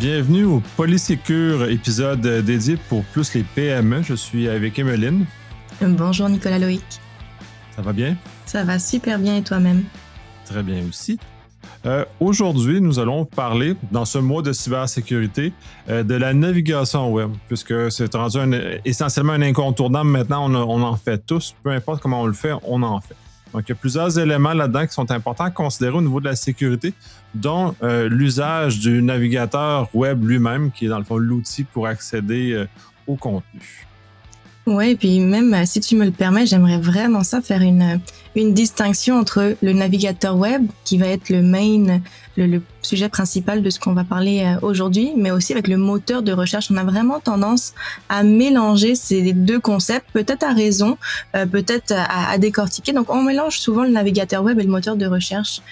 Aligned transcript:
Bienvenue 0.00 0.44
au 0.44 0.62
Polysécure, 0.76 1.68
épisode 1.68 2.20
dédié 2.20 2.76
pour 2.88 3.02
plus 3.06 3.34
les 3.34 3.42
PME. 3.42 4.02
Je 4.02 4.14
suis 4.14 4.48
avec 4.48 4.78
Emeline. 4.78 5.26
Bonjour 5.82 6.28
Nicolas 6.28 6.60
Loïc. 6.60 6.84
Ça 7.74 7.82
va 7.82 7.92
bien? 7.92 8.16
Ça 8.46 8.62
va 8.62 8.78
super 8.78 9.18
bien 9.18 9.36
et 9.38 9.42
toi-même? 9.42 9.82
Très 10.44 10.62
bien 10.62 10.84
aussi. 10.88 11.18
Euh, 11.84 12.04
aujourd'hui, 12.20 12.80
nous 12.80 13.00
allons 13.00 13.24
parler, 13.24 13.74
dans 13.90 14.04
ce 14.04 14.18
mois 14.18 14.42
de 14.42 14.52
cybersécurité, 14.52 15.52
euh, 15.88 16.04
de 16.04 16.14
la 16.14 16.32
navigation 16.32 17.12
web, 17.12 17.32
puisque 17.48 17.90
c'est 17.90 18.14
rendu 18.14 18.38
essentiellement 18.84 19.32
un 19.32 19.42
incontournable 19.42 20.10
maintenant, 20.10 20.48
on, 20.48 20.82
en 20.82 20.96
fait 20.96 21.26
tous, 21.26 21.56
peu 21.64 21.70
importe 21.70 22.00
comment 22.00 22.22
on 22.22 22.26
le 22.26 22.34
fait, 22.34 22.52
on 22.62 22.84
en 22.84 23.00
fait. 23.00 23.16
Donc, 23.52 23.62
il 23.66 23.70
y 23.70 23.72
a 23.72 23.76
plusieurs 23.76 24.18
éléments 24.18 24.52
là-dedans 24.52 24.86
qui 24.86 24.92
sont 24.92 25.10
importants 25.10 25.44
à 25.44 25.50
considérer 25.50 25.96
au 25.96 26.02
niveau 26.02 26.20
de 26.20 26.26
la 26.26 26.36
sécurité, 26.36 26.92
dont 27.34 27.74
euh, 27.82 28.08
l'usage 28.08 28.78
du 28.78 29.02
navigateur 29.02 29.88
web 29.94 30.24
lui-même, 30.24 30.70
qui 30.70 30.86
est 30.86 30.88
dans 30.88 30.98
le 30.98 31.04
fond 31.04 31.16
l'outil 31.16 31.64
pour 31.64 31.86
accéder 31.86 32.66
au 33.06 33.16
contenu. 33.16 33.87
Ouais, 34.68 34.92
et 34.92 34.96
puis 34.96 35.20
même 35.20 35.54
euh, 35.54 35.64
si 35.64 35.80
tu 35.80 35.96
me 35.96 36.04
le 36.04 36.10
permets, 36.10 36.44
j'aimerais 36.44 36.78
vraiment 36.78 37.22
ça 37.22 37.40
faire 37.40 37.62
une 37.62 37.82
euh, 37.82 37.96
une 38.34 38.52
distinction 38.52 39.18
entre 39.18 39.56
le 39.62 39.72
navigateur 39.72 40.36
web 40.36 40.66
qui 40.84 40.98
va 40.98 41.06
être 41.06 41.30
le 41.30 41.42
main, 41.42 42.00
le, 42.36 42.60
sujet 42.82 43.08
principal 43.08 43.62
de 43.62 43.70
ce 43.70 43.80
qu'on 43.80 43.94
va 43.94 44.04
parler 44.04 44.44
euh, 44.44 44.60
aujourd'hui, 44.60 45.12
mais 45.16 45.30
aussi 45.30 45.52
avec 45.52 45.68
le 45.68 45.78
moteur 45.78 46.22
de 46.22 46.32
recherche. 46.32 46.70
On 46.70 46.76
a 46.76 46.84
vraiment 46.84 47.18
tendance 47.18 47.72
à 48.10 48.22
mélanger 48.22 48.94
ces 48.94 49.32
deux 49.32 49.58
concepts, 49.58 50.06
peut-être 50.12 50.44
à 50.44 50.52
raison, 50.52 50.98
peut-être 51.32 51.92
à, 51.92 52.30
à 52.30 52.38
décortiquer. 52.38 52.92
Donc 52.92 53.10
on 53.10 53.22
mélange 53.22 53.58
souvent 53.58 53.82
le 53.82 53.90
navigateur 53.90 54.42
web 54.44 54.60
et 54.60 54.62
le 54.62 54.70
moteur 54.70 54.96
de 54.96 55.06
recherche. 55.06 55.62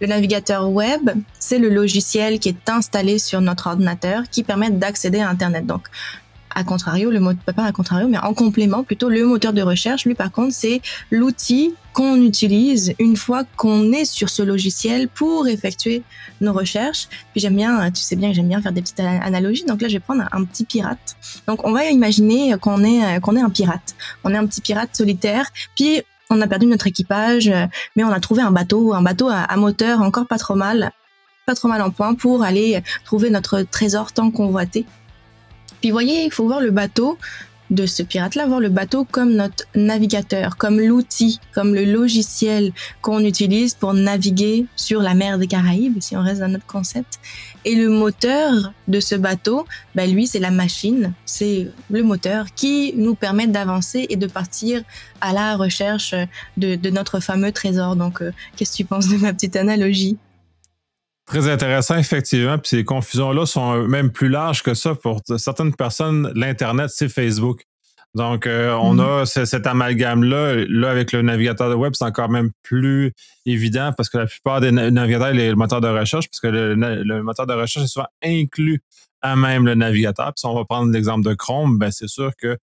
Le 0.00 0.06
navigateur 0.06 0.70
web, 0.70 1.10
c'est 1.38 1.58
le 1.58 1.68
logiciel 1.68 2.38
qui 2.38 2.48
est 2.48 2.68
installé 2.68 3.18
sur 3.18 3.40
notre 3.40 3.66
ordinateur 3.66 4.22
qui 4.30 4.44
permet 4.44 4.70
d'accéder 4.70 5.20
à 5.20 5.28
Internet. 5.28 5.66
Donc, 5.66 5.88
à 6.58 6.64
contrario, 6.64 7.10
le 7.10 7.20
moteur, 7.20 7.54
pas 7.54 7.64
à 7.64 7.72
contrario, 7.72 8.08
mais 8.08 8.18
en 8.18 8.34
complément 8.34 8.82
plutôt, 8.82 9.08
le 9.08 9.24
moteur 9.24 9.52
de 9.52 9.62
recherche, 9.62 10.04
lui 10.04 10.14
par 10.14 10.32
contre, 10.32 10.52
c'est 10.52 10.80
l'outil 11.12 11.72
qu'on 11.92 12.16
utilise 12.16 12.94
une 12.98 13.16
fois 13.16 13.44
qu'on 13.56 13.92
est 13.92 14.04
sur 14.04 14.28
ce 14.28 14.42
logiciel 14.42 15.08
pour 15.08 15.46
effectuer 15.46 16.02
nos 16.40 16.52
recherches. 16.52 17.08
Puis 17.32 17.40
j'aime 17.40 17.54
bien, 17.54 17.90
tu 17.92 18.02
sais 18.02 18.16
bien 18.16 18.30
que 18.30 18.34
j'aime 18.34 18.48
bien 18.48 18.60
faire 18.60 18.72
des 18.72 18.82
petites 18.82 19.00
analogies. 19.00 19.64
Donc 19.66 19.80
là, 19.80 19.88
je 19.88 19.94
vais 19.94 20.00
prendre 20.00 20.24
un, 20.32 20.44
petit 20.44 20.64
pirate. 20.64 21.16
Donc 21.46 21.64
on 21.64 21.72
va 21.72 21.84
imaginer 21.84 22.56
qu'on 22.60 22.82
est 22.82 23.20
qu'on 23.20 23.36
est 23.36 23.40
un 23.40 23.50
pirate. 23.50 23.94
On 24.24 24.34
est 24.34 24.36
un 24.36 24.46
petit 24.46 24.60
pirate 24.60 24.90
solitaire. 24.92 25.46
Puis 25.76 26.02
on 26.30 26.40
a 26.40 26.46
perdu 26.48 26.66
notre 26.66 26.88
équipage, 26.88 27.50
mais 27.94 28.02
on 28.02 28.10
a 28.10 28.20
trouvé 28.20 28.42
un 28.42 28.50
bateau, 28.50 28.94
un 28.94 29.02
bateau 29.02 29.28
à 29.30 29.56
moteur 29.56 30.02
encore 30.02 30.26
pas 30.26 30.38
trop 30.38 30.56
mal, 30.56 30.90
pas 31.46 31.54
trop 31.54 31.68
mal 31.68 31.82
en 31.82 31.90
point 31.90 32.14
pour 32.14 32.42
aller 32.42 32.82
trouver 33.04 33.30
notre 33.30 33.62
trésor 33.62 34.12
tant 34.12 34.30
convoité. 34.30 34.84
Puis 35.80 35.90
voyez, 35.90 36.24
il 36.24 36.30
faut 36.30 36.46
voir 36.46 36.60
le 36.60 36.70
bateau 36.70 37.18
de 37.70 37.86
ce 37.86 38.02
pirate-là, 38.02 38.46
voir 38.46 38.60
le 38.60 38.68
bateau 38.68 39.04
comme 39.04 39.34
notre 39.34 39.64
navigateur, 39.74 40.56
comme 40.56 40.80
l'outil, 40.80 41.38
comme 41.52 41.74
le 41.74 41.84
logiciel 41.84 42.72
qu'on 43.02 43.24
utilise 43.24 43.74
pour 43.74 43.94
naviguer 43.94 44.66
sur 44.76 45.02
la 45.02 45.14
mer 45.14 45.38
des 45.38 45.46
Caraïbes, 45.46 46.00
si 46.00 46.16
on 46.16 46.22
reste 46.22 46.40
dans 46.40 46.48
notre 46.48 46.66
concept. 46.66 47.20
Et 47.64 47.74
le 47.74 47.88
moteur 47.88 48.72
de 48.86 49.00
ce 49.00 49.14
bateau, 49.14 49.66
ben 49.94 50.10
lui, 50.10 50.26
c'est 50.26 50.38
la 50.38 50.50
machine, 50.50 51.12
c'est 51.26 51.70
le 51.90 52.02
moteur 52.02 52.46
qui 52.54 52.94
nous 52.96 53.14
permet 53.14 53.46
d'avancer 53.46 54.06
et 54.08 54.16
de 54.16 54.26
partir 54.26 54.82
à 55.20 55.32
la 55.32 55.56
recherche 55.56 56.14
de, 56.56 56.90
notre 56.90 57.20
fameux 57.20 57.52
trésor. 57.52 57.96
Donc, 57.96 58.22
euh, 58.22 58.32
qu'est-ce 58.56 58.72
que 58.72 58.76
tu 58.78 58.84
penses 58.84 59.08
de 59.08 59.16
ma 59.18 59.32
petite 59.34 59.56
analogie? 59.56 60.16
Très 61.28 61.46
intéressant, 61.48 61.96
effectivement. 61.96 62.58
Puis 62.58 62.70
ces 62.70 62.84
confusions-là 62.84 63.44
sont 63.44 63.86
même 63.86 64.10
plus 64.10 64.28
larges 64.28 64.62
que 64.62 64.72
ça. 64.74 64.94
Pour 64.94 65.20
certaines 65.36 65.74
personnes, 65.74 66.32
l'Internet, 66.34 66.90
c'est 66.90 67.10
Facebook. 67.10 67.64
Donc, 68.14 68.46
euh, 68.46 68.72
on 68.72 68.94
mm. 68.94 69.00
a 69.00 69.26
cet 69.26 69.66
amalgame-là. 69.66 70.64
Là, 70.68 70.90
avec 70.90 71.12
le 71.12 71.20
navigateur 71.20 71.68
de 71.68 71.74
web, 71.74 71.92
c'est 71.94 72.04
encore 72.04 72.30
même 72.30 72.50
plus 72.62 73.12
évident 73.44 73.92
parce 73.94 74.08
que 74.08 74.18
la 74.18 74.26
plupart 74.26 74.60
des 74.60 74.72
navigateurs, 74.72 75.32
les 75.32 75.54
moteurs 75.54 75.82
de 75.82 75.88
recherche, 75.88 76.28
parce 76.28 76.40
que 76.40 76.46
le, 76.48 77.22
moteur 77.22 77.46
de 77.46 77.52
recherche 77.52 77.84
est 77.84 77.88
souvent 77.88 78.08
inclus 78.24 78.80
à 79.20 79.36
même 79.36 79.66
le 79.66 79.74
navigateur. 79.74 80.26
Puis 80.28 80.40
si 80.40 80.46
on 80.46 80.54
va 80.54 80.64
prendre 80.64 80.90
l'exemple 80.90 81.28
de 81.28 81.34
Chrome, 81.34 81.78
ben 81.78 81.90
c'est 81.90 82.08
sûr 82.08 82.32
que 82.36 82.56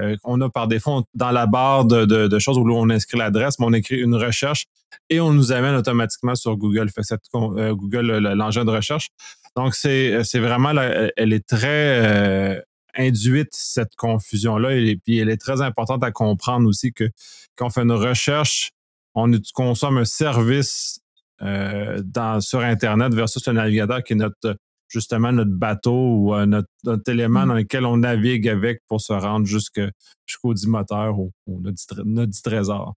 euh, 0.00 0.16
on 0.24 0.40
a 0.40 0.48
par 0.48 0.68
défaut 0.68 1.04
dans 1.14 1.30
la 1.30 1.46
barre 1.46 1.84
de, 1.84 2.38
choses 2.38 2.58
où 2.58 2.68
on 2.70 2.90
inscrit 2.90 3.18
l'adresse, 3.18 3.58
mais 3.58 3.66
on 3.66 3.72
écrit 3.72 3.96
une 3.96 4.14
recherche 4.14 4.66
et 5.10 5.20
on 5.20 5.32
nous 5.32 5.52
amène 5.52 5.74
automatiquement 5.74 6.34
sur 6.34 6.56
Google, 6.56 6.88
fait 6.90 7.02
cette, 7.02 7.22
euh, 7.34 7.74
Google 7.74 8.18
l'engin 8.34 8.64
de 8.64 8.70
recherche. 8.70 9.08
Donc 9.56 9.74
c'est 9.74 10.22
vraiment 10.34 10.70
elle 11.16 11.32
est 11.32 11.46
très 11.46 12.04
euh, 12.04 12.60
induite 12.96 13.50
cette 13.52 13.94
confusion 13.96 14.58
là 14.58 14.74
et 14.74 14.96
puis 14.96 15.18
elle 15.18 15.28
est 15.28 15.40
très 15.40 15.62
importante 15.62 16.02
à 16.02 16.10
comprendre 16.10 16.68
aussi 16.68 16.92
que 16.92 17.08
quand 17.56 17.66
on 17.66 17.70
fait 17.70 17.82
une 17.82 17.92
recherche, 17.92 18.70
on 19.14 19.30
consomme 19.54 19.98
un 19.98 20.04
service 20.04 21.00
dans, 21.40 22.40
sur 22.40 22.60
Internet 22.60 23.14
versus 23.14 23.46
le 23.46 23.52
navigateur 23.52 24.02
qui 24.02 24.14
est 24.14 24.16
notre 24.16 24.56
justement 24.94 25.32
notre 25.32 25.50
bateau 25.50 25.92
ou 25.92 26.34
euh, 26.34 26.46
notre, 26.46 27.10
élément 27.10 27.44
mm. 27.44 27.48
dans 27.48 27.54
lequel 27.54 27.84
on 27.84 27.98
navigue 27.98 28.48
avec 28.48 28.80
pour 28.86 29.00
se 29.00 29.12
rendre 29.12 29.46
jusqu'au 29.46 30.54
dit 30.54 30.68
moteur 30.68 31.18
ou, 31.18 31.32
notre, 31.46 32.02
notre 32.04 32.42
trésor. 32.42 32.94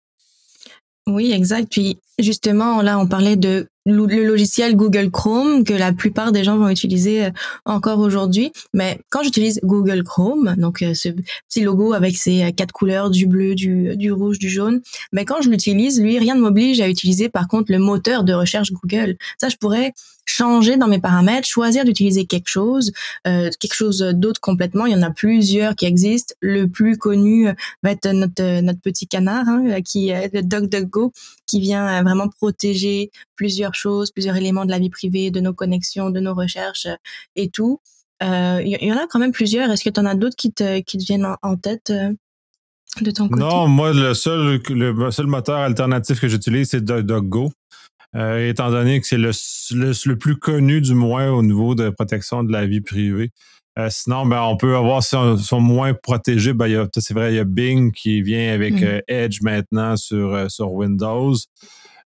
Oui, 1.08 1.32
exact. 1.32 1.72
Puis 1.72 2.00
justement, 2.20 2.82
là, 2.82 3.00
on 3.00 3.08
parlait 3.08 3.38
de 3.38 3.68
le 3.88 4.26
logiciel 4.26 4.76
Google 4.76 5.10
Chrome 5.10 5.64
que 5.64 5.74
la 5.74 5.94
plupart 5.94 6.32
des 6.32 6.44
gens 6.44 6.58
vont 6.58 6.70
utiliser 6.70 7.26
euh, 7.26 7.30
encore 7.66 8.00
aujourd'hui. 8.00 8.52
Mais 8.74 9.00
quand 9.10 9.24
j'utilise 9.24 9.60
Google 9.64 10.04
Chrome, 10.04 10.56
donc 10.58 10.82
euh, 10.82 10.94
ce 10.94 11.10
petit 11.48 11.62
logo 11.62 11.94
avec 11.94 12.18
ses 12.18 12.44
euh, 12.44 12.52
quatre 12.52 12.74
couleurs 12.74 13.10
du 13.10 13.28
bleu, 13.28 13.56
du, 13.56 13.96
du 13.96 14.12
rouge, 14.12 14.40
du 14.40 14.50
jaune, 14.50 14.82
mais 15.14 15.26
quand 15.26 15.42
je 15.42 15.50
l'utilise, 15.50 16.02
lui, 16.02 16.20
rien 16.20 16.36
ne 16.36 16.42
m'oblige 16.42 16.82
à 16.82 16.90
utiliser 16.90 17.30
par 17.30 17.48
contre 17.48 17.72
le 17.72 17.80
moteur 17.80 18.24
de 18.24 18.34
recherche 18.34 18.72
Google. 18.72 19.18
Ça, 19.40 19.48
je 19.50 19.56
pourrais 19.56 19.94
changer 20.28 20.76
dans 20.78 20.88
mes 20.88 21.00
paramètres, 21.00 21.48
choisir 21.48 21.86
d'utiliser 21.86 22.26
quelque 22.26 22.50
chose, 22.50 22.92
euh, 23.26 23.50
quelque 23.60 23.74
chose 23.74 24.00
d'autre 24.14 24.42
complètement. 24.42 24.86
Il 24.86 24.92
y 24.92 24.96
en 24.96 25.02
a 25.02 25.10
plusieurs 25.10 25.76
qui 25.76 25.86
existent. 25.86 26.36
Le 26.42 26.68
plus 26.68 26.98
connu 26.98 27.48
va 27.82 27.92
être 27.92 28.12
notre 28.12 28.62
notre 28.62 28.82
petit 28.82 29.08
canard, 29.08 29.48
hein, 29.48 29.82
qui 29.82 30.10
est 30.10 30.34
le 30.34 30.44
DuckDuckGo, 30.44 31.14
qui 31.46 31.62
vient 31.62 32.04
vraiment 32.04 32.28
protéger 32.28 33.10
plusieurs 33.38 33.76
choses, 33.76 34.12
plusieurs 34.12 34.36
éléments 34.36 34.66
de 34.66 34.72
la 34.72 34.80
vie 34.80 34.90
privée, 34.90 35.32
de 35.32 35.40
nos 35.40 35.54
connexions, 35.54 36.10
de 36.10 36.20
nos 36.20 36.34
recherches 36.34 36.88
euh, 36.88 36.96
et 37.38 37.50
tout. 37.50 37.80
Euh, 38.24 38.62
il 38.66 38.84
y, 38.84 38.92
en 38.92 38.98
a 38.98 39.08
quand 39.08 39.20
même 39.20 39.32
plusieurs. 39.32 39.70
Est-ce 39.70 39.84
que 39.84 39.90
tu 39.90 40.00
en 40.00 40.06
as 40.06 40.16
d'autres 40.16 40.36
qui 40.36 40.52
te, 40.52 40.80
qui 40.80 40.98
te 40.98 41.04
viennent 41.04 41.28
en, 41.42 41.56
tête 41.56 41.92
euh, 41.92 42.12
de 43.02 43.12
ton 43.12 43.30
côté? 43.30 43.42
Non, 43.42 43.68
moi, 43.68 43.94
le 43.94 44.14
seul, 44.14 44.60
le 44.70 45.12
seul 45.12 45.28
moteur 45.28 45.58
alternatif 45.58 46.20
que 46.20 46.28
j'utilise, 46.28 46.70
c'est 46.70 46.84
DuckDuckGo. 46.84 47.52
Euh, 48.16 48.50
étant 48.50 48.72
donné 48.72 49.00
que 49.00 49.06
c'est 49.06 49.18
le, 49.18 49.32
le, 49.72 50.16
plus 50.16 50.38
connu 50.38 50.82
du 50.82 50.96
moins 50.96 51.30
au 51.30 51.44
niveau 51.44 51.76
de 51.76 51.90
protection 51.90 52.44
de 52.44 52.52
la 52.52 52.66
vie 52.66 52.82
privée. 52.82 53.32
sinon, 53.90 54.26
ben, 54.26 54.42
on 54.42 54.58
peut 54.58 54.76
avoir, 54.76 55.04
si 55.04 55.16
on, 55.16 55.38
sont 55.38 55.60
moins 55.60 55.94
protégés, 55.94 56.54
ben, 56.54 56.88
c'est 56.98 57.14
vrai, 57.14 57.34
il 57.34 57.36
y 57.36 57.40
a 57.40 57.44
Bing 57.44 57.92
qui 57.92 58.24
vient 58.24 58.52
avec 58.52 58.82
mmh. 58.82 59.02
Edge 59.08 59.42
maintenant 59.42 59.96
sur, 59.96 60.50
sur 60.50 60.72
Windows. 60.72 61.36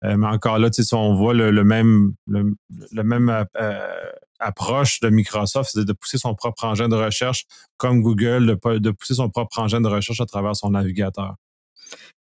Euh, 0.05 0.17
mais 0.17 0.27
encore 0.27 0.59
là, 0.59 0.69
si 0.71 0.95
on 0.95 1.15
voit 1.15 1.35
le, 1.35 1.65
même, 1.65 2.15
le, 2.27 3.03
même 3.03 3.29
euh, 3.29 3.45
euh, 3.61 4.11
approche 4.39 5.01
de 5.01 5.09
Microsoft, 5.09 5.71
c'est 5.75 5.85
de 5.85 5.93
pousser 5.93 6.19
son 6.19 6.35
propre 6.35 6.65
engin 6.65 6.89
de 6.89 6.95
recherche, 6.95 7.47
comme 7.77 8.03
Google, 8.03 8.47
de, 8.47 8.91
pousser 8.91 9.15
son 9.15 9.29
propre 9.29 9.59
engin 9.59 9.81
de 9.81 9.89
recherche 9.89 10.21
à 10.21 10.27
travers 10.27 10.55
son 10.55 10.71
navigateur. 10.71 11.35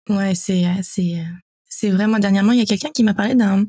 Ouais, 0.08 0.34
c'est, 0.34 0.64
c'est, 0.82 1.22
c'est 1.68 1.90
vraiment 1.90 2.18
dernièrement, 2.18 2.52
il 2.52 2.58
y 2.58 2.62
a 2.62 2.66
quelqu'un 2.66 2.90
qui 2.90 3.04
m'a 3.04 3.12
parlé 3.12 3.34
d'un, 3.34 3.66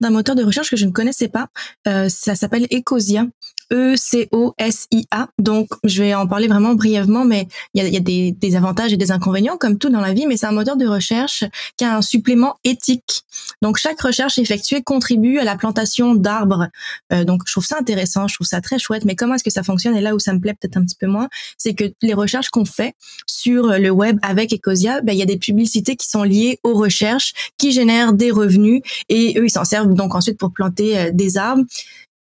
d'un 0.00 0.10
moteur 0.10 0.34
de 0.34 0.44
recherche 0.44 0.70
que 0.70 0.76
je 0.76 0.86
ne 0.86 0.92
connaissais 0.92 1.28
pas. 1.28 1.48
ça 1.84 2.34
s'appelle 2.34 2.66
Ecosia. 2.72 3.26
E-C-O-S-I-A. 3.70 5.28
Donc, 5.38 5.68
je 5.84 6.02
vais 6.02 6.14
en 6.14 6.26
parler 6.26 6.48
vraiment 6.48 6.74
brièvement, 6.74 7.24
mais 7.24 7.48
il 7.74 7.82
y 7.82 7.86
a, 7.86 7.88
y 7.88 7.96
a 7.96 8.00
des, 8.00 8.32
des, 8.32 8.56
avantages 8.56 8.92
et 8.92 8.96
des 8.96 9.10
inconvénients, 9.10 9.58
comme 9.58 9.78
tout 9.78 9.90
dans 9.90 10.00
la 10.00 10.14
vie, 10.14 10.26
mais 10.26 10.36
c'est 10.36 10.46
un 10.46 10.52
moteur 10.52 10.76
de 10.76 10.86
recherche 10.86 11.44
qui 11.76 11.84
a 11.84 11.96
un 11.96 12.02
supplément 12.02 12.56
éthique. 12.64 13.24
Donc, 13.60 13.76
chaque 13.76 14.00
recherche 14.00 14.38
effectuée 14.38 14.82
contribue 14.82 15.38
à 15.38 15.44
la 15.44 15.56
plantation 15.56 16.14
d'arbres. 16.14 16.68
Euh, 17.12 17.24
donc, 17.24 17.42
je 17.46 17.52
trouve 17.52 17.66
ça 17.66 17.76
intéressant, 17.78 18.26
je 18.26 18.34
trouve 18.34 18.46
ça 18.46 18.60
très 18.60 18.78
chouette, 18.78 19.04
mais 19.04 19.14
comment 19.14 19.34
est-ce 19.34 19.44
que 19.44 19.50
ça 19.50 19.62
fonctionne? 19.62 19.96
Et 19.96 20.00
là 20.00 20.14
où 20.14 20.18
ça 20.18 20.32
me 20.32 20.40
plaît 20.40 20.54
peut-être 20.54 20.76
un 20.76 20.84
petit 20.84 20.96
peu 20.98 21.06
moins, 21.06 21.28
c'est 21.58 21.74
que 21.74 21.84
les 22.00 22.14
recherches 22.14 22.48
qu'on 22.48 22.64
fait 22.64 22.94
sur 23.26 23.66
le 23.78 23.90
web 23.90 24.18
avec 24.22 24.52
Ecosia, 24.52 25.02
ben, 25.02 25.12
il 25.12 25.18
y 25.18 25.22
a 25.22 25.26
des 25.26 25.38
publicités 25.38 25.96
qui 25.96 26.08
sont 26.08 26.22
liées 26.22 26.58
aux 26.62 26.74
recherches, 26.74 27.34
qui 27.58 27.72
génèrent 27.72 28.14
des 28.14 28.30
revenus, 28.30 28.80
et 29.10 29.38
eux, 29.38 29.44
ils 29.44 29.50
s'en 29.50 29.64
servent 29.64 29.87
donc 29.94 30.14
ensuite 30.14 30.38
pour 30.38 30.52
planter 30.52 30.98
euh, 30.98 31.10
des 31.12 31.36
arbres. 31.36 31.64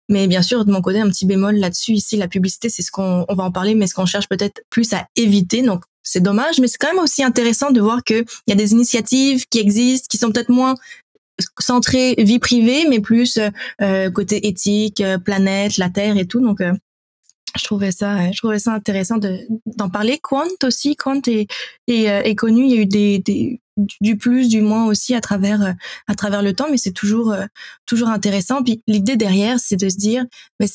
Mais 0.07 0.27
bien 0.27 0.43
sûr, 0.43 0.65
de 0.65 0.71
mon 0.71 0.81
côté, 0.81 0.99
un 0.99 1.09
petit 1.09 1.25
bémol 1.25 1.55
là-dessus. 1.55 1.93
Ici, 1.93 2.15
la 2.15 2.27
publicité, 2.27 2.69
c'est 2.69 2.83
ce 2.83 2.91
qu'on 2.91 3.25
on 3.27 3.35
va 3.35 3.43
en 3.43 3.51
parler, 3.51 3.73
mais 3.73 3.87
ce 3.87 3.95
qu'on 3.95 4.05
cherche 4.05 4.29
peut-être 4.29 4.61
plus 4.69 4.93
à 4.93 5.07
éviter. 5.15 5.63
Donc, 5.63 5.83
c'est 6.03 6.19
dommage, 6.19 6.59
mais 6.59 6.67
c'est 6.67 6.77
quand 6.77 6.93
même 6.93 7.03
aussi 7.03 7.23
intéressant 7.23 7.71
de 7.71 7.81
voir 7.81 8.03
qu'il 8.03 8.23
y 8.47 8.51
a 8.51 8.55
des 8.55 8.73
initiatives 8.73 9.47
qui 9.49 9.57
existent, 9.59 10.05
qui 10.07 10.17
sont 10.17 10.31
peut-être 10.31 10.49
moins 10.49 10.75
centré 11.59 12.13
vie 12.19 12.37
privée, 12.37 12.85
mais 12.87 12.99
plus 12.99 13.39
côté 14.13 14.47
éthique, 14.47 15.03
planète, 15.25 15.77
la 15.77 15.89
Terre 15.89 16.17
et 16.17 16.27
tout. 16.27 16.39
Donc 16.39 16.61
je 16.61 17.63
trouvais 17.63 17.91
ça, 17.91 18.31
je 18.31 18.37
trouvais 18.37 18.59
ça 18.59 18.73
intéressant 18.73 19.17
de 19.17 19.39
d'en 19.65 19.89
parler. 19.89 20.19
Quant 20.21 20.43
aussi, 20.63 20.95
Quant 20.95 21.21
est, 21.27 21.47
est, 21.87 22.03
est, 22.03 22.35
connu. 22.35 22.65
Il 22.65 22.71
y 22.71 22.77
a 22.77 22.81
eu 22.81 22.85
des, 22.85 23.19
des 23.19 23.59
du 23.77 24.17
plus, 24.17 24.47
du 24.47 24.61
moins 24.61 24.85
aussi 24.85 25.15
à 25.15 25.21
travers 25.21 25.75
à 26.07 26.15
travers 26.15 26.41
le 26.41 26.53
temps, 26.53 26.67
mais 26.69 26.77
c'est 26.77 26.91
toujours 26.91 27.35
toujours 27.85 28.09
intéressant. 28.09 28.63
Puis 28.63 28.81
l'idée 28.87 29.17
derrière, 29.17 29.59
c'est 29.59 29.75
de 29.75 29.89
se 29.89 29.97
dire, 29.97 30.25
mais 30.59 30.67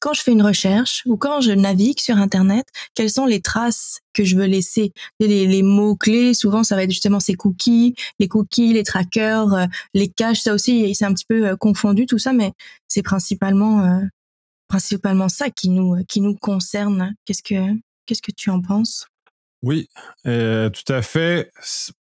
quand 0.00 0.14
je 0.14 0.22
fais 0.22 0.32
une 0.32 0.42
recherche 0.42 1.02
ou 1.06 1.16
quand 1.16 1.40
je 1.40 1.52
navigue 1.52 2.00
sur 2.00 2.16
Internet, 2.16 2.66
quelles 2.94 3.10
sont 3.10 3.26
les 3.26 3.40
traces 3.40 4.00
que 4.12 4.24
je 4.24 4.36
veux 4.36 4.46
laisser? 4.46 4.92
Les, 5.20 5.46
les 5.46 5.62
mots 5.62 5.96
clés, 5.96 6.34
souvent 6.34 6.64
ça 6.64 6.76
va 6.76 6.84
être 6.84 6.90
justement 6.90 7.20
ces 7.20 7.34
cookies, 7.34 7.94
les 8.18 8.28
cookies, 8.28 8.72
les 8.72 8.84
trackers, 8.84 9.52
euh, 9.52 9.66
les 9.94 10.08
caches. 10.08 10.40
Ça 10.40 10.54
aussi, 10.54 10.94
c'est 10.94 11.04
un 11.04 11.12
petit 11.12 11.26
peu 11.26 11.46
euh, 11.46 11.56
confondu 11.56 12.06
tout 12.06 12.18
ça, 12.18 12.32
mais 12.32 12.52
c'est 12.88 13.02
principalement 13.02 13.84
euh, 13.84 14.00
principalement 14.68 15.28
ça 15.28 15.50
qui 15.50 15.68
nous 15.68 16.02
qui 16.08 16.20
nous 16.20 16.34
concerne. 16.34 17.14
Qu'est-ce 17.24 17.42
que 17.42 17.74
qu'est-ce 18.06 18.22
que 18.22 18.32
tu 18.32 18.50
en 18.50 18.60
penses? 18.60 19.06
Oui, 19.62 19.88
tout 20.24 20.92
à 20.92 21.02
fait. 21.02 21.52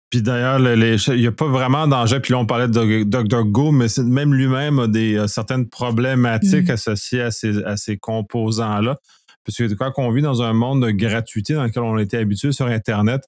Puis 0.09 0.21
d'ailleurs, 0.23 0.59
il 0.59 1.19
n'y 1.19 1.27
a 1.27 1.31
pas 1.31 1.47
vraiment 1.47 1.87
d'enjeu. 1.87 2.19
Puis 2.19 2.33
là, 2.33 2.39
on 2.39 2.45
parlait 2.45 2.67
de 2.67 3.03
Dr. 3.03 3.43
Go, 3.45 3.71
mais 3.71 3.85
même 4.03 4.33
lui-même 4.33 4.79
a 4.79 4.87
des 4.87 5.27
certaines 5.27 5.69
problématiques 5.69 6.69
mm. 6.69 6.73
associées 6.73 7.21
à 7.21 7.31
ces, 7.31 7.63
à 7.63 7.77
ces 7.77 7.97
composants-là. 7.97 8.97
Puisque 9.43 9.75
quoi 9.75 9.91
qu'on 9.91 10.11
vit 10.11 10.21
dans 10.21 10.41
un 10.41 10.53
monde 10.53 10.85
de 10.85 10.91
gratuité 10.91 11.53
dans 11.53 11.63
lequel 11.63 11.83
on 11.83 11.97
était 11.97 12.17
habitué 12.17 12.51
sur 12.51 12.67
Internet, 12.67 13.21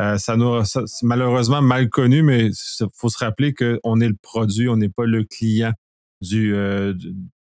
euh, 0.00 0.16
ça 0.16 0.36
nous 0.36 0.64
c'est 0.64 1.02
malheureusement 1.02 1.60
mal 1.60 1.88
connu, 1.88 2.22
mais 2.22 2.46
il 2.46 2.86
faut 2.94 3.08
se 3.08 3.18
rappeler 3.18 3.52
qu'on 3.52 4.00
est 4.00 4.08
le 4.08 4.16
produit, 4.20 4.68
on 4.68 4.76
n'est 4.76 4.88
pas 4.88 5.04
le 5.04 5.24
client 5.24 5.72
du, 6.22 6.54
euh, 6.54 6.94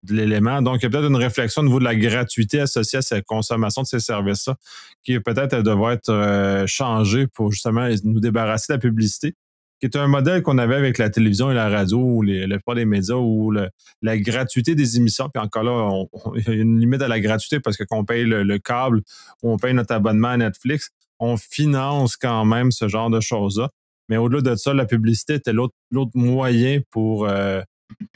de 0.02 0.14
l'élément. 0.14 0.62
Donc, 0.62 0.78
il 0.78 0.82
y 0.84 0.86
a 0.86 0.90
peut-être 0.90 1.08
une 1.08 1.16
réflexion 1.16 1.62
au 1.62 1.64
niveau 1.66 1.78
de 1.78 1.84
la 1.84 1.94
gratuité 1.94 2.60
associée 2.60 2.98
à 2.98 3.02
cette 3.02 3.24
consommation 3.26 3.82
de 3.82 3.86
ces 3.86 4.00
services-là, 4.00 4.56
qui 5.02 5.18
peut-être 5.20 5.62
devrait 5.62 5.94
être 5.94 6.10
euh, 6.10 6.66
changée 6.66 7.26
pour 7.26 7.52
justement 7.52 7.88
nous 8.04 8.20
débarrasser 8.20 8.72
de 8.72 8.76
la 8.76 8.80
publicité, 8.80 9.34
qui 9.80 9.86
est 9.86 9.96
un 9.96 10.08
modèle 10.08 10.42
qu'on 10.42 10.58
avait 10.58 10.74
avec 10.74 10.98
la 10.98 11.08
télévision 11.08 11.50
et 11.50 11.54
la 11.54 11.68
radio 11.68 11.98
ou 11.98 12.22
les, 12.22 12.46
le 12.46 12.74
des 12.74 12.84
médias 12.84 13.16
ou 13.16 13.50
la 13.50 14.18
gratuité 14.18 14.74
des 14.74 14.96
émissions. 14.98 15.28
Puis 15.32 15.42
encore 15.42 15.62
là, 15.62 16.04
il 16.36 16.44
y 16.46 16.50
a 16.50 16.54
une 16.54 16.78
limite 16.78 17.02
à 17.02 17.08
la 17.08 17.18
gratuité 17.18 17.60
parce 17.60 17.76
que 17.76 17.84
qu'on 17.84 18.04
paye 18.04 18.24
le, 18.24 18.58
câble 18.58 19.00
ou 19.42 19.50
on 19.50 19.56
paye 19.56 19.72
notre 19.72 19.94
abonnement 19.94 20.28
à 20.28 20.36
Netflix, 20.36 20.90
on 21.18 21.36
finance 21.36 22.16
quand 22.16 22.44
même 22.44 22.70
ce 22.72 22.88
genre 22.88 23.10
de 23.10 23.20
choses-là. 23.20 23.70
Mais 24.08 24.16
au-delà 24.16 24.42
de 24.42 24.54
ça, 24.56 24.74
la 24.74 24.86
publicité 24.86 25.34
était 25.34 25.52
l'autre 25.52 25.74
moyen 26.14 26.80
pour 26.90 27.26
euh, 27.26 27.62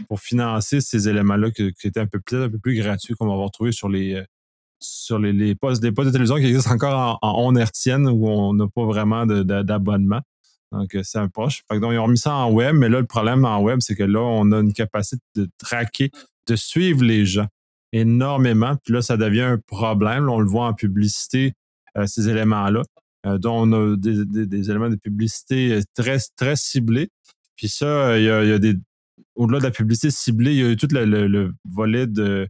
pour 0.09 0.21
financer 0.21 0.81
ces 0.81 1.09
éléments-là 1.09 1.50
qui, 1.50 1.73
étaient 1.85 2.00
un 2.00 2.06
peu 2.06 2.21
plus, 2.21 2.43
un 2.43 2.50
peu 2.50 2.59
plus 2.59 2.76
gratuits 2.76 3.15
qu'on 3.15 3.26
va 3.26 3.35
retrouver 3.35 3.73
sur 3.73 3.88
les 3.88 4.15
euh, 4.15 4.25
sur 4.81 5.19
les, 5.19 5.55
postes, 5.55 5.82
des 5.82 5.93
postes 5.93 6.09
de 6.09 6.12
télévision 6.12 6.37
qui 6.37 6.47
existent 6.47 6.73
encore 6.73 7.19
en, 7.23 7.49
en 7.49 7.55
où 7.55 8.29
on 8.29 8.53
n'a 8.55 8.67
pas 8.69 8.85
vraiment 8.85 9.25
d'abonnement. 9.25 10.21
Donc, 10.73 10.94
euh, 10.94 11.00
c'est 11.05 11.19
un 11.19 11.29
proche. 11.29 11.62
donc, 11.71 11.93
ils 11.93 11.99
ont 11.99 12.05
remis 12.05 12.19
ça 12.19 12.35
en 12.35 12.50
web, 12.53 12.75
mais 12.76 12.88
là, 12.88 13.00
le 13.00 13.06
problème 13.06 13.44
en 13.44 13.61
web, 13.61 13.79
c'est 13.81 13.94
que 13.94 14.03
là, 14.03 14.21
on 14.21 14.53
a 14.53 14.59
une 14.59 14.73
capacité 14.73 15.23
de 15.37 15.49
traquer, 15.59 16.11
de 16.49 16.56
suivre 16.56 17.03
les 17.03 17.25
gens 17.25 17.47
énormément. 17.93 18.76
Puis 18.85 18.93
là, 18.93 19.03
ça 19.03 19.17
devient 19.17 19.43
un 19.43 19.59
problème. 19.59 20.29
on 20.29 20.41
le 20.41 20.49
voit 20.49 20.67
en 20.67 20.75
publicité, 20.75 21.55
euh, 21.97 22.06
ces 22.06 22.29
éléments-là, 22.29 22.82
dont 23.38 23.62
on 23.62 23.73
a 23.73 23.97
des, 23.97 24.71
éléments 24.71 24.91
de 24.91 24.97
publicité 24.97 25.81
très, 25.94 26.19
très 26.37 26.56
ciblés. 26.56 27.09
Puis 27.56 27.69
ça, 27.69 28.19
il 28.19 28.25
y 28.25 28.29
a, 28.29 28.59
des, 28.59 28.75
au-delà 29.35 29.59
de 29.59 29.65
la 29.65 29.71
publicité 29.71 30.11
ciblée, 30.11 30.53
il 30.53 30.59
y 30.59 30.63
a 30.63 30.71
eu 30.71 30.77
tout 30.77 30.89
le, 30.91 31.53
volet 31.69 32.07
de 32.07 32.49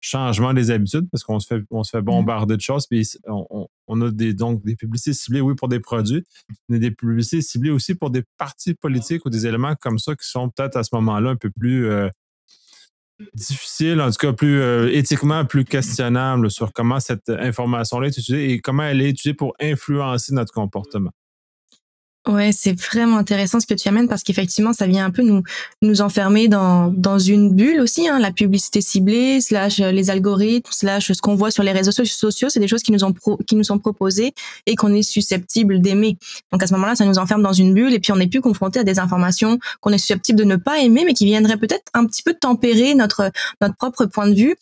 changement 0.00 0.52
des 0.54 0.70
habitudes 0.70 1.08
parce 1.10 1.24
qu'on 1.24 1.40
se 1.40 1.46
fait, 1.46 1.62
on 1.70 1.82
se 1.82 1.90
fait 1.90 2.00
mmh. 2.00 2.04
bombarder 2.04 2.56
de 2.56 2.60
choses. 2.60 2.86
Puis 2.86 3.08
on, 3.26 4.00
a 4.00 4.10
des, 4.10 4.34
donc 4.34 4.64
des 4.64 4.76
publicités 4.76 5.14
ciblées, 5.14 5.40
oui, 5.40 5.54
pour 5.54 5.68
des 5.68 5.80
produits, 5.80 6.24
mais 6.68 6.78
des 6.78 6.90
publicités 6.90 7.42
ciblées 7.42 7.70
aussi 7.70 7.94
pour 7.94 8.10
des 8.10 8.22
partis 8.38 8.74
politiques 8.74 9.24
ou 9.24 9.30
des 9.30 9.46
éléments 9.46 9.74
comme 9.80 9.98
ça 9.98 10.14
qui 10.14 10.28
sont 10.28 10.50
peut-être 10.50 10.76
à 10.76 10.84
ce 10.84 10.94
moment-là 10.94 11.30
un 11.30 11.36
peu 11.36 11.50
plus 11.50 11.86
euh, 11.86 12.08
difficiles, 13.34 14.00
en 14.00 14.10
tout 14.10 14.18
cas 14.18 14.32
plus 14.32 14.60
euh, 14.60 14.90
éthiquement 14.92 15.44
plus 15.44 15.64
questionnables 15.64 16.50
sur 16.50 16.72
comment 16.72 17.00
cette 17.00 17.28
information-là 17.28 18.08
est 18.08 18.18
utilisée 18.18 18.52
et 18.52 18.60
comment 18.60 18.84
elle 18.84 19.00
est 19.00 19.10
utilisée 19.10 19.34
pour 19.34 19.54
influencer 19.60 20.34
notre 20.34 20.52
comportement. 20.52 21.10
Ouais, 22.28 22.50
c'est 22.50 22.72
vraiment 22.72 23.18
intéressant 23.18 23.60
ce 23.60 23.66
que 23.66 23.74
tu 23.74 23.86
amènes 23.88 24.08
parce 24.08 24.24
qu'effectivement, 24.24 24.72
ça 24.72 24.88
vient 24.88 25.04
un 25.04 25.12
peu 25.12 25.22
nous 25.22 25.44
nous 25.80 26.00
enfermer 26.00 26.48
dans 26.48 26.88
dans 26.88 27.20
une 27.20 27.54
bulle 27.54 27.80
aussi. 27.80 28.08
Hein, 28.08 28.18
la 28.18 28.32
publicité 28.32 28.80
ciblée, 28.80 29.40
slash 29.40 29.78
euh, 29.78 29.92
les 29.92 30.10
algorithmes, 30.10 30.68
slash 30.72 31.12
ce 31.12 31.20
qu'on 31.20 31.36
voit 31.36 31.52
sur 31.52 31.62
les 31.62 31.70
réseaux 31.70 31.92
sociaux, 31.92 32.48
c'est 32.48 32.58
des 32.58 32.66
choses 32.66 32.82
qui 32.82 32.90
nous 32.90 33.04
ont 33.04 33.14
qui 33.46 33.54
nous 33.54 33.62
sont 33.62 33.78
proposées 33.78 34.34
et 34.66 34.74
qu'on 34.74 34.92
est 34.92 35.02
susceptible 35.02 35.80
d'aimer. 35.80 36.18
Donc 36.50 36.64
à 36.64 36.66
ce 36.66 36.74
moment-là, 36.74 36.96
ça 36.96 37.04
nous 37.04 37.18
enferme 37.18 37.42
dans 37.42 37.52
une 37.52 37.72
bulle 37.72 37.94
et 37.94 38.00
puis 38.00 38.10
on 38.10 38.16
n'est 38.16 38.26
plus 38.26 38.40
confronté 38.40 38.80
à 38.80 38.84
des 38.84 38.98
informations 38.98 39.60
qu'on 39.80 39.90
est 39.92 39.98
susceptible 39.98 40.36
de 40.36 40.44
ne 40.44 40.56
pas 40.56 40.80
aimer, 40.80 41.04
mais 41.06 41.14
qui 41.14 41.26
viendraient 41.26 41.58
peut-être 41.58 41.84
un 41.94 42.06
petit 42.06 42.24
peu 42.24 42.34
tempérer 42.34 42.96
notre 42.96 43.30
notre 43.60 43.76
propre 43.76 44.04
point 44.06 44.28
de 44.28 44.34
vue. 44.34 44.56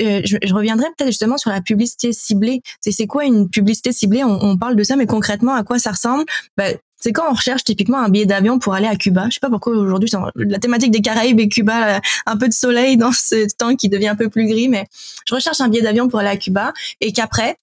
Euh, 0.00 0.22
je, 0.24 0.36
je, 0.42 0.54
reviendrai 0.54 0.86
peut-être 0.96 1.10
justement 1.10 1.36
sur 1.36 1.50
la 1.50 1.60
publicité 1.60 2.12
ciblée. 2.12 2.62
C'est, 2.80 3.06
quoi 3.06 3.24
une 3.24 3.50
publicité 3.50 3.92
ciblée? 3.92 4.24
On, 4.24 4.42
on, 4.42 4.56
parle 4.56 4.76
de 4.76 4.82
ça, 4.82 4.96
mais 4.96 5.06
concrètement, 5.06 5.52
à 5.52 5.62
quoi 5.62 5.78
ça 5.78 5.90
ressemble? 5.90 6.24
Bah, 6.56 6.68
c'est 7.00 7.12
quand 7.12 7.24
on 7.30 7.34
recherche 7.34 7.64
typiquement 7.64 7.98
un 7.98 8.08
billet 8.08 8.26
d'avion 8.26 8.58
pour 8.58 8.74
aller 8.74 8.86
à 8.86 8.96
Cuba. 8.96 9.26
Je 9.28 9.34
sais 9.34 9.40
pas 9.40 9.50
pourquoi 9.50 9.72
aujourd'hui 9.74 10.10
la 10.36 10.58
thématique 10.58 10.90
des 10.90 11.00
Caraïbes 11.00 11.40
et 11.40 11.48
Cuba, 11.48 11.96
euh, 11.96 12.00
un 12.26 12.36
peu 12.36 12.46
de 12.46 12.52
soleil 12.52 12.96
dans 12.96 13.12
ce 13.12 13.46
temps 13.56 13.74
qui 13.74 13.88
devient 13.88 14.08
un 14.08 14.16
peu 14.16 14.28
plus 14.28 14.46
gris, 14.46 14.68
mais 14.68 14.86
je 15.26 15.34
recherche 15.34 15.60
un 15.60 15.68
billet 15.68 15.82
d'avion 15.82 16.08
pour 16.08 16.18
aller 16.20 16.28
à 16.28 16.36
Cuba 16.36 16.72
et 17.00 17.12
qu'après 17.12 17.56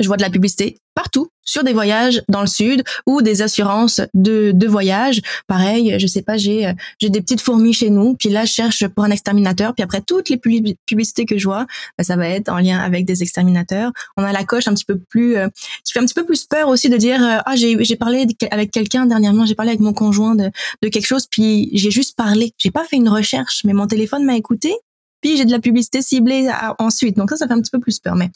je 0.00 0.06
vois 0.06 0.16
de 0.16 0.22
la 0.22 0.30
publicité 0.30 0.78
partout 0.94 1.28
sur 1.42 1.62
des 1.62 1.72
voyages 1.72 2.22
dans 2.28 2.40
le 2.40 2.46
sud 2.46 2.82
ou 3.06 3.22
des 3.22 3.42
assurances 3.42 4.00
de, 4.14 4.50
de 4.52 4.66
voyage. 4.66 5.20
Pareil, 5.46 5.94
je 5.98 6.06
sais 6.06 6.22
pas, 6.22 6.36
j'ai 6.36 6.72
j'ai 6.98 7.10
des 7.10 7.20
petites 7.20 7.40
fourmis 7.40 7.72
chez 7.72 7.90
nous, 7.90 8.14
puis 8.14 8.30
là 8.30 8.44
je 8.44 8.52
cherche 8.52 8.86
pour 8.88 9.04
un 9.04 9.10
exterminateur, 9.10 9.74
puis 9.74 9.82
après 9.82 10.00
toutes 10.00 10.28
les 10.28 10.38
publicités 10.38 11.26
que 11.26 11.38
je 11.38 11.44
vois, 11.44 11.66
bah, 11.98 12.04
ça 12.04 12.16
va 12.16 12.28
être 12.28 12.48
en 12.48 12.58
lien 12.58 12.78
avec 12.78 13.04
des 13.04 13.22
exterminateurs. 13.22 13.92
On 14.16 14.24
a 14.24 14.32
la 14.32 14.44
coche 14.44 14.68
un 14.68 14.74
petit 14.74 14.84
peu 14.84 14.98
plus 14.98 15.36
euh, 15.36 15.48
qui 15.84 15.92
fait 15.92 16.00
un 16.00 16.04
petit 16.04 16.14
peu 16.14 16.24
plus 16.24 16.44
peur 16.44 16.68
aussi 16.68 16.88
de 16.88 16.96
dire 16.96 17.22
euh, 17.22 17.38
ah 17.44 17.56
j'ai 17.56 17.82
j'ai 17.84 17.96
parlé 17.96 18.26
avec 18.50 18.70
quelqu'un 18.70 19.06
dernièrement, 19.06 19.46
j'ai 19.46 19.54
parlé 19.54 19.70
avec 19.70 19.80
mon 19.80 19.92
conjoint 19.92 20.34
de 20.34 20.50
de 20.82 20.88
quelque 20.88 21.06
chose, 21.06 21.26
puis 21.30 21.70
j'ai 21.72 21.90
juste 21.90 22.16
parlé, 22.16 22.52
j'ai 22.58 22.70
pas 22.70 22.84
fait 22.84 22.96
une 22.96 23.08
recherche, 23.08 23.62
mais 23.64 23.72
mon 23.74 23.86
téléphone 23.86 24.24
m'a 24.24 24.36
écouté, 24.36 24.74
puis 25.20 25.36
j'ai 25.36 25.44
de 25.44 25.52
la 25.52 25.60
publicité 25.60 26.02
ciblée 26.02 26.50
ensuite. 26.78 27.16
Donc 27.16 27.30
ça 27.30 27.36
ça 27.36 27.46
fait 27.46 27.52
un 27.52 27.60
petit 27.60 27.70
peu 27.70 27.80
plus 27.80 27.98
peur, 28.00 28.16
mais 28.16 28.30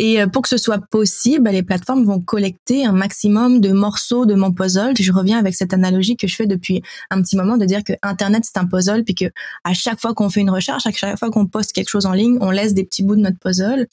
et 0.00 0.18
euh, 0.18 0.26
pour 0.26 0.40
que 0.40 0.48
ce 0.48 0.56
soit 0.56 0.78
possible, 0.78 1.44
bah, 1.44 1.52
les 1.52 1.62
plateformes 1.62 2.04
vont 2.06 2.22
collecter 2.22 2.86
un 2.86 2.92
maximum 2.92 3.60
de 3.60 3.70
morceaux 3.70 4.24
de 4.24 4.34
mon 4.34 4.50
puzzle. 4.50 4.94
Je 4.98 5.12
reviens 5.12 5.38
avec 5.38 5.54
cette 5.54 5.74
analogie 5.74 6.16
que 6.16 6.26
je 6.26 6.34
fais 6.34 6.46
depuis 6.46 6.80
un 7.10 7.20
petit 7.20 7.36
moment 7.36 7.58
de 7.58 7.66
dire 7.66 7.84
que 7.84 7.92
Internet 8.00 8.44
c'est 8.46 8.58
un 8.58 8.64
puzzle, 8.64 9.04
puis 9.04 9.14
que 9.14 9.26
à 9.62 9.74
chaque 9.74 10.00
fois 10.00 10.14
qu'on 10.14 10.30
fait 10.30 10.40
une 10.40 10.48
recherche, 10.48 10.86
à 10.86 10.90
chaque 10.90 11.18
fois 11.18 11.28
qu'on 11.28 11.46
poste 11.46 11.72
quelque 11.72 11.90
chose 11.90 12.06
en 12.06 12.14
ligne, 12.14 12.38
on 12.40 12.50
laisse 12.50 12.72
des 12.72 12.84
petits 12.84 13.02
bouts 13.02 13.14
de 13.14 13.20
notre 13.20 13.38
puzzle. 13.38 13.88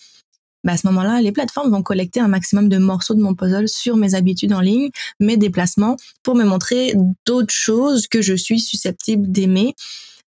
Bah 0.64 0.72
à 0.72 0.78
ce 0.78 0.88
moment-là, 0.88 1.20
les 1.20 1.34
plateformes 1.34 1.72
vont 1.72 1.84
collecter 1.84 2.22
un 2.22 2.30
maximum 2.30 2.70
de 2.70 2.78
morceaux 2.78 3.14
de 3.14 3.22
mon 3.22 3.36
puzzle 3.36 3.68
sur 3.68 3.98
mes 3.98 4.16
habitudes 4.16 4.54
en 4.54 4.62
ligne, 4.62 4.90
mes 5.20 5.36
déplacements, 5.36 5.98
pour 6.24 6.36
me 6.36 6.46
montrer 6.46 6.94
d'autres 7.26 7.54
choses 7.54 8.08
que 8.08 8.22
je 8.22 8.34
suis 8.34 8.62
susceptible 8.62 9.30
d'aimer. 9.30 9.76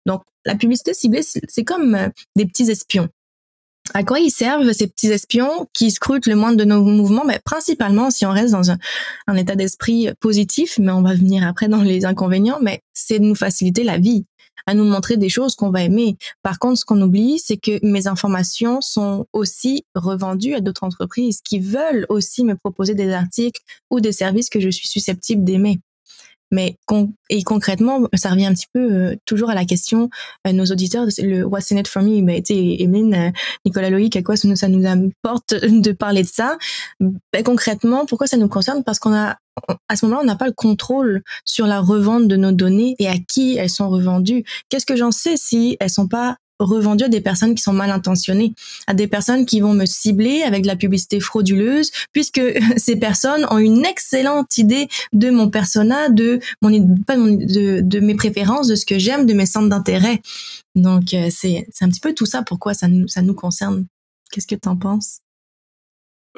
Donc, 0.05 0.23
la 0.43 0.55
publicité 0.55 0.93
ciblée, 0.93 1.21
c'est 1.23 1.63
comme 1.63 1.95
euh, 1.95 2.09
des 2.35 2.45
petits 2.45 2.69
espions 2.69 3.07
à 3.93 4.03
quoi 4.03 4.19
ils 4.19 4.31
servent 4.31 4.71
ces 4.71 4.87
petits 4.87 5.07
espions 5.07 5.67
qui 5.73 5.91
scrutent 5.91 6.27
le 6.27 6.35
moindre 6.35 6.57
de 6.57 6.65
nos 6.65 6.83
mouvements? 6.83 7.25
Mais 7.25 7.39
Principalement, 7.43 8.11
si 8.11 8.25
on 8.25 8.31
reste 8.31 8.51
dans 8.51 8.71
un, 8.71 8.77
un 9.27 9.35
état 9.35 9.55
d'esprit 9.55 10.09
positif, 10.19 10.77
mais 10.79 10.91
on 10.91 11.01
va 11.01 11.13
venir 11.13 11.47
après 11.47 11.67
dans 11.67 11.81
les 11.81 12.05
inconvénients, 12.05 12.59
mais 12.61 12.81
c'est 12.93 13.19
de 13.19 13.25
nous 13.25 13.35
faciliter 13.35 13.83
la 13.83 13.97
vie, 13.97 14.25
à 14.65 14.73
nous 14.73 14.83
montrer 14.83 15.17
des 15.17 15.29
choses 15.29 15.55
qu'on 15.55 15.71
va 15.71 15.83
aimer. 15.83 16.17
Par 16.43 16.59
contre, 16.59 16.79
ce 16.79 16.85
qu'on 16.85 17.01
oublie, 17.01 17.39
c'est 17.39 17.57
que 17.57 17.83
mes 17.83 18.07
informations 18.07 18.81
sont 18.81 19.25
aussi 19.33 19.83
revendues 19.95 20.53
à 20.53 20.61
d'autres 20.61 20.83
entreprises 20.83 21.41
qui 21.41 21.59
veulent 21.59 22.05
aussi 22.09 22.43
me 22.43 22.55
proposer 22.55 22.93
des 22.93 23.11
articles 23.11 23.61
ou 23.89 23.99
des 23.99 24.11
services 24.11 24.49
que 24.49 24.59
je 24.59 24.69
suis 24.69 24.87
susceptible 24.87 25.43
d'aimer. 25.43 25.79
Mais 26.51 26.77
et 27.29 27.43
concrètement, 27.43 28.07
ça 28.13 28.29
revient 28.29 28.47
un 28.47 28.53
petit 28.53 28.67
peu 28.73 28.91
euh, 28.91 29.15
toujours 29.25 29.49
à 29.49 29.55
la 29.55 29.65
question, 29.65 30.09
euh, 30.47 30.51
nos 30.51 30.65
auditeurs, 30.65 31.07
le 31.19 31.43
What's 31.43 31.71
in 31.71 31.77
it 31.77 31.87
for 31.87 32.01
me, 32.01 32.21
bah, 32.21 32.33
Emeline, 32.49 33.13
euh, 33.13 33.29
Nicolas 33.65 33.89
Loïc, 33.89 34.15
à 34.15 34.23
quoi 34.23 34.35
ça 34.35 34.47
nous, 34.47 34.55
ça 34.55 34.67
importe 34.67 35.53
de 35.53 35.91
parler 35.91 36.23
de 36.23 36.27
ça? 36.27 36.57
Ben, 36.99 37.43
Concrètement, 37.43 38.05
pourquoi 38.05 38.27
ça 38.27 38.37
nous 38.37 38.47
concerne? 38.47 38.83
Parce 38.83 38.99
qu'on 38.99 39.13
a, 39.13 39.37
à 39.87 39.95
ce 39.95 40.05
moment-là, 40.05 40.23
on 40.23 40.27
n'a 40.27 40.35
pas 40.35 40.47
le 40.47 40.53
contrôle 40.53 41.21
sur 41.45 41.67
la 41.67 41.79
revente 41.79 42.27
de 42.27 42.35
nos 42.35 42.51
données 42.51 42.95
et 42.99 43.07
à 43.07 43.17
qui 43.17 43.57
elles 43.57 43.69
sont 43.69 43.89
revendues. 43.89 44.43
Qu'est-ce 44.69 44.85
que 44.85 44.95
j'en 44.95 45.11
sais 45.11 45.37
si 45.37 45.77
elles 45.79 45.89
sont 45.89 46.07
pas 46.07 46.37
revendu 46.59 47.03
à 47.05 47.09
des 47.09 47.21
personnes 47.21 47.55
qui 47.55 47.63
sont 47.63 47.73
mal 47.73 47.91
intentionnées, 47.91 48.53
à 48.87 48.93
des 48.93 49.07
personnes 49.07 49.45
qui 49.45 49.61
vont 49.61 49.73
me 49.73 49.85
cibler 49.85 50.41
avec 50.43 50.63
de 50.63 50.67
la 50.67 50.75
publicité 50.75 51.19
frauduleuse, 51.19 51.91
puisque 52.11 52.41
ces 52.77 52.97
personnes 52.97 53.45
ont 53.49 53.57
une 53.57 53.85
excellente 53.85 54.57
idée 54.57 54.87
de 55.13 55.29
mon 55.29 55.49
persona, 55.49 56.09
de 56.09 56.39
mon, 56.61 56.69
de, 56.69 57.99
mes 57.99 58.15
préférences, 58.15 58.67
de 58.67 58.75
ce 58.75 58.85
que 58.85 58.99
j'aime, 58.99 59.25
de 59.25 59.33
mes 59.33 59.45
centres 59.45 59.69
d'intérêt. 59.69 60.21
Donc 60.75 61.13
euh, 61.13 61.29
c'est 61.31 61.67
c'est 61.71 61.85
un 61.85 61.89
petit 61.89 61.99
peu 61.99 62.13
tout 62.13 62.25
ça. 62.25 62.43
Pourquoi 62.43 62.73
ça 62.73 62.87
nous 62.87 63.07
ça 63.07 63.21
nous 63.21 63.33
concerne 63.33 63.85
Qu'est-ce 64.31 64.47
que 64.47 64.55
tu 64.55 64.69
en 64.69 64.77
penses? 64.77 65.21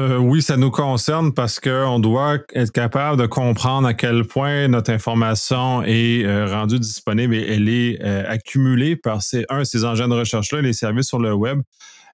Euh, 0.02 0.18
oui, 0.18 0.42
ça 0.42 0.58
nous 0.58 0.72
concerne 0.72 1.34
parce 1.34 1.60
qu'on 1.60 2.00
doit 2.00 2.40
être 2.54 2.72
capable 2.72 3.22
de 3.22 3.28
comprendre 3.28 3.88
à 3.88 3.94
quel 3.94 4.26
point 4.26 4.68
notre 4.68 4.92
information 4.92 5.84
est 5.84 6.26
euh, 6.26 6.48
rendue 6.48 6.80
disponible 6.80 7.36
et 7.36 7.46
elle 7.48 7.70
est 7.70 8.00
euh, 8.02 8.24
accumulée 8.28 8.96
par 8.96 9.22
ces, 9.22 9.46
un, 9.50 9.64
ces 9.64 9.86
engins 9.86 10.08
de 10.08 10.16
recherche-là 10.16 10.60
et 10.60 10.64
les 10.64 10.74
services 10.74 11.08
sur 11.08 11.20
le 11.20 11.34
web. 11.34 11.62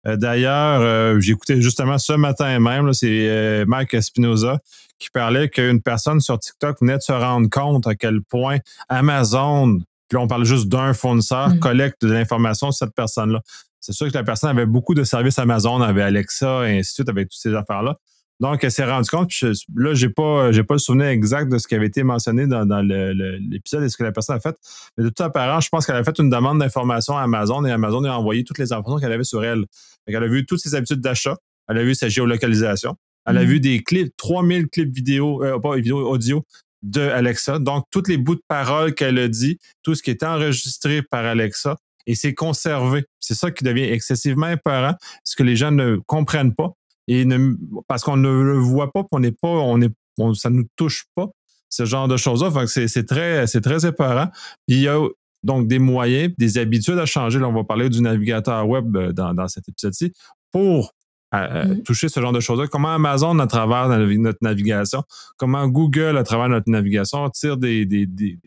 D'ailleurs, 0.06 1.20
j'ai 1.20 1.34
écouté 1.34 1.62
justement 1.62 1.98
ce 1.98 2.13
matin 2.13 2.60
même, 2.60 2.94
c'est 2.94 3.65
Mike 3.67 3.94
Espinoza 3.94 4.60
qui 5.00 5.10
parlait 5.10 5.50
qu'une 5.50 5.82
personne 5.82 6.22
sur 6.22 6.39
TikTok 6.39 6.77
venait 6.79 6.98
de 6.98 7.01
se 7.01 7.12
rendre 7.12 7.50
compte 7.50 7.88
à 7.88 7.96
quel 7.96 8.22
point 8.22 8.60
Amazon, 8.88 9.79
puis 10.08 10.17
on 10.17 10.27
parle 10.27 10.46
juste 10.46 10.70
d'un 10.70 10.94
fournisseur, 10.94 11.50
mm. 11.50 11.60
collecte 11.60 12.06
de 12.06 12.13
l'information 12.13 12.72
sur 12.72 12.86
cette 12.86 12.96
personne-là. 12.96 13.41
C'est 13.79 13.93
sûr 13.93 14.07
que 14.07 14.13
la 14.13 14.24
personne 14.24 14.50
avait 14.50 14.65
beaucoup 14.65 14.93
de 14.93 15.03
services 15.03 15.39
Amazon, 15.39 15.81
avait 15.81 16.01
Alexa 16.01 16.69
et 16.69 16.79
ainsi 16.79 16.91
de 16.91 16.96
suite, 16.96 17.10
avec 17.10 17.29
toutes 17.29 17.39
ces 17.39 17.53
affaires-là. 17.53 17.96
Donc, 18.39 18.63
elle 18.63 18.72
s'est 18.72 18.86
rendue 18.86 19.10
compte, 19.10 19.29
puis 19.29 19.48
là, 19.75 19.96
j'ai 19.96 20.10
pas, 20.10 20.51
j'ai 20.51 20.63
pas 20.63 20.75
le 20.75 20.79
souvenir 20.79 21.07
exact 21.07 21.51
de 21.51 21.57
ce 21.57 21.67
qui 21.67 21.74
avait 21.74 21.88
été 21.88 22.03
mentionné 22.03 22.46
dans, 22.46 22.81
l'épisode 22.86 23.84
et 23.84 23.89
ce 23.89 23.98
que 23.98 24.03
la 24.03 24.12
personne 24.12 24.36
a 24.36 24.39
fait. 24.39 24.55
Mais 24.96 25.03
de 25.03 25.10
tout 25.10 25.24
apparent, 25.24 25.60
je 25.60 25.69
pense 25.69 25.88
qu'elle 25.88 25.96
a 25.96 26.03
fait 26.03 26.19
une 26.19 26.29
demande 26.29 26.60
d'information 26.60 27.17
à 27.17 27.24
Amazon 27.24 27.65
et 27.65 27.72
Amazon 27.72 28.03
a 28.03 28.12
envoyé 28.12 28.43
toutes 28.43 28.60
les 28.60 28.72
informations 28.74 29.01
qu'elle 29.01 29.12
avait 29.12 29.24
sur 29.24 29.43
elle. 29.43 29.65
elle 30.05 30.15
a 30.15 30.27
vu 30.27 30.46
toutes 30.46 30.60
ses 30.60 30.75
habitudes 30.75 31.01
d'achat, 31.01 31.36
elle 31.67 31.79
a 31.79 31.84
vu 31.84 31.96
sa 31.96 32.10
géolocalisation, 32.10 32.96
elle 33.25 33.38
a 33.38 33.43
mm-hmm. 33.43 33.48
vu 33.48 33.60
des 33.60 33.81
clips, 33.81 34.13
3000 34.17 34.67
clips 34.67 34.96
vidéo, 34.96 35.43
euh, 35.43 35.60
pas 35.60 35.75
vidéo, 35.75 36.07
audio 36.07 36.46
de 36.84 37.01
Alexa. 37.01 37.57
Donc, 37.57 37.86
tous 37.89 38.03
les 38.07 38.17
bouts 38.17 38.36
de 38.36 38.43
parole 38.48 38.93
qu'elle 38.93 39.17
a 39.17 39.27
dit, 39.27 39.57
tout 39.81 39.96
ce 39.96 40.03
qui 40.03 40.12
était 40.12 40.27
enregistré 40.27 41.01
par 41.01 41.25
Alexa, 41.25 41.77
et 42.08 42.16
c'est 42.16 42.34
conservé. 42.34 43.06
C'est 43.20 43.36
ça 43.36 43.52
qui 43.52 43.64
devient 43.64 43.84
excessivement 43.84 44.50
épeurant, 44.50 44.96
ce 45.24 45.36
que 45.36 45.44
les 45.44 45.56
gens 45.56 45.72
ne 45.72 45.98
comprennent 46.08 46.56
pas 46.56 46.72
et 47.08 47.26
ne, 47.26 47.56
parce 47.88 48.04
qu'on 48.04 48.18
ne 48.18 48.30
le 48.30 48.58
voit 48.58 48.92
pas, 48.92 49.04
on 49.12 49.20
n'est 49.20 49.32
pas, 49.32 49.48
on 49.48 49.82
est, 49.82 49.94
on, 50.18 50.34
ça 50.34 50.50
nous 50.50 50.66
touche 50.76 51.06
pas 51.16 51.28
ce 51.70 51.86
genre 51.86 52.08
de 52.08 52.18
choses-là. 52.18 52.52
c'est 52.68 53.06
très, 53.06 53.46
c'est 53.46 53.62
très 53.62 53.86
épeurant. 53.86 54.30
il 54.68 54.80
y 54.80 54.88
a 54.88 55.00
donc 55.44 55.68
des 55.68 55.80
moyens, 55.80 56.34
des 56.38 56.58
habitudes 56.58 56.98
à 56.98 57.06
changer. 57.06 57.40
Là, 57.40 57.48
on 57.48 57.54
va 57.54 57.64
parler 57.64 57.90
du 57.90 58.02
navigateur 58.02 58.68
web 58.68 58.96
euh, 58.96 59.14
dans, 59.14 59.34
dans 59.34 59.48
cet 59.48 59.70
épisode-ci 59.70 60.12
pour 60.52 60.94
euh, 61.34 61.38
euh, 61.38 61.64
mm-hmm. 61.66 61.84
toucher 61.84 62.10
ce 62.10 62.20
genre 62.20 62.32
de 62.32 62.40
choses-là. 62.40 62.68
Comment 62.68 62.94
Amazon, 62.94 63.38
à 63.40 63.48
travers 63.48 63.88
notre 63.88 64.40
navigation, 64.42 65.04
comment 65.38 65.68
Google, 65.68 66.18
à 66.18 66.24
travers 66.24 66.50
notre 66.50 66.70
navigation, 66.70 67.30
tire 67.30 67.58
des, 67.58 67.86
des, 67.86 68.06
des, 68.06 68.40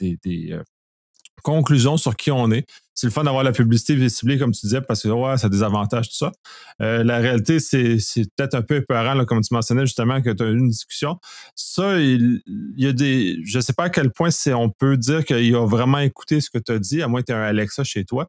des, 0.00 0.58
conclusion 1.42 1.96
sur 1.96 2.16
qui 2.16 2.30
on 2.30 2.50
est. 2.50 2.66
C'est 2.94 3.06
le 3.06 3.12
fun 3.12 3.24
d'avoir 3.24 3.44
la 3.44 3.52
publicité 3.52 3.94
visible, 3.94 4.38
comme 4.38 4.52
tu 4.52 4.60
disais, 4.60 4.82
parce 4.82 5.02
que 5.02 5.08
ouais, 5.08 5.38
ça 5.38 5.46
a 5.46 5.50
des 5.50 5.62
avantages, 5.62 6.10
tout 6.10 6.16
ça. 6.16 6.32
Euh, 6.82 7.02
la 7.02 7.18
réalité, 7.18 7.58
c'est, 7.58 7.96
peut-être 8.36 8.54
un 8.54 8.62
peu 8.62 8.76
épeurant, 8.76 9.14
là, 9.14 9.24
comme 9.24 9.40
tu 9.40 9.54
mentionnais 9.54 9.86
justement, 9.86 10.20
que 10.20 10.30
tu 10.30 10.42
as 10.42 10.46
eu 10.46 10.58
une 10.58 10.68
discussion. 10.68 11.18
Ça, 11.54 11.98
il, 11.98 12.42
y 12.76 12.86
a 12.86 12.92
des. 12.92 13.38
Je 13.44 13.56
ne 13.56 13.62
sais 13.62 13.72
pas 13.72 13.84
à 13.84 13.90
quel 13.90 14.10
point 14.12 14.28
on 14.48 14.68
peut 14.68 14.98
dire 14.98 15.24
qu'il 15.24 15.54
a 15.54 15.66
vraiment 15.66 15.98
écouté 15.98 16.40
ce 16.40 16.50
que 16.50 16.58
tu 16.58 16.72
as 16.72 16.78
dit, 16.78 17.02
à 17.02 17.08
moins 17.08 17.20
que 17.20 17.26
tu 17.26 17.32
aies 17.32 17.36
un 17.36 17.42
Alexa 17.42 17.84
chez 17.84 18.04
toi. 18.04 18.28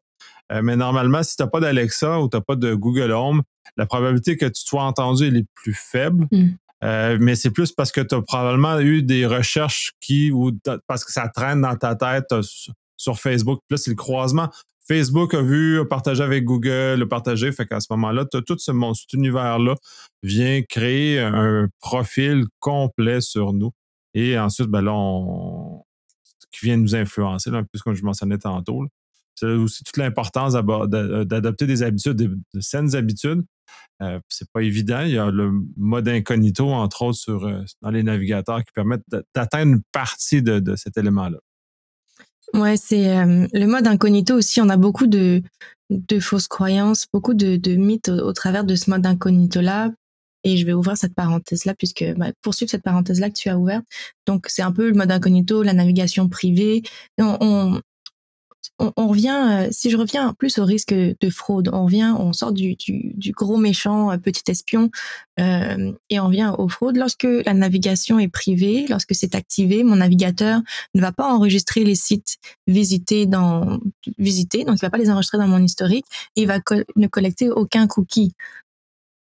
Euh, 0.52 0.62
mais 0.62 0.76
normalement, 0.76 1.22
si 1.22 1.36
tu 1.36 1.42
n'as 1.42 1.48
pas 1.48 1.60
d'Alexa 1.60 2.20
ou 2.20 2.28
tu 2.28 2.36
n'as 2.36 2.42
pas 2.42 2.56
de 2.56 2.74
Google 2.74 3.12
Home, 3.12 3.42
la 3.76 3.86
probabilité 3.86 4.36
que 4.36 4.46
tu 4.46 4.62
sois 4.64 4.84
entendu 4.84 5.26
elle 5.26 5.36
est 5.36 5.46
plus 5.54 5.74
faible. 5.74 6.26
Mm. 6.30 6.50
Euh, 6.84 7.16
mais 7.20 7.36
c'est 7.36 7.50
plus 7.50 7.72
parce 7.72 7.92
que 7.92 8.00
tu 8.00 8.14
as 8.14 8.22
probablement 8.22 8.80
eu 8.80 9.02
des 9.02 9.24
recherches 9.24 9.92
qui, 10.00 10.32
ou 10.32 10.50
parce 10.88 11.04
que 11.04 11.12
ça 11.12 11.28
traîne 11.28 11.62
dans 11.62 11.76
ta 11.76 11.94
tête, 11.94 12.34
sur 13.02 13.18
Facebook. 13.18 13.60
Puis 13.66 13.74
là, 13.74 13.76
c'est 13.78 13.90
le 13.90 13.96
croisement. 13.96 14.48
Facebook 14.86 15.34
a 15.34 15.42
vu, 15.42 15.80
a 15.80 15.84
partagé 15.84 16.22
avec 16.22 16.44
Google, 16.44 17.02
a 17.02 17.06
partagé. 17.06 17.50
Fait 17.52 17.66
qu'à 17.66 17.80
ce 17.80 17.88
moment-là, 17.90 18.24
tout 18.24 18.44
ce, 18.58 18.72
cet 18.94 19.12
univers-là 19.12 19.74
vient 20.22 20.62
créer 20.62 21.20
un 21.20 21.68
profil 21.80 22.46
complet 22.60 23.20
sur 23.20 23.52
nous. 23.52 23.72
Et 24.14 24.38
ensuite, 24.38 24.68
ben 24.68 24.82
là, 24.82 24.92
qui 26.52 26.66
vient 26.66 26.76
nous 26.76 26.94
influencer, 26.94 27.50
un 27.50 27.64
peu 27.64 27.78
comme 27.82 27.94
je 27.94 28.04
mentionnais 28.04 28.38
tantôt. 28.38 28.86
C'est 29.34 29.46
aussi 29.46 29.82
toute 29.82 29.96
l'importance 29.96 30.52
d'adopter 30.52 31.66
des 31.66 31.82
habitudes, 31.82 32.16
de, 32.16 32.60
saines 32.60 32.94
habitudes. 32.94 33.42
Euh, 34.02 34.20
c'est 34.28 34.50
pas 34.52 34.62
évident. 34.62 35.00
Il 35.02 35.12
y 35.12 35.18
a 35.18 35.30
le 35.30 35.52
mode 35.76 36.08
incognito, 36.08 36.68
entre 36.68 37.02
autres, 37.02 37.30
euh, 37.30 37.64
dans 37.80 37.90
les 37.90 38.02
navigateurs 38.02 38.58
qui 38.58 38.72
permettent 38.74 39.04
d'atteindre 39.34 39.72
une 39.72 39.82
partie 39.92 40.42
de 40.42 40.76
cet 40.76 40.98
élément-là. 40.98 41.38
Ouais, 42.54 42.76
c'est 42.76 43.16
euh, 43.16 43.46
le 43.52 43.66
mode 43.66 43.86
incognito 43.86 44.34
aussi. 44.34 44.60
On 44.60 44.68
a 44.68 44.76
beaucoup 44.76 45.06
de, 45.06 45.42
de 45.90 46.20
fausses 46.20 46.48
croyances, 46.48 47.06
beaucoup 47.12 47.34
de, 47.34 47.56
de 47.56 47.76
mythes 47.76 48.08
au, 48.08 48.32
travers 48.32 48.64
de 48.64 48.74
ce 48.74 48.90
mode 48.90 49.06
incognito-là. 49.06 49.90
Et 50.44 50.56
je 50.56 50.66
vais 50.66 50.72
ouvrir 50.72 50.96
cette 50.96 51.14
parenthèse-là, 51.14 51.74
puisque 51.74 52.04
bah, 52.16 52.32
poursuivre 52.42 52.70
cette 52.70 52.82
parenthèse-là 52.82 53.30
que 53.30 53.38
tu 53.38 53.48
as 53.48 53.58
ouverte. 53.58 53.84
Donc, 54.26 54.46
c'est 54.48 54.62
un 54.62 54.72
peu 54.72 54.88
le 54.88 54.94
mode 54.94 55.10
incognito, 55.12 55.62
la 55.62 55.72
navigation 55.72 56.28
privée. 56.28 56.82
On, 57.18 57.80
on, 58.78 59.08
revient, 59.08 59.66
euh, 59.68 59.68
si 59.70 59.90
je 59.90 59.96
reviens 59.96 60.34
plus 60.34 60.58
au 60.58 60.64
risque 60.64 60.92
de 60.92 61.30
fraude, 61.30 61.70
on 61.72 61.84
revient, 61.84 62.14
on 62.18 62.32
sort 62.32 62.52
du, 62.52 62.76
gros 63.36 63.56
méchant 63.56 64.10
euh, 64.10 64.18
petit 64.18 64.50
espion 64.50 64.90
euh, 65.40 65.92
et 66.10 66.20
on 66.20 66.28
vient 66.28 66.54
aux 66.54 66.68
fraudes. 66.68 66.96
Lorsque 66.96 67.24
la 67.24 67.54
navigation 67.54 68.18
est 68.18 68.28
privée, 68.28 68.86
lorsque 68.88 69.14
c'est 69.14 69.34
activé, 69.34 69.84
mon 69.84 69.96
navigateur 69.96 70.60
ne 70.94 71.00
va 71.00 71.12
pas 71.12 71.32
enregistrer 71.32 71.84
les 71.84 71.94
sites 71.94 72.36
visités 72.66 73.26
dans 73.26 73.78
visités, 74.18 74.64
donc 74.64 74.76
il 74.78 74.82
va 74.82 74.90
pas 74.90 74.98
les 74.98 75.10
enregistrer 75.10 75.38
dans 75.38 75.48
mon 75.48 75.62
historique 75.62 76.06
et 76.36 76.42
il 76.42 76.48
va 76.48 76.58
ne 76.96 77.06
collecter 77.06 77.50
aucun 77.50 77.86
cookie 77.86 78.34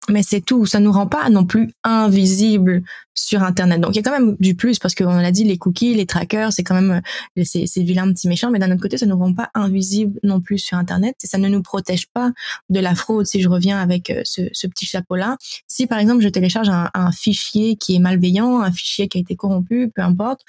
mais 0.09 0.23
c'est 0.23 0.41
tout. 0.41 0.67
Ça 0.67 0.81
nous 0.81 0.93
rend 0.93 1.07
pas 1.07 1.29
non 1.29 1.45
plus 1.45 1.73
invisibles 1.85 2.83
sur 3.15 3.43
Internet. 3.43 3.81
Donc 3.81 3.95
il 3.95 3.97
y 3.97 3.99
a 3.99 4.03
quand 4.03 4.19
même 4.19 4.37
du 4.41 4.55
plus 4.55 4.79
parce 4.79 4.95
qu'on 4.95 5.09
a 5.09 5.31
dit 5.31 5.45
les 5.45 5.59
cookies, 5.59 5.95
les 5.95 6.07
trackers, 6.07 6.53
c'est 6.53 6.65
quand 6.65 6.75
même 6.75 7.03
euh, 7.39 7.45
ces, 7.45 7.67
ces 7.67 7.83
vilains 7.83 8.11
petits 8.11 8.29
méchants. 8.29 8.51
Mais 8.51 8.59
d'un 8.59 8.71
autre 8.73 8.81
côté, 8.81 8.97
ça 8.97 9.07
nous 9.07 9.19
rend 9.19 9.35
pas 9.35 9.51
invisibles 9.55 10.19
non 10.23 10.41
plus 10.41 10.59
sur 10.59 10.79
Internet 10.79 11.17
et 11.23 11.27
ça 11.27 11.39
ne 11.39 11.49
nous 11.49 11.63
protège 11.63 12.09
pas 12.09 12.33
de 12.71 12.81
la 12.81 12.95
fraude. 12.95 13.27
Si 13.27 13.41
je 13.43 13.49
reviens 13.49 13.79
avec 13.79 14.11
euh, 14.11 14.23
ce, 14.25 14.43
ce 14.53 14.67
petit 14.67 14.87
chapeau-là, 14.87 15.37
si 15.67 15.87
par 15.87 15.99
exemple 15.99 16.23
je 16.23 16.29
télécharge 16.29 16.71
un, 16.71 17.13
fichier 17.13 17.77
qui 17.77 17.97
est 17.97 17.99
malveillant, 17.99 18.61
un 18.61 18.73
fichier 18.73 19.09
qui 19.09 19.19
a 19.19 19.21
été 19.21 19.37
corrompu, 19.37 19.91
peu 19.95 20.03
importe, 20.03 20.43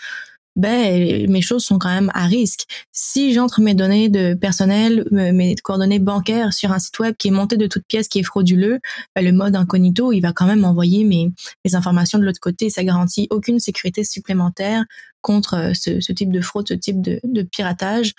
ben 0.55 1.29
mes 1.29 1.41
choses 1.41 1.63
sont 1.63 1.79
quand 1.79 1.93
même 1.93 2.11
à 2.13 2.25
risque. 2.25 2.65
Si 2.91 3.33
j'entre 3.33 3.61
mes 3.61 3.73
données 3.73 4.09
de 4.09 4.33
personnel, 4.33 5.07
mes 5.11 5.55
coordonnées 5.55 5.99
bancaires 5.99 6.53
sur 6.53 6.71
un 6.71 6.79
site 6.79 6.99
web 6.99 7.15
qui 7.17 7.29
est 7.29 7.31
monté 7.31 7.57
de 7.57 7.67
toutes 7.67 7.85
pièces, 7.87 8.07
qui 8.07 8.19
est 8.19 8.23
frauduleux, 8.23 8.79
ben, 9.15 9.23
le 9.23 9.31
mode 9.31 9.55
incognito, 9.55 10.11
il 10.11 10.21
va 10.21 10.33
quand 10.33 10.45
même 10.45 10.65
envoyer 10.65 11.03
mes, 11.03 11.31
informations 11.73 12.19
de 12.19 12.25
l'autre 12.25 12.39
côté. 12.39 12.69
Ça 12.69 12.83
garantit 12.83 13.27
aucune 13.29 13.59
sécurité 13.59 14.03
supplémentaire 14.03 14.83
contre 15.21 15.55
euh, 15.55 15.73
ce, 15.73 16.11
type 16.11 16.31
de 16.31 16.41
fraude, 16.41 16.67
ce 16.67 16.73
type 16.73 17.01
de, 17.01 17.19
de 17.23 17.43
piratage. 17.43 18.13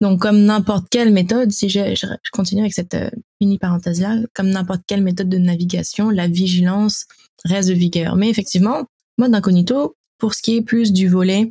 Donc, 0.00 0.20
comme 0.20 0.44
n'importe 0.44 0.86
quelle 0.90 1.12
méthode, 1.12 1.50
si 1.50 1.68
je, 1.68 1.94
je, 1.94 2.06
continue 2.30 2.60
avec 2.60 2.74
cette 2.74 2.94
euh, 2.94 3.10
mini 3.40 3.58
parenthèse 3.58 4.00
là, 4.00 4.16
comme 4.34 4.50
n'importe 4.50 4.82
quelle 4.86 5.02
méthode 5.02 5.28
de 5.28 5.38
navigation, 5.38 6.10
la 6.10 6.28
vigilance 6.28 7.06
reste 7.44 7.68
de 7.68 7.74
vigueur. 7.74 8.16
Mais 8.16 8.28
effectivement, 8.28 8.84
mode 9.18 9.34
incognito, 9.34 9.96
pour 10.18 10.34
ce 10.34 10.42
qui 10.42 10.56
est 10.56 10.62
plus 10.62 10.92
du 10.92 11.08
volet, 11.08 11.50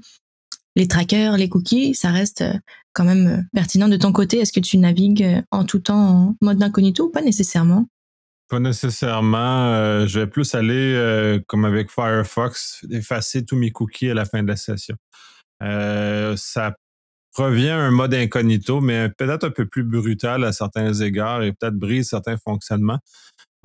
les 0.77 0.87
trackers, 0.87 1.37
les 1.37 1.49
cookies, 1.49 1.95
ça 1.95 2.11
reste 2.11 2.41
euh, 2.41 2.53
quand 2.93 3.03
même 3.03 3.27
euh, 3.27 3.41
pertinent 3.53 3.89
de 3.89 3.97
ton 3.97 4.11
côté. 4.11 4.37
Est-ce 4.37 4.53
que 4.53 4.59
tu 4.59 4.77
navigues 4.77 5.23
euh, 5.23 5.41
en 5.49 5.65
tout 5.65 5.79
temps 5.79 5.97
en 5.97 6.35
mode 6.39 6.61
incognito 6.61 7.05
ou 7.05 7.11
pas 7.11 7.23
nécessairement? 7.23 7.87
Pas 8.47 8.59
nécessairement. 8.59 10.07
je 10.07 10.19
vais 10.19 10.27
plus 10.27 10.55
aller 10.55 11.37
comme 11.47 11.65
avec 11.65 11.91
Firefox, 11.91 12.85
effacer 12.89 13.43
tous 13.43 13.57
mes 13.57 13.71
cookies 13.71 14.09
à 14.09 14.13
la 14.13 14.23
fin 14.23 14.41
de 14.41 14.47
la 14.47 14.55
session. 14.55 14.95
ça 15.59 16.73
revient 17.35 17.71
à 17.71 17.79
un 17.79 17.91
mode 17.91 18.13
incognito, 18.13 18.79
mais 18.79 19.09
peut-être 19.09 19.43
un 19.43 19.49
peu 19.49 19.65
plus 19.65 19.83
brutal 19.83 20.45
à 20.45 20.53
certains 20.53 20.93
égards 20.93 21.43
et 21.43 21.51
peut-être 21.51 21.75
brise 21.75 22.07
certains 22.07 22.37
fonctionnements 22.37 22.99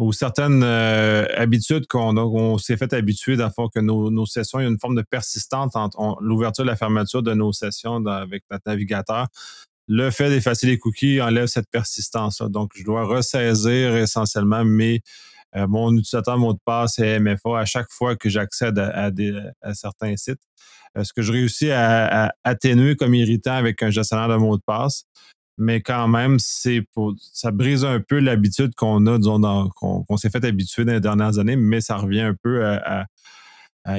ou 0.02 0.12
certaines 0.12 0.62
euh, 0.64 1.26
habitudes 1.36 1.86
qu'on 1.86 2.16
on 2.16 2.58
s'est 2.58 2.76
fait 2.76 2.92
habituer 2.92 3.36
d'abord 3.36 3.70
que 3.70 3.78
nos, 3.78 4.26
sessions, 4.26 4.58
il 4.58 4.64
y 4.64 4.66
a 4.66 4.68
une 4.68 4.80
forme 4.80 4.96
de 4.96 5.02
persistance 5.02 5.76
entre 5.76 6.18
l'ouverture 6.20 6.64
et 6.64 6.66
la 6.66 6.76
fermeture 6.76 7.22
de 7.22 7.32
nos 7.34 7.52
sessions 7.52 8.04
avec 8.06 8.42
notre 8.50 8.64
navigateur. 8.66 9.28
Le 9.86 10.10
fait 10.10 10.28
d'effacer 10.28 10.66
les 10.66 10.78
cookies 10.78 11.20
enlève 11.20 11.46
cette 11.46 11.70
persistance-là. 11.70 12.48
Donc, 12.48 12.72
je 12.74 12.82
dois 12.82 13.04
ressaisir 13.04 13.94
essentiellement 13.96 14.64
euh, 14.64 15.66
mon 15.68 15.92
utilisateur 15.96 16.36
mot 16.38 16.52
de 16.52 16.60
passe 16.64 16.98
et 16.98 17.20
MFA 17.20 17.60
à 17.60 17.64
chaque 17.64 17.90
fois 17.90 18.16
que 18.16 18.28
j'accède 18.28 18.78
à, 18.78 19.10
certains 19.74 20.16
sites. 20.16 20.40
Euh, 20.96 21.04
ce 21.04 21.12
que 21.12 21.22
je 21.22 21.32
réussis 21.32 21.70
à, 21.70 22.34
atténuer 22.42 22.96
comme 22.96 23.14
irritant 23.14 23.54
avec 23.54 23.82
un 23.82 23.90
gestionnaire 23.90 24.28
de 24.28 24.36
mot 24.36 24.56
de 24.56 24.62
passe. 24.66 25.04
Mais 25.62 25.80
quand 25.80 26.08
même, 26.08 26.38
ça 26.38 27.50
brise 27.52 27.84
un 27.84 28.00
peu 28.00 28.18
l'habitude 28.18 28.74
qu'on 28.74 29.06
a, 29.06 29.16
disons, 29.16 29.68
qu'on 29.70 30.16
s'est 30.16 30.28
fait 30.28 30.44
habituer 30.44 30.84
dans 30.84 30.92
les 30.92 31.00
dernières 31.00 31.38
années, 31.38 31.56
mais 31.56 31.80
ça 31.80 31.96
revient 31.96 32.22
un 32.22 32.34
peu 32.34 32.66
à, 32.66 33.06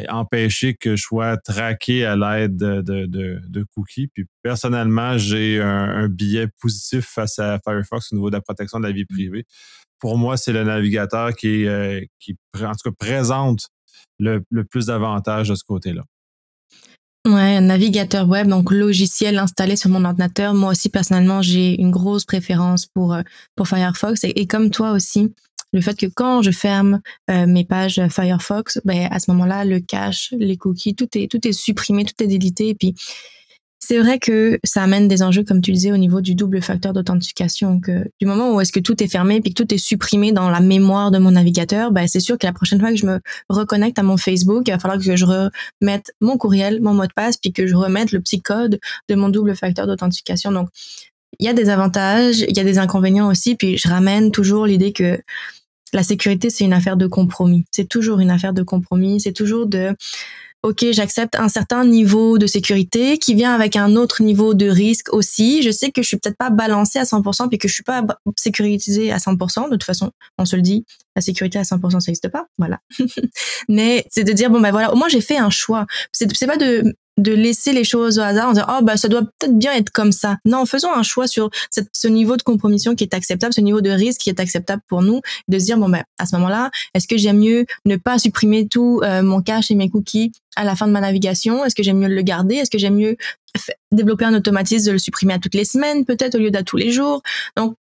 empêcher 0.10 0.76
que 0.76 0.96
je 0.96 1.02
sois 1.04 1.36
traqué 1.38 2.06
à 2.06 2.16
l'aide 2.16 2.58
de, 2.58 3.66
cookies. 3.76 4.08
Puis 4.08 4.26
personnellement, 4.42 5.18
j'ai 5.18 5.62
un, 5.62 6.08
billet 6.10 6.48
positif 6.60 7.06
face 7.06 7.40
à 7.40 7.60
Firefox 7.64 8.12
au 8.12 8.16
niveau 8.18 8.30
de 8.30 8.36
la 8.36 8.42
protection 8.42 8.80
de 8.80 8.86
la 8.86 8.92
vie 8.92 9.06
privée. 9.06 9.46
Pour 10.00 10.18
moi, 10.18 10.36
c'est 10.36 10.54
le 10.54 10.66
navigateur 10.66 11.34
qui, 11.34 11.66
euh, 11.66 12.02
en 12.56 12.72
tout 12.72 12.92
cas, 12.92 12.96
présente 12.98 13.70
le 14.20 14.42
plus 14.64 14.88
d'avantages 14.88 15.50
de 15.50 15.56
ce 15.56 15.64
côté-là. 15.64 16.04
Ouais, 17.26 17.56
un 17.56 17.62
navigateur 17.62 18.28
web, 18.28 18.48
donc 18.48 18.70
logiciel 18.70 19.38
installé 19.38 19.78
sur 19.78 19.90
mon 19.90 20.04
ordinateur. 20.04 20.54
Moi 20.54 20.72
aussi, 20.72 20.90
personnellement, 20.90 21.42
j'ai 21.42 21.80
une 21.80 21.90
grosse 21.90 22.26
préférence 22.26 22.86
pour, 22.86 23.14
euh, 23.14 23.22
pour 23.56 23.66
Firefox. 23.70 24.26
Et, 24.26 24.46
comme 24.46 24.72
toi 24.72 24.92
aussi, 24.92 25.34
le 25.72 25.80
fait 25.80 25.98
que 25.98 26.08
quand 26.08 26.42
je 26.42 26.52
ferme 26.52 27.00
euh, 27.32 27.48
mes 27.48 27.64
pages 27.64 28.02
Firefox, 28.10 28.82
ben, 28.84 29.08
à 29.10 29.22
ce 29.22 29.32
moment-là, 29.32 29.64
le 29.64 29.80
cache, 29.80 30.34
les 30.38 30.58
cookies, 30.58 30.96
tout 30.96 31.08
est, 31.18 31.32
tout 31.32 31.48
est 31.48 31.54
supprimé, 31.54 32.04
tout 32.04 32.22
est 32.22 32.28
délité. 32.28 32.68
Et 32.68 32.76
puis, 32.76 32.94
c'est 33.86 34.00
vrai 34.00 34.18
que 34.18 34.60
ça 34.64 34.82
amène 34.82 35.10
des 35.10 35.24
enjeux, 35.24 35.44
comme 35.44 35.60
tu 35.60 35.74
disais, 35.74 35.92
au 35.92 35.98
niveau 35.98 36.22
du 36.22 36.36
double 36.36 36.62
facteur 36.62 36.94
d'authentification. 36.94 37.82
Que 37.82 38.10
du 38.20 38.26
moment 38.26 38.56
où 38.56 38.62
est-ce 38.62 38.72
que 38.72 38.80
tout 38.80 39.04
est 39.04 39.08
fermé 39.08 39.42
puis 39.42 39.54
que 39.54 39.62
tout 39.62 39.74
est 39.74 39.78
supprimé 39.78 40.32
dans 40.32 40.50
la 40.50 40.62
mémoire 40.62 41.12
de 41.12 41.18
mon 41.18 41.32
navigateur, 41.32 41.92
ben 41.92 42.08
c'est 42.08 42.22
sûr 42.22 42.38
que 42.38 42.46
la 42.46 42.54
prochaine 42.54 42.80
fois 42.80 42.92
que 42.92 42.96
je 42.96 43.06
me 43.06 43.20
reconnecte 43.50 44.00
à 44.00 44.04
mon 44.04 44.16
Facebook, 44.16 44.64
il 44.68 44.72
va 44.72 44.80
falloir 44.80 45.04
que 45.04 45.16
je 45.18 45.26
remette 45.26 46.14
mon 46.22 46.38
courriel, 46.38 46.82
mon 46.82 46.94
mot 46.94 47.06
de 47.06 47.14
passe, 47.14 47.36
puis 47.36 47.52
que 47.52 47.68
je 47.68 47.76
remette 47.76 48.14
le 48.14 48.22
petit 48.22 48.42
code 48.42 48.80
de 49.10 49.16
mon 49.16 49.28
double 49.28 49.54
facteur 49.54 49.86
d'authentification. 49.86 50.54
Donc, 50.54 50.70
il 51.40 51.46
y 51.46 51.50
a 51.50 51.54
des 51.54 51.70
avantages, 51.70 52.40
il 52.48 52.56
y 52.56 52.62
a 52.62 52.64
des 52.64 52.78
inconvénients 52.78 53.28
aussi, 53.28 53.56
puis 53.56 53.78
je 53.78 53.90
ramène 53.90 54.32
toujours 54.32 54.66
l'idée 54.66 54.94
que 54.94 55.20
la 55.92 56.04
sécurité, 56.04 56.50
c'est 56.50 56.64
une 56.64 56.74
affaire 56.74 56.96
de 56.96 57.08
compromis. 57.08 57.66
C'est 57.70 57.88
toujours 57.88 58.20
une 58.20 58.32
affaire 58.32 58.54
de 58.54 58.64
compromis. 58.64 59.20
C'est 59.20 59.34
toujours 59.34 59.68
de 59.68 59.96
ok, 60.64 60.86
j'accepte 60.92 61.36
un 61.36 61.50
certain 61.50 61.86
niveau 61.86 62.38
de 62.38 62.48
sécurité 62.48 63.18
qui 63.18 63.36
vient 63.36 63.54
avec 63.54 63.76
un 63.76 63.96
autre 63.98 64.24
niveau 64.24 64.54
de 64.54 64.68
risque 64.68 65.14
aussi. 65.14 65.62
Je 65.62 65.72
sais 65.72 65.92
que 65.92 66.02
je 66.02 66.08
suis 66.08 66.18
peut-être 66.18 66.38
pas 66.38 66.50
balancée 66.50 67.00
à 67.00 67.04
100% 67.04 67.50
puis 67.50 67.58
que 67.58 67.68
je 67.68 67.74
suis 67.74 67.84
pas 67.84 68.04
sécurisée 68.38 69.12
à 69.12 69.18
100%. 69.18 69.66
De 69.66 69.72
toute 69.72 69.84
façon, 69.84 70.12
on 70.38 70.46
se 70.46 70.56
le 70.56 70.62
dit, 70.62 70.86
la 71.16 71.22
sécurité 71.22 71.60
à 71.60 71.64
100% 71.64 71.92
ça 71.92 71.98
n'existe 71.98 72.30
pas, 72.30 72.48
voilà. 72.58 72.80
Mais 73.68 74.06
c'est 74.10 74.24
de 74.24 74.32
dire 74.32 74.50
bon 74.50 74.62
ben 74.62 74.72
voilà, 74.72 74.94
au 74.94 74.96
moins 74.96 75.10
j'ai 75.10 75.22
fait 75.22 75.38
un 75.38 75.50
choix. 75.50 75.86
C'est 76.12 76.34
c'est 76.36 76.48
pas 76.48 76.58
de 76.58 76.96
de 77.18 77.32
laisser 77.32 77.74
les 77.74 77.84
choses 77.84 78.18
au 78.18 78.22
hasard 78.22 78.50
en 78.50 78.54
disant 78.54 78.66
oh 78.70 78.84
bah 78.84 78.98
ça 78.98 79.08
doit 79.08 79.22
peut-être 79.22 79.58
bien 79.58 79.74
être 79.74 79.92
comme 79.92 80.12
ça. 80.12 80.38
Non, 80.46 80.66
faisons 80.66 80.94
un 80.94 81.04
choix 81.04 81.28
sur 81.28 81.50
ce 81.70 82.08
niveau 82.08 82.38
de 82.38 82.42
compromission 82.42 82.96
qui 82.96 83.04
est 83.04 83.14
acceptable, 83.14 83.54
ce 83.54 83.62
niveau 83.62 83.82
de 83.82 83.90
risque 83.90 84.22
qui 84.22 84.30
est 84.30 84.40
acceptable 84.40 84.82
pour 84.88 85.02
nous, 85.02 85.22
de 85.48 85.60
se 85.60 85.66
dire 85.66 85.78
bon 85.78 85.90
ben 85.90 86.04
à 86.18 86.26
ce 86.26 86.36
moment-là, 86.36 86.72
est-ce 86.94 87.08
que 87.08 87.18
j'aime 87.18 87.40
mieux 87.40 87.66
ne 87.86 87.96
pas 87.96 88.18
supprimer 88.18 88.68
tout 88.68 89.02
euh, 89.04 89.22
mon 89.22 89.42
cache 89.42 89.70
et 89.72 89.76
mes 89.76 89.90
cookies 89.90 90.32
à 90.56 90.64
la 90.64 90.76
fin 90.76 90.88
de 90.88 90.92
ma 90.92 91.02
navigation? 91.02 91.64
Est-ce 91.66 91.76
que 91.76 91.84
j'aime 91.84 92.00
mieux 92.00 92.08
le 92.08 92.22
garder? 92.22 92.56
Est-ce 92.56 92.72
que 92.72 92.78
j'aime 92.78 92.96
mieux 92.96 93.18
développer 93.92 94.26
un 94.26 94.34
automatisme 94.34 94.88
de 94.88 94.92
le 94.94 94.98
supprimer 94.98 95.34
à 95.34 95.40
toutes 95.40 95.56
les 95.56 95.66
semaines 95.66 96.06
peut-être 96.06 96.36
au 96.36 96.40
lieu 96.40 96.52
d'à 96.52 96.64
tous 96.64 96.78
les 96.78 96.92
jours? 96.92 97.22
Donc 97.56 97.76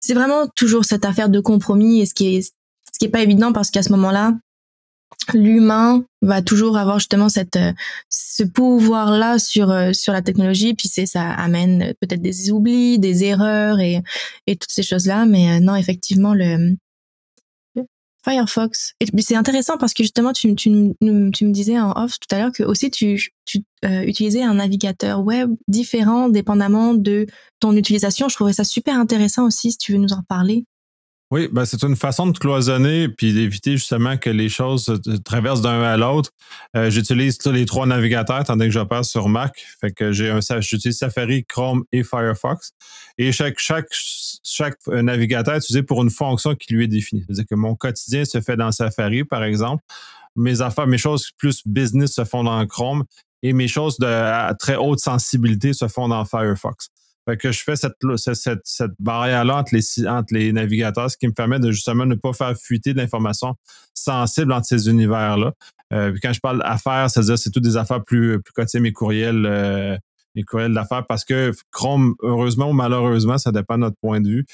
c'est 0.00 0.14
vraiment 0.14 0.48
toujours 0.48 0.84
cette 0.84 1.04
affaire 1.04 1.28
de 1.28 1.40
compromis 1.40 2.00
et 2.00 2.06
ce 2.06 2.14
qui 2.14 2.36
est 2.36 2.42
ce 2.94 2.98
qui 2.98 3.06
est 3.06 3.10
pas 3.10 3.22
évident 3.22 3.52
parce 3.52 3.70
qu'à 3.70 3.82
ce 3.82 3.90
moment-là, 3.90 4.34
l'humain 5.32 6.04
va 6.22 6.42
toujours 6.42 6.76
avoir 6.76 6.98
justement 6.98 7.28
cette 7.28 7.56
euh, 7.56 7.72
ce 8.08 8.42
pouvoir 8.42 9.10
là 9.12 9.38
sur 9.38 9.70
euh, 9.70 9.92
sur 9.92 10.12
la 10.12 10.22
technologie. 10.22 10.74
Puis 10.74 10.88
c'est 10.88 11.06
ça 11.06 11.30
amène 11.30 11.94
peut-être 12.00 12.22
des 12.22 12.50
oublis 12.50 12.98
des 12.98 13.24
erreurs 13.24 13.80
et 13.80 14.02
et 14.46 14.56
toutes 14.56 14.70
ces 14.70 14.82
choses 14.82 15.06
là 15.06 15.26
mais 15.26 15.56
euh, 15.56 15.60
non 15.60 15.76
effectivement 15.76 16.34
le 16.34 16.76
Firefox. 18.24 18.94
Et 19.00 19.06
c'est 19.20 19.36
intéressant 19.36 19.76
parce 19.76 19.92
que 19.92 20.02
justement 20.02 20.32
tu, 20.32 20.54
tu, 20.54 20.70
tu 21.00 21.44
me 21.44 21.50
disais 21.50 21.78
en 21.78 21.92
off 21.92 22.18
tout 22.18 22.34
à 22.34 22.38
l'heure 22.38 22.52
que 22.52 22.62
aussi 22.62 22.90
tu 22.90 23.20
tu 23.44 23.62
utilisais 23.82 24.42
un 24.42 24.54
navigateur 24.54 25.22
web 25.22 25.50
différent 25.68 26.30
dépendamment 26.30 26.94
de 26.94 27.26
ton 27.60 27.76
utilisation. 27.76 28.30
Je 28.30 28.34
trouvais 28.34 28.54
ça 28.54 28.64
super 28.64 28.98
intéressant 28.98 29.44
aussi 29.44 29.72
si 29.72 29.76
tu 29.78 29.92
veux 29.92 29.98
nous 29.98 30.14
en 30.14 30.22
parler 30.26 30.64
oui, 31.30 31.48
ben 31.50 31.64
c'est 31.64 31.82
une 31.82 31.96
façon 31.96 32.26
de 32.26 32.38
cloisonner 32.38 33.08
puis 33.08 33.32
d'éviter 33.32 33.72
justement 33.72 34.16
que 34.16 34.30
les 34.30 34.48
choses 34.48 35.00
traversent 35.24 35.62
d'un 35.62 35.82
à 35.82 35.96
l'autre. 35.96 36.30
Euh, 36.76 36.90
j'utilise 36.90 37.38
les 37.46 37.64
trois 37.64 37.86
navigateurs 37.86 38.44
tandis 38.44 38.66
que 38.66 38.70
j'opère 38.70 39.04
sur 39.04 39.28
Mac. 39.28 39.66
Fait 39.80 39.90
que 39.90 40.12
j'ai 40.12 40.30
un 40.30 40.40
j'utilise 40.60 40.98
Safari, 40.98 41.44
Chrome 41.44 41.84
et 41.92 42.04
Firefox. 42.04 42.72
Et 43.16 43.32
chaque, 43.32 43.58
chaque, 43.58 43.88
chaque 44.44 44.76
euh, 44.88 45.02
navigateur 45.02 45.54
est 45.54 45.58
utilisé 45.58 45.82
pour 45.82 46.02
une 46.02 46.10
fonction 46.10 46.54
qui 46.54 46.74
lui 46.74 46.84
est 46.84 46.88
définie. 46.88 47.24
C'est-à-dire 47.26 47.46
que 47.50 47.54
mon 47.54 47.74
quotidien 47.74 48.24
se 48.24 48.40
fait 48.40 48.56
dans 48.56 48.70
Safari, 48.70 49.24
par 49.24 49.44
exemple. 49.44 49.82
Mes 50.36 50.60
affaires, 50.60 50.86
mes 50.86 50.98
choses 50.98 51.30
plus 51.38 51.62
business 51.64 52.12
se 52.12 52.24
font 52.24 52.44
dans 52.44 52.64
Chrome 52.66 53.04
et 53.42 53.52
mes 53.52 53.68
choses 53.68 53.98
de 53.98 54.54
très 54.58 54.76
haute 54.76 55.00
sensibilité 55.00 55.72
se 55.72 55.88
font 55.88 56.08
dans 56.08 56.24
Firefox. 56.24 56.90
Fait 57.26 57.36
que 57.36 57.52
je 57.52 57.62
fais 57.62 57.76
cette, 57.76 57.96
cette, 58.16 58.60
cette 58.64 58.92
barrière-là 58.98 59.56
entre 59.56 59.74
les, 59.74 60.06
entre 60.06 60.34
les 60.34 60.52
navigateurs, 60.52 61.10
ce 61.10 61.16
qui 61.16 61.26
me 61.26 61.32
permet 61.32 61.58
de 61.58 61.70
justement 61.70 62.06
ne 62.06 62.14
pas 62.14 62.32
faire 62.32 62.54
fuiter 62.56 62.92
d'informations 62.92 63.54
sensibles 63.94 64.52
entre 64.52 64.66
ces 64.66 64.88
univers-là. 64.88 65.52
Euh, 65.92 66.14
quand 66.22 66.32
je 66.32 66.40
parle 66.40 66.58
d'affaires, 66.58 67.08
c'est-à-dire 67.10 67.38
c'est 67.38 67.50
toutes 67.50 67.64
des 67.64 67.76
affaires 67.76 68.02
plus, 68.02 68.40
plus 68.42 68.52
quotidiennes, 68.52 68.82
mes 68.82 68.92
courriels, 68.92 69.46
euh, 69.46 69.96
mes 70.34 70.42
courriels 70.42 70.74
d'affaires, 70.74 71.06
parce 71.06 71.24
que 71.24 71.52
Chrome, 71.70 72.14
heureusement 72.20 72.70
ou 72.70 72.72
malheureusement, 72.72 73.38
ça 73.38 73.52
dépend 73.52 73.76
de 73.76 73.82
notre 73.82 73.96
point 74.00 74.20
de 74.20 74.28
vue, 74.28 74.46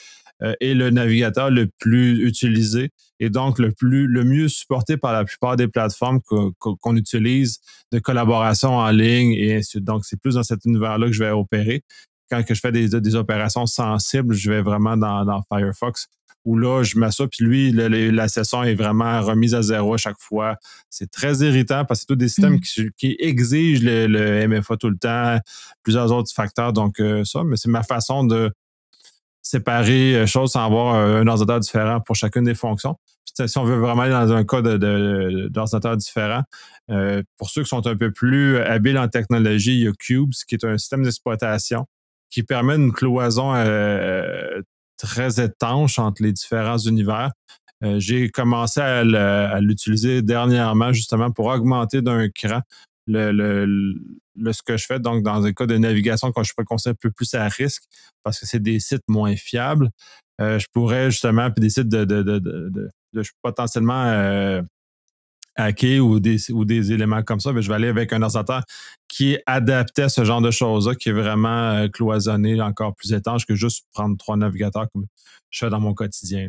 euh, 0.42 0.54
est 0.60 0.74
le 0.74 0.90
navigateur 0.90 1.50
le 1.50 1.68
plus 1.78 2.26
utilisé 2.26 2.90
et 3.18 3.28
donc 3.28 3.58
le 3.58 3.72
plus 3.72 4.06
le 4.06 4.24
mieux 4.24 4.48
supporté 4.48 4.96
par 4.96 5.12
la 5.12 5.24
plupart 5.24 5.56
des 5.56 5.68
plateformes 5.68 6.20
qu'on 6.22 6.96
utilise 6.96 7.58
de 7.92 7.98
collaboration 7.98 8.76
en 8.76 8.90
ligne 8.90 9.32
et 9.32 9.56
ainsi 9.56 9.58
de 9.58 9.64
suite. 9.64 9.84
Donc, 9.84 10.04
c'est 10.06 10.18
plus 10.18 10.36
dans 10.36 10.42
cet 10.42 10.64
univers-là 10.64 11.06
que 11.08 11.12
je 11.12 11.22
vais 11.22 11.30
opérer 11.30 11.82
quand 12.30 12.42
que 12.44 12.54
je 12.54 12.60
fais 12.60 12.72
des, 12.72 12.88
des, 12.88 13.14
opérations 13.14 13.66
sensibles, 13.66 14.34
je 14.34 14.50
vais 14.50 14.62
vraiment 14.62 14.96
dans, 14.96 15.24
dans 15.24 15.42
Firefox 15.42 16.08
où 16.44 16.56
là, 16.56 16.82
je 16.82 16.98
mets 16.98 17.10
ça, 17.10 17.26
puis 17.26 17.44
lui, 17.44 17.72
la 17.72 18.28
session 18.28 18.62
est 18.62 18.74
vraiment 18.74 19.20
remise 19.20 19.54
à 19.54 19.62
zéro 19.62 19.94
à 19.94 19.98
chaque 19.98 20.18
fois. 20.18 20.56
C'est 20.88 21.10
très 21.10 21.38
irritant 21.38 21.84
parce 21.84 22.00
que 22.00 22.02
c'est 22.02 22.14
tous 22.14 22.16
des 22.16 22.28
systèmes 22.28 22.54
mm. 22.54 22.60
qui, 22.60 22.90
qui, 22.96 23.16
exigent 23.18 23.82
le, 23.84 24.48
MFA 24.48 24.76
tout 24.76 24.88
le 24.88 24.96
temps, 24.96 25.38
plusieurs 25.82 26.10
autres 26.12 26.32
facteurs. 26.32 26.72
Donc, 26.72 26.98
euh, 27.00 27.24
ça, 27.24 27.44
mais 27.44 27.56
c'est 27.56 27.68
ma 27.68 27.82
façon 27.82 28.24
de 28.24 28.50
séparer 29.42 30.16
euh, 30.16 30.26
choses 30.26 30.52
sans 30.52 30.64
avoir 30.64 30.94
un, 30.94 31.26
ordinateur 31.26 31.60
différent 31.60 32.00
pour 32.00 32.16
chacune 32.16 32.44
des 32.44 32.54
fonctions. 32.54 32.96
Puis, 33.26 33.48
si 33.48 33.58
on 33.58 33.64
veut 33.64 33.78
vraiment 33.78 34.02
aller 34.02 34.12
dans 34.12 34.32
un 34.32 34.44
cas 34.44 34.62
d'ordinateur 34.62 35.92
de, 35.92 35.96
différent, 35.96 36.42
euh, 36.90 37.22
pour 37.36 37.50
ceux 37.50 37.62
qui 37.62 37.68
sont 37.68 37.86
un 37.86 37.96
peu 37.96 38.12
plus 38.12 38.58
habiles 38.58 38.98
en 38.98 39.08
technologie, 39.08 39.74
il 39.74 39.84
y 39.84 39.88
a 39.88 39.92
Cubes, 39.92 40.32
qui 40.48 40.54
est 40.54 40.64
un 40.64 40.78
système 40.78 41.02
d'exploitation 41.02 41.86
qui 42.30 42.42
permet 42.42 42.76
une 42.76 42.92
cloison 42.92 43.54
euh, 43.54 44.62
très 44.96 45.42
étanche 45.42 45.98
entre 45.98 46.22
les 46.22 46.32
différents 46.32 46.78
univers. 46.78 47.32
Euh, 47.82 47.98
j'ai 47.98 48.28
commencé 48.28 48.80
à 48.80 49.60
l'utiliser 49.60 50.22
dernièrement 50.22 50.92
justement 50.92 51.30
pour 51.30 51.46
augmenter 51.46 52.02
d'un 52.02 52.28
cran 52.28 52.60
le, 53.06 53.32
le, 53.32 54.52
ce 54.52 54.62
que 54.62 54.76
je 54.76 54.86
fais. 54.86 55.00
Donc, 55.00 55.22
dans 55.22 55.44
un 55.44 55.52
cas 55.52 55.66
de 55.66 55.76
navigation, 55.76 56.30
quand 56.32 56.42
je 56.42 56.52
conseiller 56.64 56.92
un 56.92 56.98
peu 57.00 57.10
plus 57.10 57.34
à 57.34 57.48
risque, 57.48 57.82
parce 58.22 58.38
que 58.38 58.46
c'est 58.46 58.60
des 58.62 58.80
sites 58.80 59.02
moins 59.08 59.34
fiables, 59.34 59.90
euh, 60.40 60.58
je 60.58 60.66
pourrais 60.72 61.10
justement, 61.10 61.50
puis 61.50 61.60
des 61.60 61.70
sites 61.70 61.88
de, 61.88 62.04
de, 62.04 62.22
de, 62.22 62.38
de, 62.38 62.90
de 63.12 63.22
potentiellement 63.42 64.62
hacker 65.56 66.00
ou 66.00 66.20
des, 66.20 66.50
ou 66.50 66.64
des 66.64 66.92
éléments 66.92 67.22
comme 67.22 67.40
ça, 67.40 67.52
mais 67.52 67.62
je 67.62 67.68
vais 67.68 67.74
aller 67.74 67.88
avec 67.88 68.12
un 68.12 68.22
ordinateur 68.22 68.62
qui 69.08 69.32
est 69.34 69.42
adapté 69.46 70.02
à 70.02 70.08
ce 70.08 70.24
genre 70.24 70.40
de 70.40 70.50
choses-là, 70.50 70.94
qui 70.94 71.08
est 71.08 71.12
vraiment 71.12 71.72
euh, 71.72 71.88
cloisonné, 71.88 72.60
encore 72.60 72.94
plus 72.94 73.12
étanche 73.12 73.46
que 73.46 73.54
juste 73.54 73.86
prendre 73.92 74.16
trois 74.16 74.36
navigateurs 74.36 74.86
comme 74.92 75.06
je 75.50 75.58
fais 75.58 75.70
dans 75.70 75.80
mon 75.80 75.94
quotidien. 75.94 76.48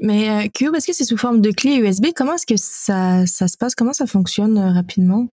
Mais 0.00 0.30
euh, 0.30 0.48
Cube, 0.54 0.74
est-ce 0.74 0.86
que 0.86 0.92
c'est 0.92 1.04
sous 1.04 1.16
forme 1.16 1.40
de 1.40 1.50
clé 1.50 1.76
USB? 1.76 2.06
Comment 2.14 2.34
est-ce 2.34 2.46
que 2.46 2.56
ça, 2.56 3.26
ça 3.26 3.48
se 3.48 3.56
passe? 3.56 3.74
Comment 3.74 3.92
ça 3.92 4.06
fonctionne 4.06 4.56
euh, 4.56 4.72
rapidement? 4.72 5.26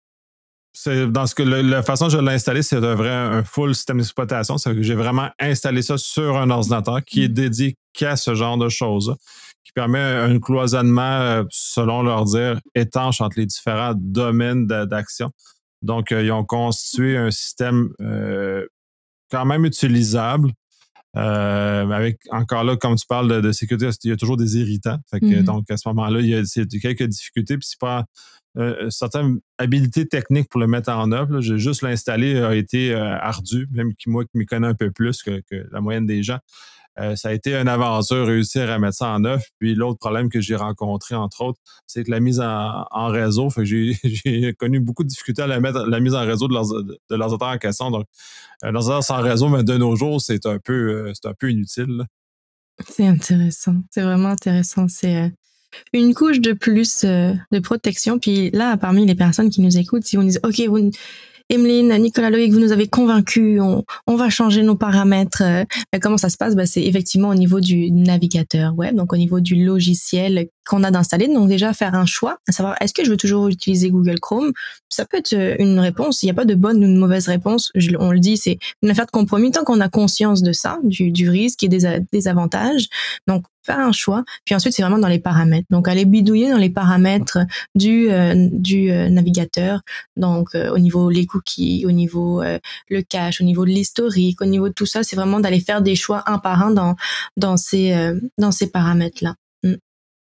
C'est 0.72 1.10
dans 1.10 1.26
ce 1.26 1.34
que 1.34 1.42
la 1.42 1.82
façon 1.82 2.06
dont 2.06 2.10
je 2.10 2.18
l'ai 2.18 2.34
installé, 2.34 2.62
c'est 2.62 2.76
un 2.76 2.94
vrai 2.94 3.10
un 3.10 3.42
full 3.42 3.74
système 3.74 3.96
d'exploitation. 3.96 4.58
C'est 4.58 4.74
que 4.74 4.82
j'ai 4.82 4.94
vraiment 4.94 5.30
installé 5.38 5.80
ça 5.80 5.96
sur 5.96 6.36
un 6.36 6.50
ordinateur 6.50 7.02
qui 7.02 7.24
est 7.24 7.28
mm. 7.28 7.34
dédié 7.34 7.76
qu'à 7.94 8.16
ce 8.16 8.34
genre 8.34 8.58
de 8.58 8.68
choses 8.68 9.16
qui 9.66 9.72
permet 9.72 9.98
un 9.98 10.38
cloisonnement, 10.38 11.20
euh, 11.20 11.42
selon 11.50 12.02
leur 12.02 12.24
dire, 12.24 12.60
étanche 12.76 13.20
entre 13.20 13.40
les 13.40 13.46
différents 13.46 13.94
domaines 13.96 14.68
d'action. 14.68 15.32
Donc, 15.82 16.12
euh, 16.12 16.22
ils 16.22 16.30
ont 16.30 16.44
constitué 16.44 17.16
un 17.16 17.32
système 17.32 17.90
euh, 18.00 18.64
quand 19.28 19.44
même 19.44 19.64
utilisable. 19.64 20.52
Euh, 21.16 21.90
avec 21.90 22.20
encore 22.30 22.62
là, 22.62 22.76
comme 22.76 22.94
tu 22.94 23.06
parles 23.08 23.42
de, 23.42 23.50
sécurité, 23.50 23.88
il 24.04 24.10
y 24.10 24.12
a 24.12 24.16
toujours 24.16 24.36
des 24.36 24.56
irritants. 24.56 24.98
Fait 25.10 25.18
que, 25.18 25.26
mm-hmm. 25.26 25.42
Donc, 25.42 25.68
à 25.68 25.76
ce 25.76 25.88
moment-là, 25.88 26.20
il 26.20 26.28
y 26.28 26.34
a, 26.36 26.44
quelques 26.80 27.02
difficultés. 27.02 27.58
Puis, 27.58 27.66
c'est 27.70 27.80
pas 27.80 28.04
euh, 28.56 28.88
certaines 28.90 29.40
habilités 29.58 30.06
techniques 30.06 30.48
pour 30.48 30.60
le 30.60 30.68
mettre 30.68 30.90
en 30.90 31.10
œuvre. 31.10 31.40
J'ai 31.40 31.58
juste 31.58 31.82
l'installer 31.82 32.38
a 32.38 32.54
été 32.54 32.94
ardu, 32.94 33.66
même 33.72 33.92
moi 34.06 34.24
qui 34.24 34.38
m'y 34.38 34.46
connais 34.46 34.68
un 34.68 34.74
peu 34.74 34.92
plus 34.92 35.24
que 35.24 35.42
la 35.72 35.80
moyenne 35.80 36.06
des 36.06 36.22
gens. 36.22 36.38
Euh, 36.98 37.14
ça 37.14 37.28
a 37.28 37.32
été 37.32 37.54
une 37.54 37.68
aventure 37.68 38.26
réussir 38.26 38.70
à 38.70 38.78
mettre 38.78 38.96
ça 38.96 39.08
en 39.08 39.24
œuvre. 39.24 39.42
Puis 39.58 39.74
l'autre 39.74 39.98
problème 39.98 40.28
que 40.28 40.40
j'ai 40.40 40.56
rencontré, 40.56 41.14
entre 41.14 41.42
autres, 41.42 41.60
c'est 41.86 42.04
que 42.04 42.10
la 42.10 42.20
mise 42.20 42.40
en, 42.40 43.08
réseau, 43.08 43.48
j'ai 43.62 44.54
connu 44.58 44.80
beaucoup 44.80 45.04
de 45.04 45.08
difficultés 45.08 45.42
à 45.42 45.46
la, 45.46 45.60
mettre, 45.60 45.86
la 45.86 46.00
mise 46.00 46.14
en 46.14 46.24
réseau 46.24 46.48
de 46.48 46.54
de 46.54 47.44
en 47.44 47.58
question. 47.58 47.90
Donc, 47.90 48.06
euh, 48.64 48.70
l'ordinateur 48.70 49.04
sans 49.04 49.20
réseau, 49.20 49.48
mais 49.48 49.62
de 49.62 49.76
nos 49.76 49.94
jours, 49.96 50.20
c'est 50.20 50.46
un 50.46 50.58
peu, 50.58 51.12
euh, 51.24 51.48
inutile. 51.50 52.04
C'est 52.88 53.06
intéressant. 53.06 53.76
C'est 53.90 54.02
vraiment 54.02 54.30
intéressant. 54.30 54.86
C'est 54.88 55.32
une 55.92 56.14
couche 56.14 56.40
de 56.40 56.52
plus 56.52 57.04
de 57.04 57.58
protection. 57.60 58.18
Puis 58.18 58.50
là, 58.50 58.76
parmi 58.76 59.06
les 59.06 59.14
personnes 59.14 59.50
qui 59.50 59.60
nous 59.60 59.76
écoutent, 59.76 60.04
si 60.04 60.16
nous 60.16 60.24
dites, 60.24 60.40
OK, 60.44 60.60
vous, 60.68 60.90
Emeline, 61.48 61.96
Nicolas 61.98 62.30
Loïc, 62.30 62.52
vous 62.52 62.58
nous 62.58 62.72
avez 62.72 62.88
convaincus, 62.88 63.60
on, 63.60 63.84
on 64.08 64.16
va 64.16 64.30
changer 64.30 64.62
nos 64.62 64.74
paramètres. 64.74 65.42
Euh, 65.42 65.64
comment 66.00 66.16
ça 66.16 66.28
se 66.28 66.36
passe? 66.36 66.56
Bah, 66.56 66.66
C'est 66.66 66.82
effectivement 66.82 67.28
au 67.28 67.34
niveau 67.34 67.60
du 67.60 67.92
navigateur 67.92 68.76
web, 68.76 68.96
donc 68.96 69.12
au 69.12 69.16
niveau 69.16 69.38
du 69.38 69.64
logiciel 69.64 70.48
qu'on 70.68 70.82
a 70.82 70.90
d'installer. 70.90 71.28
Donc 71.28 71.48
déjà 71.48 71.72
faire 71.72 71.94
un 71.94 72.06
choix, 72.06 72.38
à 72.48 72.52
savoir 72.52 72.74
est-ce 72.80 72.92
que 72.92 73.04
je 73.04 73.10
veux 73.10 73.16
toujours 73.16 73.46
utiliser 73.48 73.90
Google 73.90 74.18
Chrome? 74.18 74.52
Ça 74.88 75.04
peut 75.04 75.18
être 75.18 75.34
euh, 75.34 75.54
une 75.60 75.78
réponse. 75.78 76.22
Il 76.22 76.26
n'y 76.26 76.30
a 76.30 76.34
pas 76.34 76.44
de 76.44 76.54
bonne 76.54 76.78
ou 76.84 76.88
de 76.88 76.98
mauvaise 76.98 77.28
réponse. 77.28 77.70
on 77.98 78.10
le 78.10 78.18
dit, 78.18 78.36
c'est 78.36 78.58
une 78.82 78.90
affaire 78.90 79.06
de 79.06 79.12
compromis 79.12 79.52
tant 79.52 79.62
qu'on 79.62 79.80
a 79.80 79.88
conscience 79.88 80.42
de 80.42 80.52
ça, 80.52 80.78
du, 80.82 81.12
du 81.12 81.30
risque 81.30 81.62
et 81.62 81.68
des, 81.68 82.00
des 82.12 82.28
avantages. 82.28 82.88
Donc 83.28 83.44
faire 83.66 83.80
un 83.80 83.92
choix. 83.92 84.24
Puis 84.44 84.54
ensuite, 84.54 84.74
c'est 84.74 84.82
vraiment 84.82 84.98
dans 84.98 85.08
les 85.08 85.18
paramètres. 85.18 85.66
Donc, 85.70 85.88
aller 85.88 86.04
bidouiller 86.04 86.50
dans 86.50 86.58
les 86.58 86.70
paramètres 86.70 87.38
du, 87.74 88.10
euh, 88.10 88.48
du 88.52 88.90
euh, 88.90 89.08
navigateur. 89.08 89.80
Donc, 90.16 90.54
au 90.54 90.78
niveau 90.78 91.10
les 91.10 91.26
cookies, 91.26 91.84
au 91.86 91.92
niveau 91.92 92.42
le 92.42 93.02
cache, 93.02 93.40
au 93.40 93.44
niveau 93.44 93.64
de 93.64 93.70
l'historique, 93.70 94.40
au 94.40 94.46
niveau 94.46 94.68
de 94.68 94.74
tout 94.74 94.86
ça, 94.86 95.02
c'est 95.02 95.16
vraiment 95.16 95.40
d'aller 95.40 95.60
faire 95.60 95.82
des 95.82 95.96
choix 95.96 96.22
un 96.26 96.38
par 96.38 96.62
un 96.62 96.70
dans, 96.70 96.96
dans 97.36 97.56
ces, 97.56 97.94
dans 98.38 98.52
ces 98.52 98.70
paramètres-là. 98.70 99.34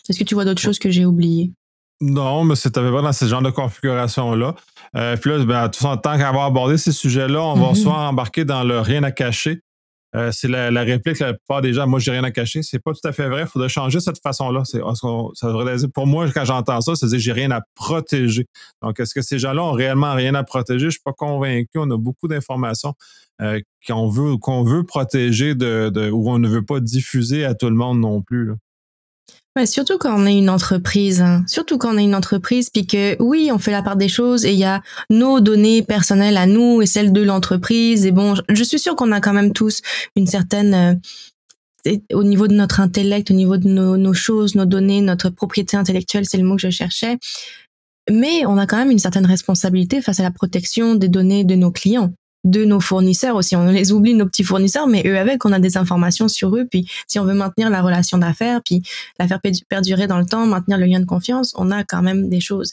Est-ce 0.09 0.19
que 0.19 0.25
tu 0.25 0.35
vois 0.35 0.45
d'autres 0.45 0.63
choses 0.63 0.79
que 0.79 0.91
j'ai 0.91 1.05
oubliées? 1.05 1.53
Non, 2.01 2.45
mais 2.45 2.57
c'était 2.57 2.81
pas 2.81 3.03
dans 3.03 3.13
ce 3.13 3.25
genre 3.25 3.43
de 3.43 3.51
configuration-là. 3.51 4.55
Euh, 4.97 5.17
puis 5.17 5.31
là, 5.31 5.45
ben, 5.45 5.69
tout 5.69 5.85
en 5.87 5.97
tant 5.97 6.19
qu'avoir 6.19 6.47
abordé 6.47 6.77
ces 6.77 6.93
sujets-là, 6.93 7.43
on 7.43 7.55
va 7.55 7.73
mm-hmm. 7.73 7.83
soit 7.83 7.99
embarquer 8.09 8.45
dans 8.45 8.65
le 8.65 8.81
rien 8.81 9.03
à 9.03 9.11
cacher. 9.11 9.61
Euh, 10.15 10.31
c'est 10.33 10.49
la, 10.49 10.71
réplique, 10.83 11.19
la 11.19 11.35
plupart 11.35 11.61
des 11.61 11.73
gens, 11.73 11.87
moi, 11.87 11.99
j'ai 11.99 12.13
rien 12.13 12.25
à 12.25 12.31
cacher. 12.31 12.63
C'est 12.63 12.79
pas 12.79 12.93
tout 12.93 13.07
à 13.07 13.13
fait 13.13 13.29
vrai. 13.29 13.43
Il 13.43 13.47
faudrait 13.47 13.69
changer 13.69 14.01
cette 14.01 14.21
façon-là. 14.23 14.65
Ça 14.65 14.79
dire, 14.79 15.89
pour 15.93 16.07
moi, 16.07 16.27
quand 16.33 16.45
j'entends 16.45 16.81
ça, 16.81 16.95
c'est 16.95 17.07
dire 17.09 17.19
j'ai 17.19 17.33
rien 17.33 17.51
à 17.51 17.61
protéger. 17.75 18.47
Donc, 18.83 18.99
est-ce 19.01 19.15
que 19.15 19.23
ces 19.23 19.39
gens-là 19.39 19.63
ont 19.63 19.73
réellement 19.73 20.15
rien 20.15 20.35
à 20.35 20.45
protéger? 20.45 20.87
Je 20.87 20.91
suis 20.91 21.03
pas 21.05 21.13
convaincu. 21.13 21.71
On 21.77 21.91
a 21.91 21.99
beaucoup 21.99 22.29
d'informations 22.29 22.95
euh, 23.43 23.61
qu'on 23.87 24.09
veut, 24.09 24.37
qu'on 24.39 24.63
veut 24.63 24.85
protéger 24.85 25.55
de, 25.55 26.11
ou 26.11 26.31
on 26.31 26.39
ne 26.39 26.49
veut 26.49 26.65
pas 26.65 26.81
diffuser 26.81 27.45
à 27.45 27.55
tout 27.55 27.69
le 27.69 27.77
monde 27.77 28.01
non 28.01 28.23
plus. 28.23 28.53
Surtout 29.65 29.97
quand 29.97 30.15
on 30.15 30.27
est 30.27 30.37
une 30.37 30.51
entreprise, 30.51 31.23
hein. 31.23 31.43
surtout 31.47 31.79
quand 31.79 31.95
on 31.95 31.99
est 31.99 32.05
une 32.05 32.15
entreprise, 32.15 32.69
puis 32.69 32.87
que 32.87 33.17
oui, 33.23 33.51
on 33.51 33.59
fait 33.59 33.71
la 33.71 33.83
part 33.83 33.97
des 33.97 34.09
choses 34.09 34.45
et 34.45 34.53
il 34.53 34.59
y 34.59 34.65
a 34.65 34.83
nos 35.09 35.41
données 35.41 35.83
personnelles 35.83 36.37
à 36.37 36.47
nous 36.47 36.83
et 36.83 36.87
celles 36.87 37.13
de 37.13 37.23
l'entreprise. 37.23 38.05
Et 38.05 38.13
bon, 38.13 38.35
je 38.51 38.65
suis 38.65 38.79
sûre 38.79 38.97
qu'on 38.97 39.13
a 39.13 39.21
quand 39.21 39.33
même 39.33 39.53
tous 39.53 39.81
une 40.15 40.27
certaine 40.27 41.01
euh, 41.87 41.93
au 42.13 42.25
niveau 42.25 42.49
de 42.49 42.55
notre 42.55 42.81
intellect, 42.81 43.31
au 43.31 43.35
niveau 43.35 43.57
de 43.57 43.69
nos, 43.69 43.97
nos 43.97 44.13
choses, 44.13 44.57
nos 44.57 44.67
données, 44.67 45.01
notre 45.01 45.31
propriété 45.31 45.77
intellectuelle, 45.77 46.27
c'est 46.27 46.37
le 46.37 46.45
mot 46.45 46.57
que 46.57 46.63
je 46.63 46.71
cherchais. 46.71 47.17
Mais 48.11 48.45
on 48.47 48.59
a 48.59 48.67
quand 48.67 48.77
même 48.77 48.91
une 48.91 48.99
certaine 48.99 49.27
responsabilité 49.27 50.03
face 50.03 50.21
à 50.21 50.23
la 50.23 50.31
protection 50.31 50.95
des 50.95 51.09
données 51.09 51.45
de 51.45 51.55
nos 51.55 51.71
clients 51.71 52.13
de 52.47 52.65
nos 52.65 52.81
fournisseurs 52.81 53.35
aussi. 53.35 53.57
On 53.57 53.67
les 53.67 53.93
oublie, 53.93 54.15
nos 54.15 54.27
petits 54.27 54.45
fournisseurs, 54.45 54.87
mais 54.87 55.03
eux 55.05 55.19
avec, 55.19 55.45
on 55.45 55.53
a 55.53 55.59
des 55.59 55.77
informations 55.77 56.29
sur 56.29 56.57
eux. 56.57 56.65
Puis 56.71 56.89
si 57.09 57.19
on 57.19 57.25
veut 57.25 57.35
maintenir 57.35 57.69
la 57.71 57.83
relation 57.83 58.19
d'affaires, 58.19 58.61
puis 58.65 58.83
la 59.19 59.27
faire 59.27 59.41
perdurer 59.69 60.07
dans 60.07 60.19
le 60.19 60.25
temps, 60.25 60.47
maintenir 60.47 60.79
le 60.79 60.87
lien 60.87 61.01
de 61.01 61.05
confiance, 61.05 61.53
on 61.59 61.73
a 61.73 61.83
quand 61.83 62.03
même 62.03 62.29
des 62.31 62.41
choses 62.41 62.71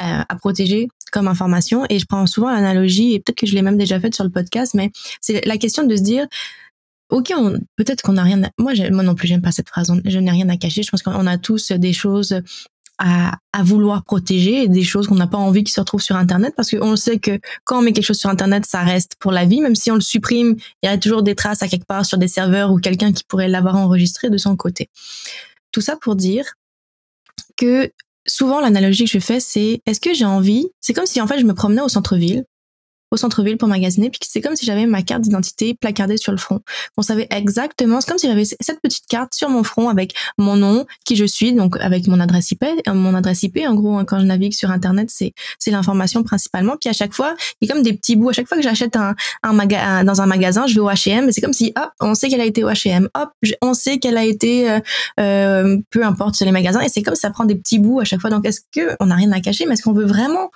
euh, 0.00 0.22
à 0.26 0.36
protéger 0.36 0.88
comme 1.10 1.26
information. 1.26 1.84
Et 1.90 1.98
je 1.98 2.06
prends 2.06 2.26
souvent 2.26 2.50
l'analogie, 2.52 3.14
et 3.14 3.20
peut-être 3.20 3.38
que 3.38 3.46
je 3.46 3.54
l'ai 3.54 3.62
même 3.62 3.76
déjà 3.76 3.98
faite 3.98 4.14
sur 4.14 4.24
le 4.24 4.30
podcast, 4.30 4.74
mais 4.74 4.92
c'est 5.20 5.44
la 5.44 5.56
question 5.58 5.84
de 5.84 5.96
se 5.96 6.02
dire, 6.02 6.26
Ok, 7.08 7.32
peut-être 7.76 8.02
qu'on 8.02 8.14
n'a 8.14 8.24
rien. 8.24 8.42
À, 8.42 8.50
moi, 8.58 8.72
moi 8.90 9.04
non 9.04 9.14
plus, 9.14 9.28
j'aime 9.28 9.40
pas 9.40 9.52
cette 9.52 9.68
phrase. 9.68 9.92
Je 10.04 10.18
n'ai 10.18 10.30
rien 10.32 10.48
à 10.48 10.56
cacher. 10.56 10.82
Je 10.82 10.90
pense 10.90 11.04
qu'on 11.04 11.26
a 11.28 11.38
tous 11.38 11.70
des 11.70 11.92
choses 11.92 12.40
à, 12.98 13.38
à 13.52 13.62
vouloir 13.62 14.04
protéger 14.04 14.68
des 14.68 14.82
choses 14.82 15.06
qu'on 15.06 15.16
n'a 15.16 15.26
pas 15.26 15.38
envie 15.38 15.64
qui 15.64 15.72
se 15.72 15.80
retrouvent 15.80 16.02
sur 16.02 16.16
Internet 16.16 16.54
parce 16.56 16.70
qu'on 16.70 16.96
sait 16.96 17.18
que 17.18 17.38
quand 17.64 17.78
on 17.78 17.82
met 17.82 17.92
quelque 17.92 18.04
chose 18.04 18.18
sur 18.18 18.30
Internet, 18.30 18.64
ça 18.66 18.80
reste 18.80 19.16
pour 19.18 19.32
la 19.32 19.44
vie, 19.44 19.60
même 19.60 19.74
si 19.74 19.90
on 19.90 19.96
le 19.96 20.00
supprime, 20.00 20.56
il 20.82 20.86
y 20.86 20.88
a 20.88 20.98
toujours 20.98 21.22
des 21.22 21.34
traces 21.34 21.62
à 21.62 21.68
quelque 21.68 21.86
part 21.86 22.06
sur 22.06 22.18
des 22.18 22.28
serveurs 22.28 22.72
ou 22.72 22.78
quelqu'un 22.78 23.12
qui 23.12 23.24
pourrait 23.24 23.48
l'avoir 23.48 23.76
enregistré 23.76 24.30
de 24.30 24.38
son 24.38 24.56
côté. 24.56 24.88
Tout 25.72 25.80
ça 25.80 25.96
pour 25.96 26.16
dire 26.16 26.54
que 27.56 27.90
souvent 28.26 28.60
l'analogie 28.60 29.04
que 29.04 29.10
je 29.10 29.18
fais, 29.18 29.40
c'est 29.40 29.80
est-ce 29.86 30.00
que 30.00 30.14
j'ai 30.14 30.24
envie 30.24 30.68
C'est 30.80 30.92
comme 30.92 31.06
si 31.06 31.20
en 31.20 31.26
fait 31.26 31.38
je 31.38 31.44
me 31.44 31.54
promenais 31.54 31.82
au 31.82 31.88
centre-ville 31.88 32.44
au 33.16 33.18
centre-ville 33.18 33.56
pour 33.56 33.68
magasiner, 33.68 34.10
puis 34.10 34.20
c'est 34.22 34.42
comme 34.42 34.56
si 34.56 34.66
j'avais 34.66 34.84
ma 34.84 35.02
carte 35.02 35.22
d'identité 35.22 35.74
placardée 35.74 36.18
sur 36.18 36.32
le 36.32 36.38
front. 36.38 36.60
On 36.98 37.02
savait 37.02 37.26
exactement, 37.30 38.00
c'est 38.00 38.08
comme 38.08 38.18
si 38.18 38.28
j'avais 38.28 38.44
cette 38.44 38.80
petite 38.82 39.06
carte 39.08 39.34
sur 39.34 39.48
mon 39.48 39.64
front 39.64 39.88
avec 39.88 40.14
mon 40.36 40.56
nom, 40.56 40.84
qui 41.04 41.16
je 41.16 41.24
suis, 41.24 41.54
donc 41.54 41.78
avec 41.80 42.06
mon 42.08 42.20
adresse 42.20 42.50
IP, 42.50 42.62
euh, 42.64 42.92
mon 42.92 43.14
adresse 43.14 43.42
IP, 43.42 43.60
en 43.66 43.74
gros, 43.74 43.96
hein, 43.96 44.04
quand 44.04 44.20
je 44.20 44.26
navigue 44.26 44.52
sur 44.52 44.70
Internet, 44.70 45.10
c'est 45.10 45.32
l'information 45.70 46.22
principalement. 46.22 46.76
Puis 46.78 46.90
à 46.90 46.92
chaque 46.92 47.14
fois, 47.14 47.34
il 47.60 47.68
y 47.68 47.70
a 47.70 47.74
comme 47.74 47.82
des 47.82 47.94
petits 47.94 48.16
bouts. 48.16 48.28
À 48.28 48.32
chaque 48.32 48.48
fois 48.48 48.58
que 48.58 48.62
j'achète 48.62 48.92
dans 48.92 49.14
un 49.42 50.26
magasin, 50.26 50.66
je 50.66 50.74
vais 50.74 50.80
au 50.80 50.90
H&M, 50.90 51.28
et 51.28 51.32
c'est 51.32 51.40
comme 51.40 51.54
si, 51.54 51.72
hop, 51.76 51.90
on 52.00 52.14
sait 52.14 52.28
qu'elle 52.28 52.42
a 52.42 52.44
été 52.44 52.64
au 52.64 52.68
H&M, 52.68 53.08
hop, 53.14 53.30
on 53.62 53.72
sait 53.72 53.98
qu'elle 53.98 54.18
a 54.18 54.24
été, 54.24 54.70
euh, 54.70 54.80
euh, 55.20 55.78
peu 55.90 56.04
importe 56.04 56.34
sur 56.34 56.44
les 56.44 56.52
magasins, 56.52 56.80
et 56.80 56.88
c'est 56.90 57.02
comme 57.02 57.14
ça 57.14 57.30
prend 57.30 57.46
des 57.46 57.54
petits 57.54 57.78
bouts 57.78 58.00
à 58.00 58.04
chaque 58.04 58.20
fois. 58.20 58.30
Donc 58.30 58.46
est-ce 58.46 58.60
que 58.74 58.94
on 59.00 59.06
n'a 59.06 59.14
rien 59.14 59.32
à 59.32 59.40
cacher, 59.40 59.64
mais 59.66 59.74
est-ce 59.74 59.82
qu'on 59.82 59.92
veut 59.92 60.04
vraiment 60.04 60.50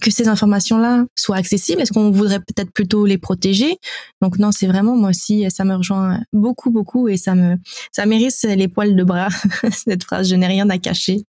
que 0.00 0.10
ces 0.10 0.28
informations-là 0.28 1.04
soient 1.16 1.36
accessibles 1.36 1.80
Est-ce 1.80 1.92
qu'on 1.92 2.10
voudrait 2.10 2.40
peut-être 2.40 2.72
plutôt 2.72 3.06
les 3.06 3.18
protéger? 3.18 3.76
Donc 4.20 4.38
non, 4.38 4.52
c'est 4.52 4.66
vraiment 4.66 4.96
moi 4.96 5.10
aussi, 5.10 5.50
ça 5.50 5.64
me 5.64 5.74
rejoint 5.74 6.20
beaucoup, 6.32 6.70
beaucoup 6.70 7.08
et 7.08 7.16
ça 7.16 7.34
me, 7.34 7.56
ça 7.92 8.06
mérite 8.06 8.34
les 8.42 8.68
poils 8.68 8.94
de 8.94 9.04
bras 9.04 9.28
cette 9.70 10.04
phrase. 10.04 10.28
Je 10.28 10.34
n'ai 10.34 10.46
rien 10.46 10.68
à 10.70 10.78
cacher. 10.78 11.24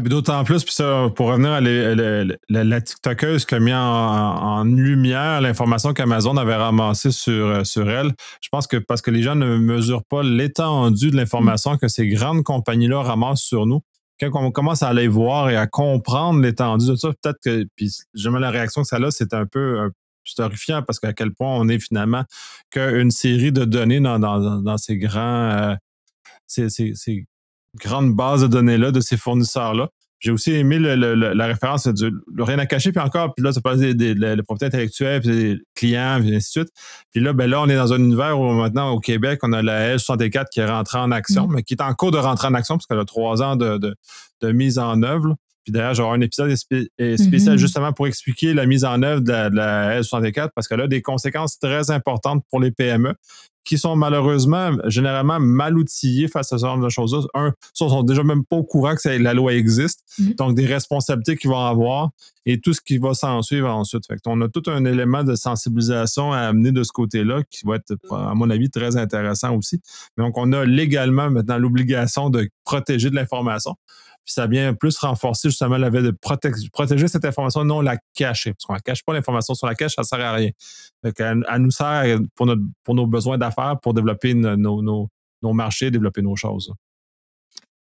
D'autant 0.00 0.42
plus, 0.42 0.64
puis 0.64 0.74
ça, 0.74 1.12
pour 1.14 1.28
revenir 1.28 1.52
à 1.52 1.60
la, 1.60 2.80
TikTokeuse 2.80 3.44
qui 3.44 3.54
a 3.54 3.60
mis 3.60 3.72
en, 3.72 4.64
lumière 4.64 5.40
l'information 5.40 5.92
qu'Amazon 5.92 6.36
avait 6.36 6.56
ramassée 6.56 7.12
sur, 7.12 7.64
sur 7.64 7.88
elle, 7.88 8.12
je 8.40 8.48
pense 8.50 8.66
que 8.66 8.78
parce 8.78 9.00
que 9.00 9.12
les 9.12 9.22
gens 9.22 9.36
ne 9.36 9.56
mesurent 9.56 10.02
pas 10.02 10.24
l'étendue 10.24 11.12
de 11.12 11.16
l'information 11.16 11.76
que 11.76 11.86
ces 11.86 12.08
grandes 12.08 12.42
compagnies-là 12.42 13.00
ramassent 13.02 13.44
sur 13.44 13.64
nous, 13.64 13.80
quand 14.20 14.30
on 14.34 14.50
commence 14.50 14.82
à 14.82 14.88
aller 14.88 15.08
voir 15.08 15.50
et 15.50 15.56
à 15.56 15.66
comprendre 15.66 16.40
l'étendue 16.40 16.88
de 16.88 16.96
ça, 16.96 17.08
peut-être 17.22 17.38
que, 17.44 17.66
puis 17.76 17.92
jamais 18.14 18.40
la 18.40 18.50
réaction 18.50 18.82
que 18.82 18.88
ça 18.88 18.96
a, 18.96 19.10
c'est 19.10 19.34
un 19.34 19.46
peu 19.46 19.90
horrifiant 20.38 20.82
parce 20.82 20.98
qu'à 20.98 21.12
quel 21.12 21.32
point 21.32 21.56
on 21.56 21.68
est 21.68 21.78
finalement 21.78 22.24
qu'une 22.70 23.10
série 23.10 23.52
de 23.52 23.64
données 23.64 24.00
dans, 24.00 24.76
ces 24.78 24.96
grands, 24.96 25.50
euh, 25.50 25.74
ces, 26.46 26.68
ces, 26.68 27.26
grandes 27.76 28.14
bases 28.14 28.42
de 28.42 28.46
données-là 28.46 28.90
de 28.90 29.00
ces 29.00 29.16
fournisseurs-là. 29.16 29.90
J'ai 30.18 30.30
aussi 30.30 30.52
aimé 30.52 30.78
la 30.78 31.46
référence 31.46 31.86
du 31.88 32.10
rien 32.38 32.58
à 32.58 32.66
cacher, 32.66 32.90
puis 32.90 33.00
encore, 33.00 33.34
puis 33.34 33.44
là, 33.44 33.52
ça 33.52 33.60
passe 33.60 33.78
des, 33.78 33.94
des, 33.94 34.14
des, 34.14 34.42
propriété 34.42 34.66
intellectuelle, 34.66 35.20
puis 35.20 35.30
des 35.30 35.58
clients, 35.74 36.18
puis 36.20 36.34
ainsi 36.34 36.58
de 36.58 36.64
suite. 36.64 36.68
Puis 37.12 37.20
là, 37.22 37.34
ben 37.34 37.50
là, 37.50 37.60
on 37.60 37.68
est 37.68 37.76
dans 37.76 37.92
un 37.92 37.98
univers 37.98 38.40
où 38.40 38.44
maintenant, 38.52 38.90
au 38.90 39.00
Québec, 39.00 39.40
on 39.42 39.52
a 39.52 39.62
la 39.62 39.96
L64 39.96 40.46
qui 40.50 40.60
est 40.60 40.66
rentrée 40.66 40.98
en 40.98 41.10
action, 41.10 41.46
mm. 41.46 41.54
mais 41.54 41.62
qui 41.62 41.74
est 41.74 41.82
en 41.82 41.92
cours 41.92 42.12
de 42.12 42.18
rentrer 42.18 42.48
en 42.48 42.54
action 42.54 42.76
parce 42.76 42.86
qu'elle 42.86 42.98
a 42.98 43.04
trois 43.04 43.42
ans 43.42 43.56
de, 43.56 43.76
de, 43.76 43.94
de, 44.40 44.52
mise 44.52 44.78
en 44.78 45.02
œuvre. 45.02 45.36
Puis 45.64 45.72
d'ailleurs, 45.72 45.94
j'aurai 45.94 46.16
un 46.16 46.20
épisode 46.20 46.54
spécial 46.54 46.86
mm-hmm. 46.98 47.56
justement 47.58 47.92
pour 47.92 48.06
expliquer 48.06 48.54
la 48.54 48.66
mise 48.66 48.84
en 48.84 49.02
œuvre 49.02 49.20
de 49.20 49.30
la, 49.30 49.50
de 49.50 49.56
la 49.56 50.00
L64 50.00 50.50
parce 50.54 50.66
qu'elle 50.68 50.80
a 50.80 50.86
des 50.86 51.02
conséquences 51.02 51.58
très 51.58 51.90
importantes 51.90 52.42
pour 52.50 52.60
les 52.60 52.70
PME 52.70 53.14
qui 53.66 53.78
sont 53.78 53.96
malheureusement 53.96 54.70
généralement 54.86 55.40
mal 55.40 55.76
outillés 55.76 56.28
face 56.28 56.52
à 56.52 56.58
ce 56.58 56.64
genre 56.64 56.78
de 56.78 56.88
choses-là. 56.88 57.22
Un, 57.34 57.48
ils 57.48 57.54
sont 57.74 58.02
déjà 58.04 58.22
même 58.22 58.44
pas 58.44 58.56
au 58.56 58.64
courant 58.64 58.94
que 58.94 59.08
la 59.08 59.34
loi 59.34 59.54
existe, 59.54 60.04
mm-hmm. 60.18 60.36
donc 60.36 60.54
des 60.54 60.66
responsabilités 60.66 61.36
qu'ils 61.36 61.50
vont 61.50 61.66
avoir 61.66 62.10
et 62.46 62.60
tout 62.60 62.72
ce 62.72 62.80
qui 62.80 62.98
va 62.98 63.12
s'en 63.12 63.42
suivre 63.42 63.68
ensuite. 63.68 64.06
Fait 64.06 64.20
on 64.26 64.40
a 64.40 64.48
tout 64.48 64.62
un 64.68 64.84
élément 64.84 65.24
de 65.24 65.34
sensibilisation 65.34 66.32
à 66.32 66.38
amener 66.38 66.70
de 66.70 66.84
ce 66.84 66.92
côté-là 66.92 67.42
qui 67.50 67.66
va 67.66 67.74
être, 67.76 67.94
à 68.12 68.34
mon 68.34 68.48
avis, 68.50 68.70
très 68.70 68.96
intéressant 68.96 69.56
aussi. 69.56 69.80
Donc, 70.16 70.38
on 70.38 70.52
a 70.52 70.64
légalement 70.64 71.28
maintenant 71.28 71.58
l'obligation 71.58 72.30
de 72.30 72.48
protéger 72.64 73.10
de 73.10 73.16
l'information. 73.16 73.74
Puis 74.26 74.32
ça 74.32 74.48
vient 74.48 74.74
plus 74.74 74.98
renforcer 74.98 75.50
justement 75.50 75.78
la 75.78 75.88
de 75.88 76.10
protéger 76.10 77.06
cette 77.06 77.24
information, 77.24 77.64
non 77.64 77.80
la 77.80 77.96
cacher. 78.12 78.54
Parce 78.54 78.64
qu'on 78.64 78.74
ne 78.74 78.80
cache 78.80 79.04
pas 79.04 79.14
l'information 79.14 79.54
sur 79.54 79.68
la 79.68 79.76
cache, 79.76 79.94
ça 79.94 80.02
ne 80.02 80.06
sert 80.06 80.20
à 80.20 80.32
rien. 80.32 80.50
Donc, 81.04 81.20
elle, 81.20 81.44
nous 81.60 81.70
sert 81.70 82.18
pour, 82.34 82.46
nos 82.94 83.06
besoins 83.06 83.38
d'affaires, 83.38 83.78
pour 83.80 83.94
développer 83.94 84.34
nos, 84.34 85.08
marchés, 85.44 85.92
développer 85.92 86.22
nos 86.22 86.34
choses. 86.34 86.72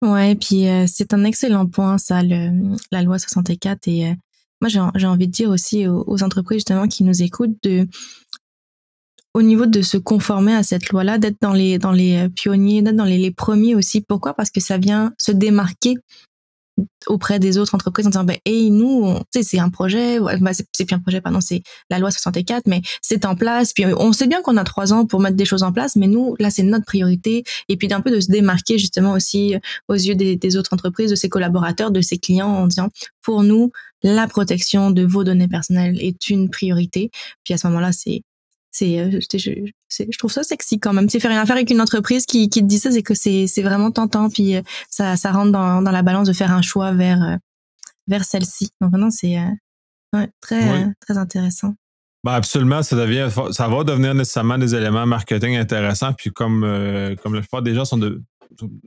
Ouais, 0.01 0.33
puis 0.33 0.67
euh, 0.67 0.85
c'est 0.87 1.13
un 1.13 1.23
excellent 1.23 1.67
point, 1.67 1.99
ça, 1.99 2.23
le, 2.23 2.75
la 2.91 3.03
loi 3.03 3.19
64. 3.19 3.87
Et 3.87 4.07
euh, 4.07 4.13
moi, 4.59 4.69
j'ai 4.95 5.07
envie 5.07 5.27
de 5.27 5.31
dire 5.31 5.51
aussi 5.51 5.87
aux, 5.87 6.23
entreprises 6.23 6.61
justement 6.61 6.87
qui 6.87 7.03
nous 7.03 7.21
écoutent 7.21 7.61
de 7.61 7.87
au 9.33 9.41
niveau 9.41 9.65
de 9.65 9.81
se 9.81 9.97
conformer 9.97 10.53
à 10.53 10.63
cette 10.63 10.89
loi-là, 10.89 11.17
d'être 11.17 11.41
dans 11.41 11.53
les, 11.53 11.79
dans 11.79 11.91
les 11.91 12.17
euh, 12.17 12.29
pionniers, 12.29 12.81
d'être 12.81 12.95
dans 12.95 13.03
les, 13.03 13.17
les, 13.17 13.31
premiers 13.31 13.75
aussi. 13.75 14.01
Pourquoi? 14.01 14.33
Parce 14.33 14.51
que 14.51 14.59
ça 14.59 14.77
vient 14.77 15.13
se 15.17 15.31
démarquer 15.31 15.95
auprès 17.07 17.39
des 17.39 17.57
autres 17.57 17.75
entreprises 17.75 18.07
en 18.07 18.09
disant 18.09 18.23
ben 18.23 18.37
hey 18.45 18.71
nous 18.71 19.15
c'est 19.31 19.59
un 19.59 19.69
projet 19.69 20.19
bah, 20.19 20.53
c'est 20.53 20.65
plus 20.71 20.95
un 20.95 20.99
projet 20.99 21.21
pardon 21.21 21.39
c'est 21.39 21.61
la 21.91 21.99
loi 21.99 22.09
64 22.09 22.63
mais 22.65 22.81
c'est 23.01 23.25
en 23.25 23.35
place. 23.35 23.73
Puis 23.73 23.85
on 23.85 24.11
sait 24.11 24.27
bien 24.27 24.41
qu'on 24.41 24.57
a 24.57 24.63
trois 24.63 24.91
ans 24.93 25.05
pour 25.05 25.19
mettre 25.19 25.35
des 25.35 25.45
choses 25.45 25.63
en 25.63 25.71
place 25.71 25.95
mais 25.95 26.07
nous 26.07 26.35
là 26.39 26.49
c'est 26.49 26.63
notre 26.63 26.85
priorité. 26.85 27.43
Et 27.69 27.77
puis 27.77 27.87
d'un 27.87 28.01
peu 28.01 28.09
de 28.09 28.19
se 28.19 28.31
démarquer 28.31 28.77
justement 28.77 29.13
aussi 29.13 29.55
aux 29.87 29.93
yeux 29.93 30.15
des, 30.15 30.35
des, 30.35 30.57
autres 30.57 30.73
entreprises 30.73 31.11
de 31.11 31.15
ses 31.15 31.29
collaborateurs 31.29 31.91
de 31.91 32.01
ses 32.01 32.17
clients 32.17 32.49
en 32.49 32.67
disant 32.67 32.89
pour 33.21 33.43
nous 33.43 33.71
la 34.01 34.27
protection 34.27 34.91
de 34.91 35.05
vos 35.05 35.23
données 35.23 35.47
personnelles 35.47 35.97
est 36.01 36.29
une 36.29 36.49
priorité. 36.49 37.11
Puis 37.43 37.53
à 37.53 37.57
ce 37.57 37.67
moment-là 37.67 37.91
c'est 37.91 38.23
c'est 38.73 38.99
euh, 38.99 39.19
je, 39.21 39.51
je, 39.89 40.17
trouve 40.17 40.31
ça 40.31 40.43
sexy 40.43 40.79
quand 40.79 40.93
même. 40.93 41.07
C'est 41.07 41.19
faire 41.19 41.31
une 41.31 41.37
affaire 41.37 41.55
avec 41.55 41.69
une 41.69 41.79
entreprise 41.79 42.25
qui, 42.25 42.49
qui 42.49 42.61
te 42.61 42.65
dit 42.65 42.79
ça 42.79 42.91
c'est 42.91 43.03
que 43.03 43.13
c'est 43.13 43.45
c'est 43.47 43.61
vraiment 43.61 43.91
tentant 43.91 44.29
puis 44.29 44.55
euh, 44.55 44.61
ça 44.89 45.15
ça 45.15 45.31
rentre 45.31 45.51
dans, 45.51 45.81
dans 45.83 45.91
la 45.91 46.01
balance 46.01 46.27
de 46.27 46.33
faire 46.33 46.51
un 46.51 46.63
choix 46.63 46.91
vers 46.91 47.21
euh, 47.21 47.35
vers 48.07 48.25
celle-ci. 48.25 48.71
Donc 48.81 48.91
maintenant 48.91 49.11
c'est 49.11 49.37
ouais, 50.13 50.29
très 50.41 50.91
très 50.99 51.17
intéressant. 51.17 51.75
Ben 52.25 52.33
absolument, 52.33 52.81
ça 52.81 52.95
devient, 52.95 53.29
ça 53.51 53.67
va 53.67 53.83
devenir 53.83 54.15
nécessairement 54.15 54.57
des 54.57 54.73
éléments 54.73 55.05
marketing 55.05 55.57
intéressants. 55.57 56.13
Puis 56.13 56.31
comme 56.31 56.61
comme 57.21 57.35
la 57.35 57.41
plupart 57.41 57.61
des 57.61 57.75
gens 57.75 57.85
sont 57.85 57.97
de, 57.97 58.21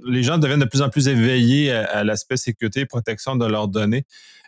les 0.05 0.23
gens 0.23 0.39
deviennent 0.39 0.61
de 0.61 0.65
plus 0.65 0.83
en 0.83 0.89
plus 0.89 1.09
éveillés 1.09 1.73
à, 1.73 2.05
l'aspect 2.05 2.37
sécurité 2.37 2.81
et 2.81 2.87
protection 2.87 3.37
de 3.37 3.47
leurs 3.47 3.69
données. 3.69 4.05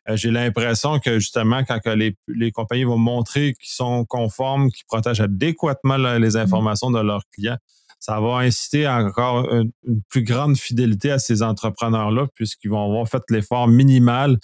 Euh, 0.09 0.17
j'ai 0.17 0.31
l'impression 0.31 0.99
que 0.99 1.19
justement, 1.19 1.65
quand 1.65 1.81
les, 1.87 2.53
compagnies 2.53 2.85
vont 2.85 2.99
montrer 2.99 3.55
qu'ils 3.55 3.73
sont 3.73 4.05
conformes, 4.05 4.71
qu'ils 4.71 4.87
protègent 4.87 5.21
adéquatement 5.21 5.97
les 5.97 6.31
mm-hmm. 6.31 6.39
informations 6.39 6.91
de 6.91 7.01
leurs 7.01 7.25
clients, 7.33 7.59
ça 8.01 8.21
va 8.21 8.39
inciter 8.39 8.87
encore 8.89 9.53
une, 9.53 9.73
plus 10.09 10.23
grande 10.23 10.57
fidélité 10.57 11.11
à 11.11 11.19
ces 11.19 11.43
entrepreneurs-là, 11.43 12.29
puisqu'ils 12.35 12.71
vont 12.71 12.85
avoir 12.85 13.09
fait 13.09 13.23
l'effort 13.29 13.67
minimal. 13.69 14.39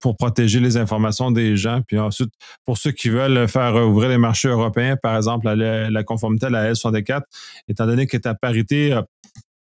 Pour 0.00 0.16
protéger 0.16 0.60
les 0.60 0.76
informations 0.76 1.30
des 1.30 1.56
gens. 1.56 1.80
Puis 1.86 1.98
ensuite, 1.98 2.32
pour 2.64 2.78
ceux 2.78 2.92
qui 2.92 3.08
veulent 3.08 3.48
faire 3.48 3.74
ouvrir 3.74 4.08
les 4.08 4.18
marchés 4.18 4.48
européens, 4.48 4.96
par 4.96 5.16
exemple, 5.16 5.48
la, 5.48 6.04
conformité 6.04 6.46
à 6.46 6.50
la 6.50 6.72
L64, 6.72 7.22
étant 7.68 7.86
donné 7.86 8.06
qu'elle 8.06 8.20
est 8.20 8.26
à 8.26 8.34
parité 8.34 8.92
euh, 8.92 9.02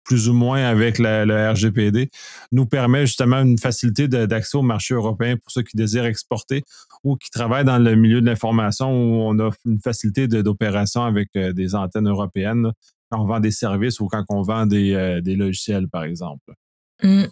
plus 0.05 0.29
ou 0.29 0.35
moins 0.35 0.65
avec 0.65 0.99
le 0.99 1.51
RGPD, 1.51 2.11
nous 2.53 2.67
permet 2.67 3.07
justement 3.07 3.41
une 3.41 3.59
facilité 3.59 4.07
d'accès 4.07 4.59
au 4.59 4.63
marché 4.63 4.95
européen 4.95 5.37
pour 5.37 5.51
ceux 5.51 5.63
qui 5.63 5.77
désirent 5.77 6.05
exporter 6.05 6.63
ou 7.03 7.17
qui 7.17 7.31
travaillent 7.31 7.65
dans 7.65 7.79
le 7.79 7.95
milieu 7.97 8.21
de 8.21 8.27
l'information 8.27 8.91
où 8.91 9.23
on 9.23 9.39
a 9.39 9.51
une 9.65 9.81
facilité 9.81 10.29
d'opération 10.29 11.05
avec 11.05 11.29
euh, 11.37 11.53
des 11.53 11.75
antennes 11.75 12.09
européennes 12.09 12.71
quand 13.11 13.23
on 13.23 13.27
vend 13.27 13.41
des 13.41 13.51
services 13.51 14.01
ou 14.01 14.07
quand 14.07 14.25
on 14.29 14.43
vend 14.43 14.67
des, 14.67 14.95
euh, 14.95 15.21
logiciels, 15.25 15.89
par 15.89 16.05
exemple. 16.05 16.55
Mmh. 17.03 17.25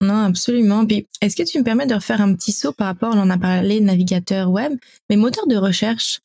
Non, 0.00 0.24
absolument. 0.24 0.86
Puis, 0.86 1.06
est-ce 1.20 1.36
que 1.36 1.42
tu 1.42 1.58
me 1.58 1.64
permets 1.64 1.86
de 1.86 1.94
refaire 1.94 2.20
un 2.22 2.34
petit 2.34 2.52
saut 2.52 2.72
par 2.72 2.86
rapport, 2.86 3.14
on 3.14 3.20
en 3.20 3.30
a 3.30 3.38
parlé, 3.38 3.80
navigateur 3.80 4.50
web, 4.50 4.78
mais 5.10 5.16
moteur 5.16 5.46
de 5.46 5.56
recherche, 5.56 6.20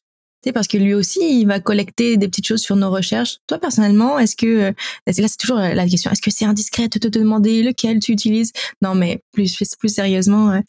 parce 0.53 0.67
que 0.67 0.77
lui 0.77 0.93
aussi, 0.93 1.41
il 1.41 1.45
va 1.45 1.59
collecter 1.59 2.17
des 2.17 2.27
petites 2.27 2.47
choses 2.47 2.61
sur 2.61 2.75
nos 2.75 2.91
recherches. 2.91 3.39
Toi, 3.47 3.57
personnellement, 3.57 4.19
est-ce 4.19 4.35
que, 4.35 4.45
euh, 4.45 4.71
là, 5.07 5.27
c'est 5.27 5.37
toujours 5.37 5.57
la 5.57 5.87
question, 5.87 6.11
est-ce 6.11 6.21
que 6.21 6.31
c'est 6.31 6.45
indiscret 6.45 6.87
de 6.87 6.99
te 6.99 7.07
demander 7.07 7.63
lequel 7.63 7.99
tu 7.99 8.11
utilises? 8.11 8.51
Non, 8.81 8.95
mais 8.95 9.21
plus, 9.31 9.57
plus 9.79 9.89
sérieusement, 9.93 10.51
euh, 10.51 10.59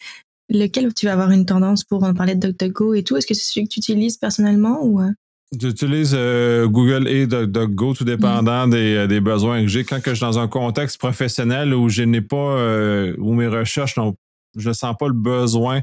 lequel 0.48 0.94
tu 0.94 1.06
vas 1.06 1.12
avoir 1.12 1.30
une 1.30 1.46
tendance 1.46 1.84
pour 1.84 2.04
en 2.04 2.14
parler 2.14 2.34
de 2.34 2.48
DuckDuckGo 2.48 2.94
et 2.94 3.04
tout? 3.04 3.16
Est-ce 3.16 3.26
que 3.26 3.34
c'est 3.34 3.52
celui 3.52 3.68
que 3.68 3.74
tu 3.74 3.80
utilises 3.80 4.16
personnellement 4.16 4.82
ou? 4.82 5.00
Euh? 5.54 5.58
J'utilise 5.60 6.14
Google 6.14 7.08
et 7.08 7.26
DuckDuckGo, 7.26 7.94
tout 7.94 8.04
dépendant 8.04 8.66
des, 8.66 9.06
des, 9.06 9.20
besoins 9.20 9.62
que 9.62 9.68
j'ai. 9.68 9.84
Quand 9.84 10.00
que 10.00 10.10
je 10.10 10.16
suis 10.16 10.24
dans 10.24 10.38
un 10.38 10.48
contexte 10.48 10.98
professionnel 10.98 11.74
où 11.74 11.88
je 11.88 12.02
n'ai 12.02 12.20
pas, 12.20 12.56
où 13.18 13.34
mes 13.34 13.46
recherches, 13.48 13.96
je 14.56 14.68
ne 14.68 14.74
sens 14.74 14.94
pas 14.98 15.06
le 15.06 15.14
besoin 15.14 15.82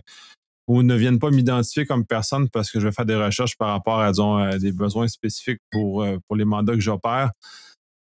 ou 0.68 0.84
ne 0.84 0.96
viennent 0.96 1.20
pas 1.20 1.30
m'identifier 1.30 1.86
comme 1.86 2.06
personne 2.06 2.50
parce 2.50 2.72
que 2.72 2.80
je 2.80 2.88
vais 2.88 2.94
faire 2.94 3.06
des 3.06 3.16
recherches 3.16 3.58
par 3.58 3.70
rapport 3.70 4.00
à, 4.00 4.12
disons, 4.12 4.58
des 4.58 4.72
besoins 4.72 5.08
spécifiques 5.08 5.62
pour, 5.72 6.04
euh, 6.04 6.18
pour 6.28 6.36
les 6.36 6.46
mandats 6.46 6.74
que 6.74 6.80
j'opère, 6.80 7.32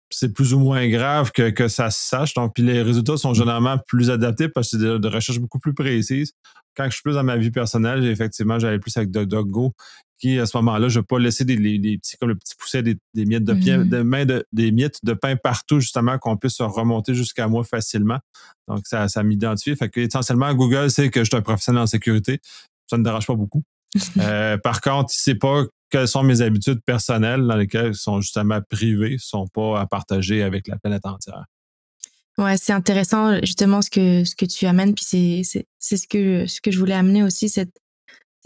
c'est 0.09 0.31
plus 0.31 0.53
ou 0.53 0.59
moins 0.59 0.87
grave 0.87 1.31
que, 1.31 1.49
que, 1.49 1.67
ça 1.67 1.89
se 1.89 2.07
sache. 2.07 2.33
Donc, 2.33 2.53
puis 2.55 2.63
les 2.63 2.81
résultats 2.81 3.17
sont 3.17 3.33
généralement 3.33 3.77
plus 3.87 4.09
adaptés 4.09 4.47
parce 4.47 4.71
que 4.71 4.77
c'est 4.77 4.99
des, 4.99 5.07
recherches 5.09 5.39
beaucoup 5.39 5.59
plus 5.59 5.73
précises. 5.73 6.31
Quand 6.75 6.85
je 6.85 6.91
suis 6.91 7.01
plus 7.01 7.15
dans 7.15 7.23
ma 7.23 7.35
vie 7.35 7.51
personnelle, 7.51 8.05
effectivement, 8.05 8.59
j'allais 8.59 8.79
plus 8.79 8.95
avec 8.95 9.11
DuckDuckGo, 9.11 9.73
qui 10.19 10.39
à 10.39 10.45
ce 10.45 10.57
moment-là, 10.57 10.89
je 10.89 10.97
ne 10.97 11.01
vais 11.01 11.05
pas 11.05 11.19
laisser 11.19 11.45
des, 11.45 11.57
petits, 11.57 12.17
comme 12.17 12.29
le 12.29 12.35
petit 12.35 12.55
pousset, 12.57 12.83
des, 12.83 12.97
miettes 13.15 13.43
de, 13.43 13.53
mmh. 13.53 13.89
de 13.89 14.01
main 14.01 14.25
de, 14.25 14.45
des 14.51 14.71
miettes 14.71 14.99
de 15.03 15.13
pain 15.13 15.35
partout, 15.35 15.79
justement, 15.79 16.17
qu'on 16.17 16.37
puisse 16.37 16.59
remonter 16.59 17.13
jusqu'à 17.13 17.47
moi 17.47 17.63
facilement. 17.63 18.19
Donc, 18.67 18.87
ça, 18.87 19.07
ça 19.07 19.23
m'identifie. 19.23 19.75
Fait 19.75 19.89
que 19.89 19.99
essentiellement, 20.01 20.53
Google 20.53 20.89
sait 20.89 21.09
que 21.09 21.21
je 21.21 21.25
suis 21.25 21.37
un 21.37 21.41
professionnel 21.41 21.83
en 21.83 21.87
sécurité. 21.87 22.39
Ça 22.89 22.97
ne 22.97 23.03
dérange 23.03 23.27
pas 23.27 23.35
beaucoup. 23.35 23.63
Euh, 24.19 24.57
par 24.57 24.81
contre, 24.81 25.13
il 25.13 25.17
ne 25.17 25.33
sait 25.33 25.35
pas 25.35 25.63
quelles 25.89 26.07
sont 26.07 26.21
mes 26.21 26.41
habitudes 26.41 26.81
personnelles 26.85 27.45
dans 27.47 27.55
lesquelles 27.55 27.95
sont 27.95 28.19
justement 28.19 28.59
privées, 28.69 29.13
ne 29.13 29.17
sont 29.17 29.47
pas 29.47 29.79
à 29.79 29.85
partager 29.87 30.43
avec 30.43 30.67
la 30.67 30.77
planète 30.77 31.05
entière. 31.05 31.45
Ouais, 32.37 32.57
c'est 32.57 32.73
intéressant 32.73 33.39
justement 33.39 33.81
ce 33.81 33.89
que 33.89 34.23
ce 34.23 34.35
que 34.35 34.45
tu 34.45 34.65
amènes, 34.65 34.93
puis 34.93 35.05
c'est 35.05 35.65
ce 35.79 36.07
que 36.07 36.45
ce 36.45 36.61
que 36.61 36.69
je 36.69 36.77
voulais 36.77 36.93
amener 36.93 37.23
aussi, 37.23 37.49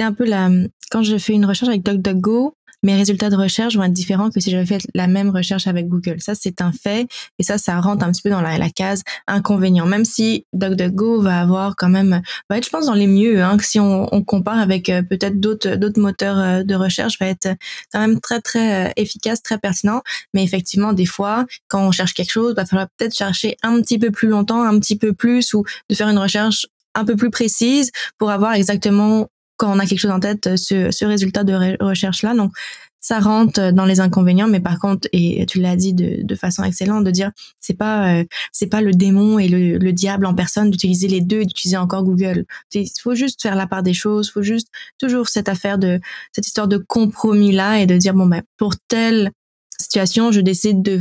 c'est 0.01 0.07
un 0.07 0.13
peu 0.13 0.25
la 0.25 0.49
quand 0.89 1.03
je 1.03 1.15
fais 1.19 1.33
une 1.33 1.45
recherche 1.45 1.69
avec 1.69 1.83
DuckDuckGo, 1.83 2.55
mes 2.81 2.95
résultats 2.95 3.29
de 3.29 3.35
recherche 3.35 3.75
vont 3.75 3.83
être 3.83 3.93
différents 3.93 4.31
que 4.31 4.39
si 4.39 4.49
j'avais 4.49 4.65
fait 4.65 4.81
la 4.95 5.05
même 5.05 5.29
recherche 5.29 5.67
avec 5.67 5.87
Google. 5.87 6.19
Ça, 6.19 6.33
c'est 6.33 6.59
un 6.59 6.71
fait. 6.71 7.07
Et 7.37 7.43
ça, 7.43 7.59
ça 7.59 7.79
rentre 7.79 8.03
un 8.03 8.11
petit 8.11 8.23
peu 8.23 8.31
dans 8.31 8.41
la, 8.41 8.69
case 8.71 9.03
inconvénient. 9.27 9.85
Même 9.85 10.03
si 10.03 10.47
DuckDuckGo 10.53 11.21
va 11.21 11.39
avoir 11.39 11.75
quand 11.75 11.87
même, 11.87 12.23
va 12.49 12.57
être, 12.57 12.65
je 12.65 12.71
pense, 12.71 12.87
dans 12.87 12.95
les 12.95 13.05
mieux, 13.05 13.43
hein, 13.43 13.57
que 13.57 13.63
si 13.63 13.79
on, 13.79 14.07
compare 14.23 14.57
avec 14.57 14.89
euh, 14.89 15.03
peut-être 15.03 15.39
d'autres, 15.39 15.75
d'autres 15.75 16.01
moteurs 16.01 16.39
euh, 16.39 16.63
de 16.63 16.73
recherche, 16.73 17.19
va 17.19 17.27
être 17.27 17.49
quand 17.93 17.99
même 17.99 18.19
très, 18.19 18.41
très 18.41 18.87
euh, 18.87 18.91
efficace, 18.95 19.43
très 19.43 19.59
pertinent. 19.59 20.01
Mais 20.33 20.43
effectivement, 20.43 20.93
des 20.93 21.05
fois, 21.05 21.45
quand 21.67 21.85
on 21.85 21.91
cherche 21.91 22.15
quelque 22.15 22.31
chose, 22.31 22.55
va 22.55 22.65
falloir 22.65 22.87
peut-être 22.97 23.15
chercher 23.15 23.55
un 23.61 23.79
petit 23.81 23.99
peu 23.99 24.09
plus 24.09 24.29
longtemps, 24.29 24.63
un 24.63 24.79
petit 24.79 24.97
peu 24.97 25.13
plus, 25.13 25.53
ou 25.53 25.63
de 25.89 25.95
faire 25.95 26.09
une 26.09 26.17
recherche 26.17 26.65
un 26.95 27.05
peu 27.05 27.15
plus 27.15 27.29
précise 27.29 27.91
pour 28.17 28.31
avoir 28.31 28.53
exactement 28.53 29.27
quand 29.61 29.71
on 29.71 29.77
a 29.77 29.85
quelque 29.85 29.99
chose 29.99 30.11
en 30.11 30.19
tête, 30.19 30.47
euh, 30.47 30.57
ce, 30.57 30.89
ce 30.89 31.05
résultat 31.05 31.43
de 31.43 31.77
recherche-là. 31.79 32.33
Donc, 32.33 32.51
ça 32.99 33.19
rentre 33.19 33.71
dans 33.71 33.85
les 33.85 33.99
inconvénients, 33.99 34.47
mais 34.47 34.59
par 34.59 34.79
contre, 34.79 35.07
et 35.11 35.45
tu 35.47 35.59
l'as 35.59 35.75
dit 35.75 35.93
de, 35.93 36.23
de, 36.23 36.35
façon 36.35 36.63
excellente, 36.63 37.03
de 37.03 37.11
dire 37.11 37.31
c'est 37.59 37.73
pas 37.75 38.13
euh, 38.13 38.23
c'est 38.51 38.67
pas 38.67 38.81
le 38.81 38.91
démon 38.91 39.39
et 39.39 39.47
le, 39.47 39.77
le 39.77 39.93
diable 39.93 40.25
en 40.25 40.35
personne 40.35 40.69
d'utiliser 40.69 41.07
les 41.07 41.21
deux 41.21 41.41
et 41.41 41.45
d'utiliser 41.45 41.77
encore 41.77 42.03
Google. 42.03 42.45
Il 42.73 42.87
faut 43.01 43.15
juste 43.15 43.41
faire 43.41 43.55
la 43.55 43.65
part 43.65 43.81
des 43.81 43.93
choses, 43.93 44.31
faut 44.31 44.43
juste 44.43 44.67
toujours 44.99 45.29
cette 45.29 45.49
affaire 45.49 45.79
de 45.79 45.99
cette 46.31 46.45
histoire 46.45 46.67
de 46.67 46.77
compromis 46.77 47.51
là 47.51 47.79
et 47.79 47.87
de 47.87 47.97
dire 47.97 48.13
bon 48.13 48.27
ben 48.27 48.43
pour 48.57 48.75
telle 48.87 49.31
situation, 49.79 50.31
je 50.31 50.41
décide 50.41 50.83
de 50.83 50.99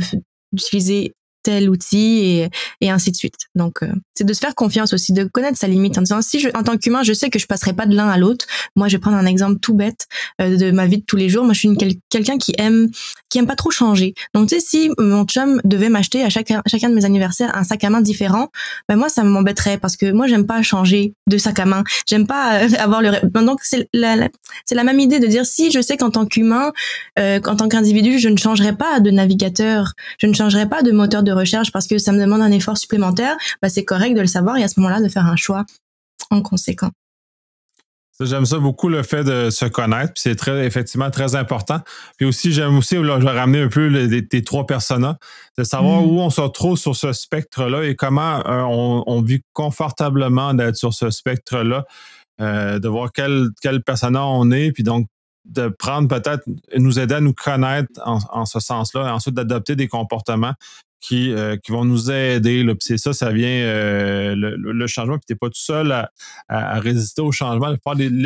d'utiliser 0.53 1.13
tel 1.43 1.69
outil 1.69 2.47
et, 2.81 2.89
ainsi 2.89 3.11
de 3.11 3.15
suite. 3.15 3.35
Donc, 3.55 3.83
euh, 3.83 3.91
c'est 4.13 4.23
de 4.23 4.33
se 4.33 4.39
faire 4.39 4.55
confiance 4.55 4.93
aussi, 4.93 5.13
de 5.13 5.23
connaître 5.23 5.57
sa 5.57 5.67
limite 5.67 5.97
en 5.97 6.01
disant 6.01 6.21
si 6.21 6.45
en 6.53 6.63
tant 6.63 6.77
qu'humain, 6.77 7.03
je 7.03 7.13
sais 7.13 7.29
que 7.29 7.39
je 7.39 7.47
passerai 7.47 7.73
pas 7.73 7.85
de 7.85 7.95
l'un 7.95 8.09
à 8.09 8.17
l'autre. 8.17 8.45
Moi, 8.75 8.87
je 8.87 8.97
vais 8.97 8.99
prendre 8.99 9.17
un 9.17 9.25
exemple 9.25 9.59
tout 9.59 9.73
bête 9.73 10.07
euh, 10.41 10.57
de 10.57 10.71
ma 10.71 10.85
vie 10.85 10.97
de 10.97 11.05
tous 11.05 11.15
les 11.15 11.29
jours. 11.29 11.43
Moi, 11.43 11.53
je 11.53 11.59
suis 11.59 11.77
quelqu'un 12.09 12.37
qui 12.37 12.53
aime 12.57 12.89
qui 13.29 13.37
aime 13.37 13.47
pas 13.47 13.55
trop 13.55 13.71
changer. 13.71 14.13
Donc, 14.33 14.49
tu 14.49 14.55
sais, 14.55 14.61
si 14.61 14.91
mon 14.97 15.23
chum 15.23 15.61
devait 15.63 15.89
m'acheter 15.89 16.23
à 16.23 16.29
chacun 16.29 16.61
chacun 16.67 16.89
de 16.89 16.95
mes 16.95 17.05
anniversaires 17.05 17.55
un 17.55 17.63
sac 17.63 17.83
à 17.83 17.89
main 17.89 18.01
différent, 18.01 18.49
ben 18.89 18.97
moi, 18.97 19.09
ça 19.09 19.23
m'embêterait 19.23 19.77
parce 19.77 19.95
que 19.95 20.11
moi, 20.11 20.27
j'aime 20.27 20.45
pas 20.45 20.61
changer 20.61 21.13
de 21.27 21.37
sac 21.37 21.59
à 21.59 21.65
main. 21.65 21.83
J'aime 22.07 22.27
pas 22.27 22.63
euh, 22.63 22.69
avoir 22.77 23.01
le. 23.01 23.11
Donc, 23.41 23.61
c'est 23.63 23.87
la, 23.93 24.27
c'est 24.65 24.75
la 24.75 24.83
même 24.83 24.99
idée 24.99 25.19
de 25.19 25.27
dire 25.27 25.45
si 25.45 25.71
je 25.71 25.81
sais 25.81 25.97
qu'en 25.97 26.11
tant 26.11 26.25
qu'humain, 26.25 26.71
euh, 27.19 27.39
qu'en 27.39 27.55
tant 27.55 27.69
qu'individu, 27.69 28.19
je 28.19 28.29
ne 28.29 28.37
changerai 28.37 28.73
pas 28.73 28.99
de 28.99 29.11
navigateur, 29.11 29.93
je 30.19 30.27
ne 30.27 30.33
changerai 30.33 30.67
pas 30.67 30.81
de 30.81 30.91
moteur 30.91 31.23
de 31.23 31.30
recherche 31.31 31.71
parce 31.71 31.87
que 31.87 31.97
ça 31.97 32.11
me 32.11 32.19
demande 32.19 32.41
un 32.41 32.51
effort 32.51 32.77
supplémentaire, 32.77 33.35
bah, 33.61 33.69
c'est 33.69 33.85
correct 33.85 34.15
de 34.15 34.21
le 34.21 34.27
savoir 34.27 34.57
et 34.57 34.63
à 34.63 34.67
ce 34.67 34.79
moment-là 34.79 35.01
de 35.01 35.09
faire 35.09 35.25
un 35.25 35.35
choix 35.35 35.65
en 36.29 36.41
conséquent. 36.41 36.91
J'aime 38.25 38.45
ça 38.45 38.59
beaucoup 38.59 38.89
le 38.89 39.03
fait 39.03 39.23
de 39.23 39.49
se 39.49 39.65
connaître, 39.65 40.13
puis 40.13 40.21
c'est 40.21 40.35
très 40.35 40.65
effectivement 40.65 41.09
très 41.09 41.35
important. 41.35 41.79
Puis 42.17 42.27
aussi, 42.27 42.51
j'aime 42.51 42.77
aussi, 42.77 42.95
je 42.95 43.01
vais 43.01 43.31
ramener 43.31 43.61
un 43.61 43.67
peu 43.67 43.87
les, 43.87 44.27
tes 44.27 44.43
trois 44.43 44.67
personas, 44.67 45.17
de 45.57 45.63
savoir 45.63 46.01
mm. 46.01 46.05
où 46.05 46.19
on 46.19 46.29
se 46.29 46.41
retrouve 46.41 46.77
sur 46.77 46.95
ce 46.95 47.13
spectre-là 47.13 47.83
et 47.83 47.95
comment 47.95 48.45
euh, 48.45 48.61
on, 49.07 49.21
vit 49.21 49.41
confortablement 49.53 50.53
d'être 50.53 50.75
sur 50.75 50.93
ce 50.93 51.09
spectre-là, 51.09 51.85
euh, 52.41 52.79
de 52.79 52.87
voir 52.87 53.11
quel, 53.11 53.47
quel 53.61 53.81
persona 53.81 54.25
on 54.25 54.51
est, 54.51 54.71
puis 54.71 54.83
donc 54.83 55.07
de 55.45 55.69
prendre 55.69 56.07
peut-être, 56.07 56.43
nous 56.77 56.99
aider 56.99 57.15
à 57.15 57.21
nous 57.21 57.33
connaître 57.33 57.89
en, 58.05 58.45
ce 58.45 58.59
sens-là, 58.59 59.07
et 59.07 59.11
ensuite 59.11 59.33
d'adopter 59.33 59.75
des 59.75 59.87
comportements 59.87 60.53
qui, 61.01 61.33
euh, 61.33 61.57
qui 61.57 61.71
vont 61.71 61.83
nous 61.83 62.11
aider. 62.11 62.65
C'est 62.79 62.97
ça, 62.97 63.11
ça 63.11 63.31
vient 63.31 63.47
euh, 63.47 64.35
le, 64.35 64.87
changement. 64.87 65.17
Puis 65.17 65.25
tu 65.27 65.33
n'es 65.33 65.37
pas 65.37 65.47
tout 65.47 65.59
seul 65.59 65.91
à, 66.47 66.79
résister 66.79 67.21
au 67.21 67.31
changement. 67.31 67.75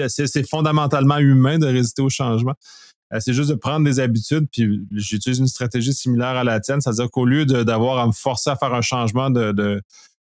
C'est 0.07 0.47
fondamentalement 0.47 1.17
humain 1.17 1.57
de 1.57 1.65
résister 1.65 2.01
au 2.01 2.09
changement. 2.09 2.53
Euh, 3.13 3.19
c'est 3.19 3.33
juste 3.33 3.49
de 3.49 3.55
prendre 3.55 3.85
des 3.85 3.99
habitudes, 3.99 4.47
puis 4.51 4.85
j'utilise 4.91 5.39
une 5.39 5.47
stratégie 5.47 5.93
similaire 5.93 6.35
à 6.35 6.43
la 6.43 6.59
tienne, 6.59 6.81
c'est-à-dire 6.81 7.09
qu'au 7.11 7.25
lieu 7.25 7.45
d'avoir 7.45 7.99
à 7.99 8.07
me 8.07 8.11
forcer 8.11 8.49
à 8.49 8.55
faire 8.55 8.73
un 8.73 8.81
changement 8.81 9.29
de, 9.29 9.81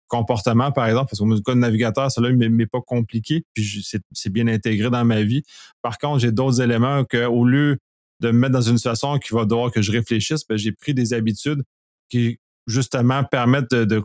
comportement, 0.08 0.74
par 0.74 0.88
exemple, 0.88 1.10
parce 1.10 1.20
que 1.20 1.26
le 1.26 1.40
cas 1.40 1.54
de 1.54 1.60
navigateur, 1.60 2.12
cela 2.12 2.32
ne 2.32 2.48
m'est 2.50 2.66
pas 2.66 2.82
compliqué, 2.82 3.46
puis 3.54 3.88
c'est 4.12 4.30
bien 4.30 4.48
intégré 4.48 4.90
dans 4.90 5.06
ma 5.06 5.22
vie. 5.22 5.44
Par 5.82 5.98
contre, 6.00 6.20
j'ai 6.20 6.34
d'autres 6.34 6.60
éléments 6.60 7.06
qu'au 7.06 7.46
lieu 7.46 7.78
de 8.20 8.32
me 8.32 8.40
mettre 8.40 8.54
dans 8.54 8.62
une 8.62 8.78
situation 8.78 9.18
qui 9.20 9.34
va 9.34 9.46
devoir 9.46 9.72
que 9.72 9.82
je 9.82 9.92
réfléchisse, 9.92 10.46
ben, 10.46 10.58
j'ai 10.58 10.74
pris 10.74 10.94
des 10.94 11.14
habitudes 11.14 11.64
qui, 12.10 12.40
justement, 12.68 13.24
permettent 13.24 13.74
de, 13.74 14.04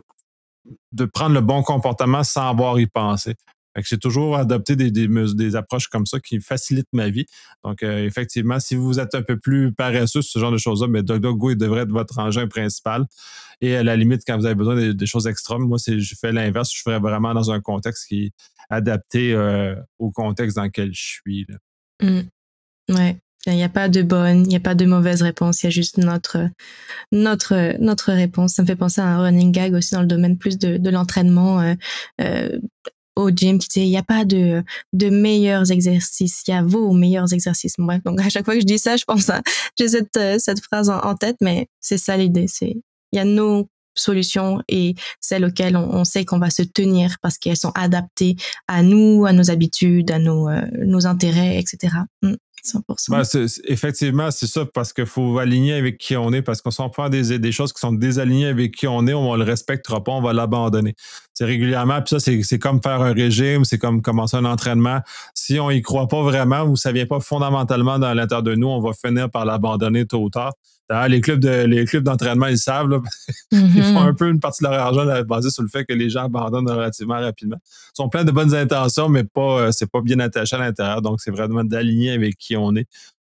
prendre 1.13 1.33
le 1.33 1.41
bon 1.41 1.63
comportement 1.63 2.23
sans 2.23 2.49
avoir 2.49 2.79
y 2.79 2.87
penser. 2.87 3.35
J'ai 3.83 3.97
toujours 3.97 4.37
adopté 4.37 4.75
des, 4.75 4.89
des, 4.89 5.55
approches 5.55 5.87
comme 5.87 6.07
ça 6.07 6.19
qui 6.19 6.39
facilitent 6.39 6.91
ma 6.93 7.09
vie. 7.09 7.25
Donc, 7.63 7.83
euh, 7.83 8.05
effectivement, 8.05 8.59
si 8.59 8.75
vous 8.75 8.99
êtes 8.99 9.13
un 9.13 9.21
peu 9.21 9.37
plus 9.37 9.71
paresseux 9.71 10.23
ce 10.23 10.39
genre 10.39 10.51
de 10.51 10.57
choses-là, 10.57 10.87
mais 10.87 11.03
DuckDuckGo 11.03 11.53
devrait 11.55 11.81
être 11.81 11.91
votre 11.91 12.17
engin 12.17 12.47
principal. 12.47 13.05
Et 13.61 13.75
à 13.75 13.83
la 13.83 13.95
limite, 13.95 14.23
quand 14.25 14.37
vous 14.37 14.45
avez 14.45 14.55
besoin 14.55 14.93
des, 14.93 15.05
choses 15.05 15.27
extrêmes, 15.27 15.61
moi, 15.67 15.77
je 15.85 16.15
fais 16.19 16.31
l'inverse. 16.31 16.73
Je 16.73 16.81
ferais 16.81 16.99
vraiment 16.99 17.35
dans 17.35 17.51
un 17.51 17.61
contexte 17.61 18.07
qui 18.07 18.25
est 18.25 18.31
adapté 18.69 19.33
euh, 19.33 19.75
au 19.99 20.11
contexte 20.11 20.57
dans 20.57 20.63
lequel 20.63 20.91
je 20.93 21.03
suis. 21.03 21.45
Là. 21.47 21.57
Mmh. 22.01 22.21
Il 23.47 23.55
n'y 23.55 23.63
a 23.63 23.69
pas 23.69 23.89
de 23.89 24.01
bonne, 24.01 24.43
il 24.43 24.49
n'y 24.49 24.55
a 24.55 24.59
pas 24.59 24.75
de 24.75 24.85
mauvaise 24.85 25.21
réponse, 25.21 25.63
il 25.63 25.65
y 25.65 25.67
a 25.67 25.71
juste 25.71 25.97
notre, 25.97 26.49
notre, 27.11 27.81
notre 27.81 28.11
réponse. 28.11 28.53
Ça 28.53 28.61
me 28.61 28.67
fait 28.67 28.75
penser 28.75 29.01
à 29.01 29.05
un 29.05 29.21
running 29.21 29.51
gag 29.51 29.73
aussi 29.73 29.93
dans 29.93 30.01
le 30.01 30.07
domaine 30.07 30.37
plus 30.37 30.57
de, 30.57 30.89
l'entraînement 30.89 31.61
euh, 31.61 31.73
euh, 32.21 32.59
au 33.15 33.29
gym 33.29 33.57
qui 33.57 33.67
disait 33.67 33.85
il 33.85 33.89
n'y 33.89 33.97
a 33.97 34.03
pas 34.03 34.25
de, 34.25 34.63
de 34.93 35.09
meilleurs 35.09 35.71
exercices, 35.71 36.43
il 36.47 36.51
y 36.51 36.53
a 36.53 36.61
vos 36.61 36.93
meilleurs 36.93 37.33
exercices. 37.33 37.73
Bref, 37.77 38.01
donc 38.03 38.21
à 38.21 38.29
chaque 38.29 38.45
fois 38.45 38.53
que 38.53 38.61
je 38.61 38.65
dis 38.65 38.79
ça, 38.79 38.95
je 38.95 39.05
pense 39.05 39.29
à, 39.29 39.41
j'ai 39.77 39.87
cette, 39.89 40.17
euh, 40.17 40.37
cette 40.39 40.61
phrase 40.61 40.89
en, 40.89 41.15
tête, 41.15 41.37
mais 41.41 41.67
c'est 41.79 41.97
ça 41.97 42.17
l'idée. 42.17 42.47
C'est, 42.47 42.75
il 43.11 43.15
y 43.15 43.19
a 43.19 43.25
nos 43.25 43.67
solutions 43.97 44.61
et 44.67 44.95
celles 45.19 45.45
auxquelles 45.45 45.75
on, 45.75 46.03
sait 46.05 46.25
qu'on 46.25 46.39
va 46.39 46.49
se 46.49 46.63
tenir 46.63 47.17
parce 47.21 47.37
qu'elles 47.37 47.57
sont 47.57 47.71
adaptées 47.75 48.35
à 48.67 48.83
nous, 48.83 49.25
à 49.25 49.33
nos 49.33 49.51
habitudes, 49.51 50.11
à 50.11 50.19
nos, 50.19 50.49
nos 50.85 51.05
intérêts, 51.05 51.59
etc. 51.59 51.89
100%. 52.67 53.09
Ben, 53.09 53.47
effectivement, 53.65 54.31
c'est 54.31 54.47
ça, 54.47 54.65
parce 54.65 54.93
qu'il 54.93 55.05
faut 55.05 55.37
aligner 55.39 55.73
avec 55.73 55.97
qui 55.97 56.15
on 56.15 56.31
est, 56.33 56.41
parce 56.41 56.61
qu'on 56.61 56.71
s'en 56.71 56.89
prend 56.89 57.09
des, 57.09 57.39
des 57.39 57.51
choses 57.51 57.73
qui 57.73 57.79
sont 57.79 57.93
désalignées 57.93 58.47
avec 58.47 58.75
qui 58.75 58.87
on 58.87 59.07
est, 59.07 59.13
on 59.13 59.33
ne 59.33 59.37
le 59.37 59.43
respectera 59.43 60.03
pas, 60.03 60.11
on 60.11 60.21
va 60.21 60.33
l'abandonner. 60.33 60.95
C'est 61.33 61.45
régulièrement, 61.45 62.01
puis 62.01 62.19
ça, 62.19 62.31
c'est 62.43 62.59
comme 62.59 62.81
faire 62.81 63.01
un 63.01 63.13
régime, 63.13 63.63
c'est 63.63 63.77
comme 63.77 64.01
commencer 64.01 64.37
un 64.37 64.45
entraînement. 64.45 64.99
Si 65.33 65.59
on 65.59 65.69
y 65.69 65.81
croit 65.81 66.07
pas 66.07 66.21
vraiment 66.23 66.63
ou 66.63 66.75
ça 66.75 66.91
vient 66.91 67.05
pas 67.05 67.19
fondamentalement 67.19 67.99
dans 67.99 68.13
l'intérieur 68.13 68.43
de 68.43 68.55
nous, 68.55 68.67
on 68.67 68.81
va 68.81 68.91
finir 68.93 69.29
par 69.29 69.45
l'abandonner 69.45 70.05
tôt 70.05 70.23
ou 70.23 70.29
tard 70.29 70.53
les 71.07 71.21
clubs 71.21 71.39
de 71.39 71.65
les 71.65 71.85
clubs 71.85 72.03
d'entraînement, 72.03 72.47
ils 72.47 72.57
savent. 72.57 72.89
Là, 72.89 73.01
Ils 73.51 73.59
font 73.59 73.65
mm-hmm. 73.65 73.97
un 73.97 74.13
peu 74.13 74.29
une 74.29 74.39
partie 74.39 74.63
de 74.63 74.69
leur 74.69 74.79
argent 74.79 75.05
basée 75.23 75.49
sur 75.49 75.63
le 75.63 75.69
fait 75.69 75.85
que 75.85 75.93
les 75.93 76.09
gens 76.09 76.25
abandonnent 76.25 76.69
relativement 76.69 77.19
rapidement. 77.19 77.57
Ils 77.65 77.97
sont 77.97 78.09
pleins 78.09 78.23
de 78.23 78.31
bonnes 78.31 78.55
intentions, 78.55 79.09
mais 79.09 79.23
pas 79.23 79.61
euh, 79.61 79.71
c'est 79.71 79.89
pas 79.89 80.01
bien 80.01 80.19
attaché 80.19 80.55
à 80.55 80.59
l'intérieur. 80.59 81.01
Donc, 81.01 81.21
c'est 81.21 81.31
vraiment 81.31 81.63
d'aligner 81.63 82.11
avec 82.11 82.37
qui 82.37 82.55
on 82.55 82.75
est 82.75 82.87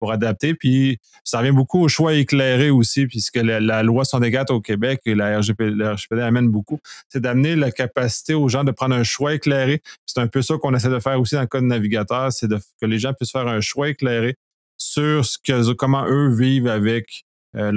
pour 0.03 0.11
adapter. 0.11 0.53
Puis 0.53 0.97
ça 1.23 1.39
revient 1.39 1.51
beaucoup 1.51 1.79
au 1.81 1.87
choix 1.87 2.13
éclairé 2.13 2.69
aussi, 2.69 3.07
puisque 3.07 3.37
la, 3.37 3.61
loi 3.83 4.03
loi 4.11 4.27
égales 4.27 4.45
au 4.49 4.59
Québec 4.59 4.99
et 5.05 5.15
la 5.15 5.39
RGPD, 5.39 5.81
amène 6.21 6.49
beaucoup, 6.49 6.79
c'est 7.07 7.21
d'amener 7.21 7.55
la 7.55 7.71
capacité 7.71 8.33
aux 8.33 8.49
gens 8.49 8.65
de 8.65 8.71
prendre 8.71 8.95
un 8.95 9.03
choix 9.03 9.33
éclairé. 9.33 9.81
C'est 10.05 10.19
un 10.19 10.27
peu 10.27 10.41
ça 10.41 10.55
qu'on 10.57 10.75
essaie 10.75 10.89
de 10.89 10.99
faire 10.99 11.21
aussi 11.21 11.35
dans 11.35 11.41
le 11.41 11.47
code 11.47 11.63
navigateur, 11.63 12.33
c'est 12.33 12.49
que 12.49 12.85
les 12.85 12.99
gens 12.99 13.13
puissent 13.13 13.31
faire 13.31 13.47
un 13.47 13.61
choix 13.61 13.87
éclairé 13.87 14.35
sur 14.77 15.23
ce 15.23 15.37
que, 15.37 15.71
comment 15.71 16.05
eux 16.05 16.35
vivent 16.35 16.67
avec 16.67 17.23
euh, 17.55 17.71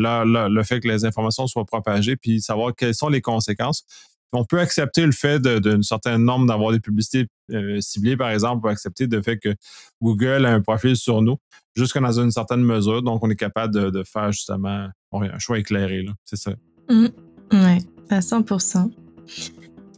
le 0.48 0.62
fait 0.62 0.80
que 0.80 0.88
les 0.88 1.04
informations 1.04 1.46
soient 1.46 1.64
propagées, 1.64 2.16
puis 2.16 2.40
savoir 2.40 2.74
quelles 2.74 2.94
sont 2.94 3.08
les 3.08 3.20
conséquences. 3.20 3.84
On 4.32 4.44
peut 4.44 4.58
accepter 4.58 5.06
le 5.06 5.12
fait 5.12 5.40
d'une 5.40 5.82
certaine 5.82 6.24
norme 6.24 6.46
d'avoir 6.46 6.72
des 6.72 6.80
publicités 6.80 7.26
euh, 7.52 7.80
ciblées, 7.80 8.16
par 8.16 8.30
exemple, 8.30 8.58
on 8.58 8.60
peut 8.60 8.68
accepter 8.68 9.06
le 9.06 9.22
fait 9.22 9.38
que 9.38 9.54
Google 10.02 10.44
a 10.44 10.52
un 10.52 10.60
profil 10.60 10.96
sur 10.96 11.22
nous, 11.22 11.36
jusqu'à 11.76 12.00
dans 12.00 12.20
une 12.20 12.32
certaine 12.32 12.62
mesure. 12.62 13.02
Donc, 13.02 13.24
on 13.24 13.30
est 13.30 13.36
capable 13.36 13.72
de, 13.92 14.02
faire 14.02 14.32
justement 14.32 14.88
un 15.12 15.38
choix 15.38 15.58
éclairé. 15.58 16.04
C'est 16.24 16.36
ça. 16.36 16.52
Mmh. 16.88 17.06
Oui, 17.52 17.86
à 18.10 18.20
100% 18.20 18.90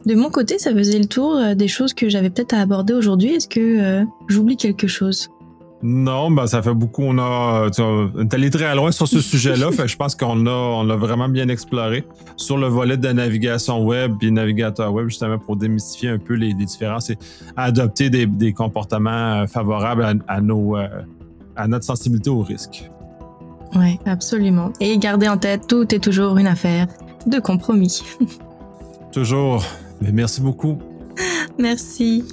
de 0.05 0.15
mon 0.15 0.29
côté, 0.29 0.57
ça 0.59 0.73
faisait 0.73 0.97
le 0.97 1.07
tour 1.07 1.35
euh, 1.35 1.55
des 1.55 1.67
choses 1.67 1.93
que 1.93 2.07
j'avais 2.07 2.29
peut-être 2.29 2.53
à 2.53 2.61
aborder 2.61 2.93
aujourd'hui. 2.93 3.33
Est-ce 3.33 3.49
que 3.49 4.05
j'oublie 4.29 4.55
quelque 4.55 4.87
chose? 4.87 5.29
Non, 5.81 6.29
ben 6.29 6.45
ça 6.45 6.61
fait 6.61 6.73
beaucoup. 6.73 7.03
On 7.03 7.17
a, 7.19 7.69
on 7.79 8.21
est 8.21 8.33
allé 8.33 8.49
très 8.49 8.75
loin 8.75 8.91
sur 8.91 9.07
ce 9.07 9.21
sujet-là. 9.21 9.69
je 9.85 9.95
pense 9.95 10.15
qu'on 10.15 10.45
a, 10.45 10.51
on 10.51 10.83
l'a 10.83 10.95
vraiment 10.95 11.29
bien 11.29 11.47
exploré 11.47 12.05
sur 12.35 12.57
le 12.57 12.67
volet 12.67 12.97
de 12.97 13.05
la 13.05 13.13
navigation 13.13 13.85
web 13.85 14.15
et 14.21 14.31
navigateur 14.31 14.93
web, 14.93 15.07
justement 15.07 15.39
pour 15.39 15.55
démystifier 15.55 16.09
un 16.09 16.17
peu 16.17 16.33
les, 16.33 16.53
différences 16.53 17.09
et 17.09 17.17
adopter 17.55 18.09
des, 18.09 18.53
comportements 18.53 19.41
euh, 19.41 19.47
favorables 19.47 20.21
à, 20.27 20.41
nos, 20.41 20.75
euh, 20.75 20.87
à 21.55 21.67
notre 21.67 21.85
sensibilité 21.85 22.29
au 22.29 22.41
risque. 22.41 22.89
Oui, 23.75 23.99
absolument. 24.05 24.73
Et 24.81 24.97
garder 24.97 25.29
en 25.29 25.37
tête, 25.37 25.67
tout 25.67 25.93
est 25.93 25.99
toujours 25.99 26.37
une 26.37 26.47
affaire 26.47 26.87
de 27.27 27.39
compromis. 27.39 28.03
toujours. 29.11 29.63
Mais 30.01 30.11
merci 30.11 30.41
beaucoup. 30.41 30.79
Merci. 31.57 32.25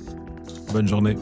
Bonne 0.73 0.89
journée. 0.89 1.17